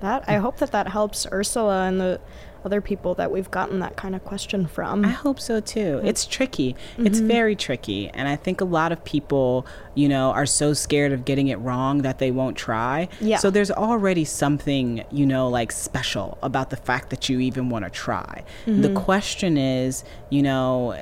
That 0.00 0.24
I 0.28 0.36
hope 0.36 0.58
that 0.58 0.72
that 0.72 0.88
helps 0.88 1.26
Ursula 1.32 1.86
and 1.86 1.98
the 1.98 2.20
other 2.64 2.80
people 2.80 3.14
that 3.14 3.30
we've 3.30 3.50
gotten 3.50 3.80
that 3.80 3.96
kind 3.96 4.14
of 4.14 4.24
question 4.24 4.66
from. 4.66 5.04
I 5.04 5.08
hope 5.08 5.40
so 5.40 5.60
too. 5.60 6.00
It's 6.04 6.26
tricky. 6.26 6.74
Mm-hmm. 6.74 7.06
It's 7.06 7.20
very 7.20 7.56
tricky. 7.56 8.08
And 8.08 8.28
I 8.28 8.36
think 8.36 8.60
a 8.60 8.64
lot 8.64 8.92
of 8.92 9.04
people, 9.04 9.66
you 9.94 10.08
know, 10.08 10.30
are 10.30 10.46
so 10.46 10.72
scared 10.72 11.12
of 11.12 11.24
getting 11.24 11.48
it 11.48 11.56
wrong 11.56 12.02
that 12.02 12.18
they 12.18 12.30
won't 12.30 12.56
try. 12.56 13.08
Yeah. 13.20 13.38
So 13.38 13.50
there's 13.50 13.70
already 13.70 14.24
something, 14.24 15.04
you 15.10 15.26
know, 15.26 15.48
like 15.48 15.72
special 15.72 16.38
about 16.42 16.70
the 16.70 16.76
fact 16.76 17.10
that 17.10 17.28
you 17.28 17.40
even 17.40 17.68
want 17.68 17.84
to 17.84 17.90
try. 17.90 18.44
Mm-hmm. 18.66 18.82
The 18.82 18.92
question 18.92 19.56
is, 19.56 20.04
you 20.28 20.42
know, 20.42 20.96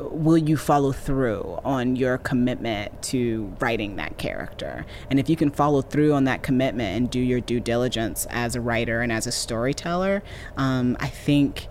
will 0.00 0.38
you 0.38 0.56
follow 0.56 0.92
through 0.92 1.58
on 1.64 1.96
your 1.96 2.18
commitment 2.18 3.02
to 3.02 3.52
writing 3.60 3.96
that 3.96 4.18
character? 4.18 4.86
And 5.10 5.18
if 5.18 5.28
you 5.28 5.36
can 5.36 5.50
follow 5.50 5.82
through 5.82 6.12
on 6.12 6.24
that 6.24 6.42
commitment 6.42 6.96
and 6.96 7.10
do 7.10 7.20
your 7.20 7.40
due 7.40 7.60
diligence 7.60 8.26
as 8.30 8.54
a 8.54 8.60
writer 8.60 9.00
and 9.00 9.12
as 9.12 9.26
a 9.26 9.32
storyteller, 9.32 10.22
um, 10.56 10.96
I 11.00 11.08
think 11.08 11.68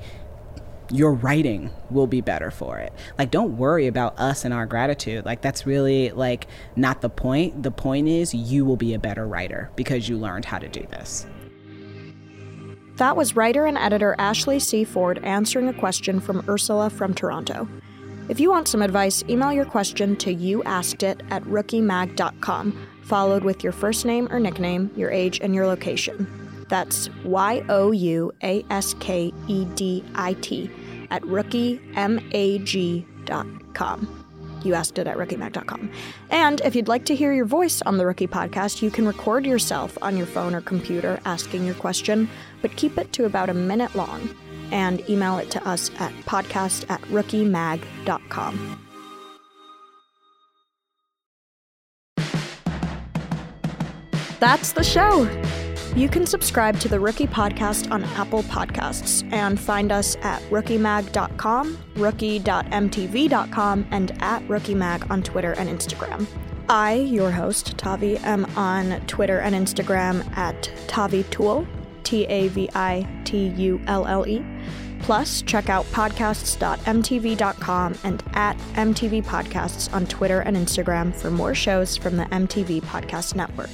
your 0.91 1.13
writing 1.13 1.69
will 1.89 2.07
be 2.07 2.21
better 2.21 2.51
for 2.51 2.77
it. 2.79 2.93
Like, 3.17 3.31
don't 3.31 3.57
worry 3.57 3.87
about 3.87 4.17
us 4.19 4.45
and 4.45 4.53
our 4.53 4.65
gratitude. 4.65 5.25
Like, 5.25 5.41
that's 5.41 5.65
really 5.65 6.11
like 6.11 6.47
not 6.75 7.01
the 7.01 7.09
point. 7.09 7.63
The 7.63 7.71
point 7.71 8.07
is 8.07 8.33
you 8.33 8.65
will 8.65 8.77
be 8.77 8.93
a 8.93 8.99
better 8.99 9.27
writer 9.27 9.69
because 9.75 10.07
you 10.07 10.17
learned 10.17 10.45
how 10.45 10.59
to 10.59 10.67
do 10.67 10.81
this. 10.89 11.25
That 12.97 13.15
was 13.15 13.35
writer 13.35 13.65
and 13.65 13.77
editor 13.77 14.15
Ashley 14.17 14.59
C. 14.59 14.83
Ford 14.83 15.19
answering 15.23 15.67
a 15.67 15.73
question 15.73 16.19
from 16.19 16.43
Ursula 16.49 16.89
from 16.89 17.13
Toronto. 17.13 17.67
If 18.27 18.39
you 18.39 18.49
want 18.49 18.67
some 18.67 18.81
advice, 18.81 19.23
email 19.29 19.53
your 19.53 19.65
question 19.65 20.15
to 20.17 20.35
youaskedit 20.35 21.21
at 21.31 21.43
rookiemag.com, 21.43 22.87
followed 23.03 23.43
with 23.43 23.63
your 23.63 23.71
first 23.71 24.03
name 24.05 24.27
or 24.31 24.39
nickname, 24.39 24.91
your 24.95 25.11
age, 25.11 25.39
and 25.41 25.53
your 25.53 25.67
location. 25.67 26.46
That's 26.69 27.09
Y 27.23 27.63
O 27.69 27.91
U 27.91 28.31
A 28.43 28.63
S 28.69 28.93
K 28.99 29.33
E 29.47 29.65
D 29.75 30.03
I 30.15 30.33
T 30.33 30.69
at 31.09 31.21
rookiemag.com. 31.23 34.23
You 34.63 34.73
asked 34.73 34.97
it 34.97 35.07
at 35.07 35.17
rookiemag.com. 35.17 35.91
And 36.29 36.61
if 36.61 36.75
you'd 36.75 36.87
like 36.87 37.05
to 37.05 37.15
hear 37.15 37.33
your 37.33 37.45
voice 37.45 37.81
on 37.83 37.97
the 37.97 38.05
Rookie 38.05 38.27
podcast, 38.27 38.81
you 38.81 38.91
can 38.91 39.07
record 39.07 39.45
yourself 39.45 39.97
on 40.01 40.17
your 40.17 40.25
phone 40.25 40.55
or 40.55 40.61
computer 40.61 41.19
asking 41.25 41.65
your 41.65 41.75
question, 41.75 42.29
but 42.61 42.75
keep 42.75 42.97
it 42.97 43.13
to 43.13 43.25
about 43.25 43.49
a 43.49 43.53
minute 43.53 43.95
long 43.95 44.29
and 44.71 45.07
email 45.09 45.37
it 45.37 45.49
to 45.51 45.67
us 45.67 45.89
at 45.99 46.11
podcast 46.25 46.89
at 46.89 47.01
rookiemag.com. 47.03 48.83
That's 54.39 54.73
the 54.73 54.83
show. 54.83 55.25
You 55.97 56.07
can 56.07 56.25
subscribe 56.27 56.79
to 56.81 56.87
the 56.87 56.99
Rookie 56.99 57.25
Podcast 57.25 57.89
on 57.89 58.03
Apple 58.03 58.43
Podcasts 58.43 59.27
and 59.33 59.59
find 59.59 59.91
us 59.91 60.15
at 60.17 60.43
rookiemag.com, 60.43 61.75
rookie.mtv.com, 61.95 63.87
and 63.89 64.11
at 64.21 64.47
rookiemag 64.47 65.09
on 65.09 65.23
Twitter 65.23 65.53
and 65.53 65.67
Instagram. 65.67 66.27
I, 66.69 66.93
your 66.93 67.31
host, 67.31 67.79
Tavi, 67.79 68.17
am 68.17 68.45
on 68.55 69.01
Twitter 69.07 69.39
and 69.39 69.55
Instagram 69.55 70.23
at 70.37 70.71
Tulle, 71.31 71.65
T 72.03 72.25
A 72.25 72.47
V 72.49 72.69
I 72.75 73.23
T 73.25 73.47
U 73.47 73.81
L 73.87 74.05
L 74.05 74.27
E. 74.27 74.45
Plus, 74.99 75.41
check 75.41 75.67
out 75.67 75.85
podcasts.mtv.com 75.85 77.95
and 78.03 78.23
at 78.33 78.55
MTV 78.75 79.25
Podcasts 79.25 79.91
on 79.91 80.05
Twitter 80.05 80.41
and 80.41 80.55
Instagram 80.55 81.15
for 81.15 81.31
more 81.31 81.55
shows 81.55 81.97
from 81.97 82.17
the 82.17 82.25
MTV 82.25 82.83
Podcast 82.83 83.33
Network. 83.33 83.71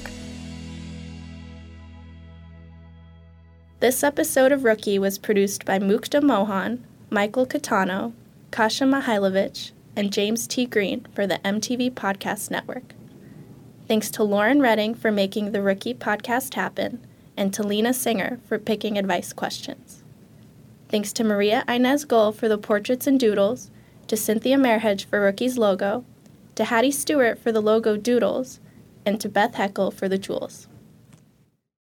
This 3.84 4.02
episode 4.02 4.50
of 4.50 4.64
Rookie 4.64 4.98
was 4.98 5.18
produced 5.18 5.66
by 5.66 5.78
Mukta 5.78 6.22
Mohan, 6.22 6.82
Michael 7.10 7.44
Catano, 7.44 8.14
Kasia 8.50 8.86
Mychajlowycz, 8.86 9.72
and 9.94 10.10
James 10.10 10.46
T. 10.46 10.64
Green 10.64 11.06
for 11.14 11.26
the 11.26 11.38
MTV 11.44 11.92
Podcast 11.92 12.50
Network. 12.50 12.94
Thanks 13.86 14.10
to 14.12 14.22
Lauren 14.22 14.62
Redding 14.62 14.94
for 14.94 15.12
making 15.12 15.52
the 15.52 15.60
Rookie 15.60 15.92
podcast 15.92 16.54
happen, 16.54 17.06
and 17.36 17.52
to 17.52 17.62
Lena 17.62 17.92
Singer 17.92 18.40
for 18.48 18.58
picking 18.58 18.96
advice 18.96 19.34
questions. 19.34 20.02
Thanks 20.88 21.12
to 21.12 21.22
Maria 21.22 21.62
Ines 21.68 22.06
Gul 22.06 22.32
for 22.32 22.48
the 22.48 22.56
portraits 22.56 23.06
and 23.06 23.20
doodles, 23.20 23.70
to 24.06 24.16
Cynthia 24.16 24.56
Merhej 24.56 25.04
for 25.04 25.20
Rookie's 25.20 25.58
logo, 25.58 26.06
to 26.54 26.64
Hattie 26.64 26.90
Stewart 26.90 27.38
for 27.38 27.52
the 27.52 27.60
logo 27.60 27.98
doodles, 27.98 28.60
and 29.04 29.20
to 29.20 29.28
Beth 29.28 29.56
Hoeckel 29.56 29.92
for 29.92 30.08
the 30.08 30.16
jewels. 30.16 30.68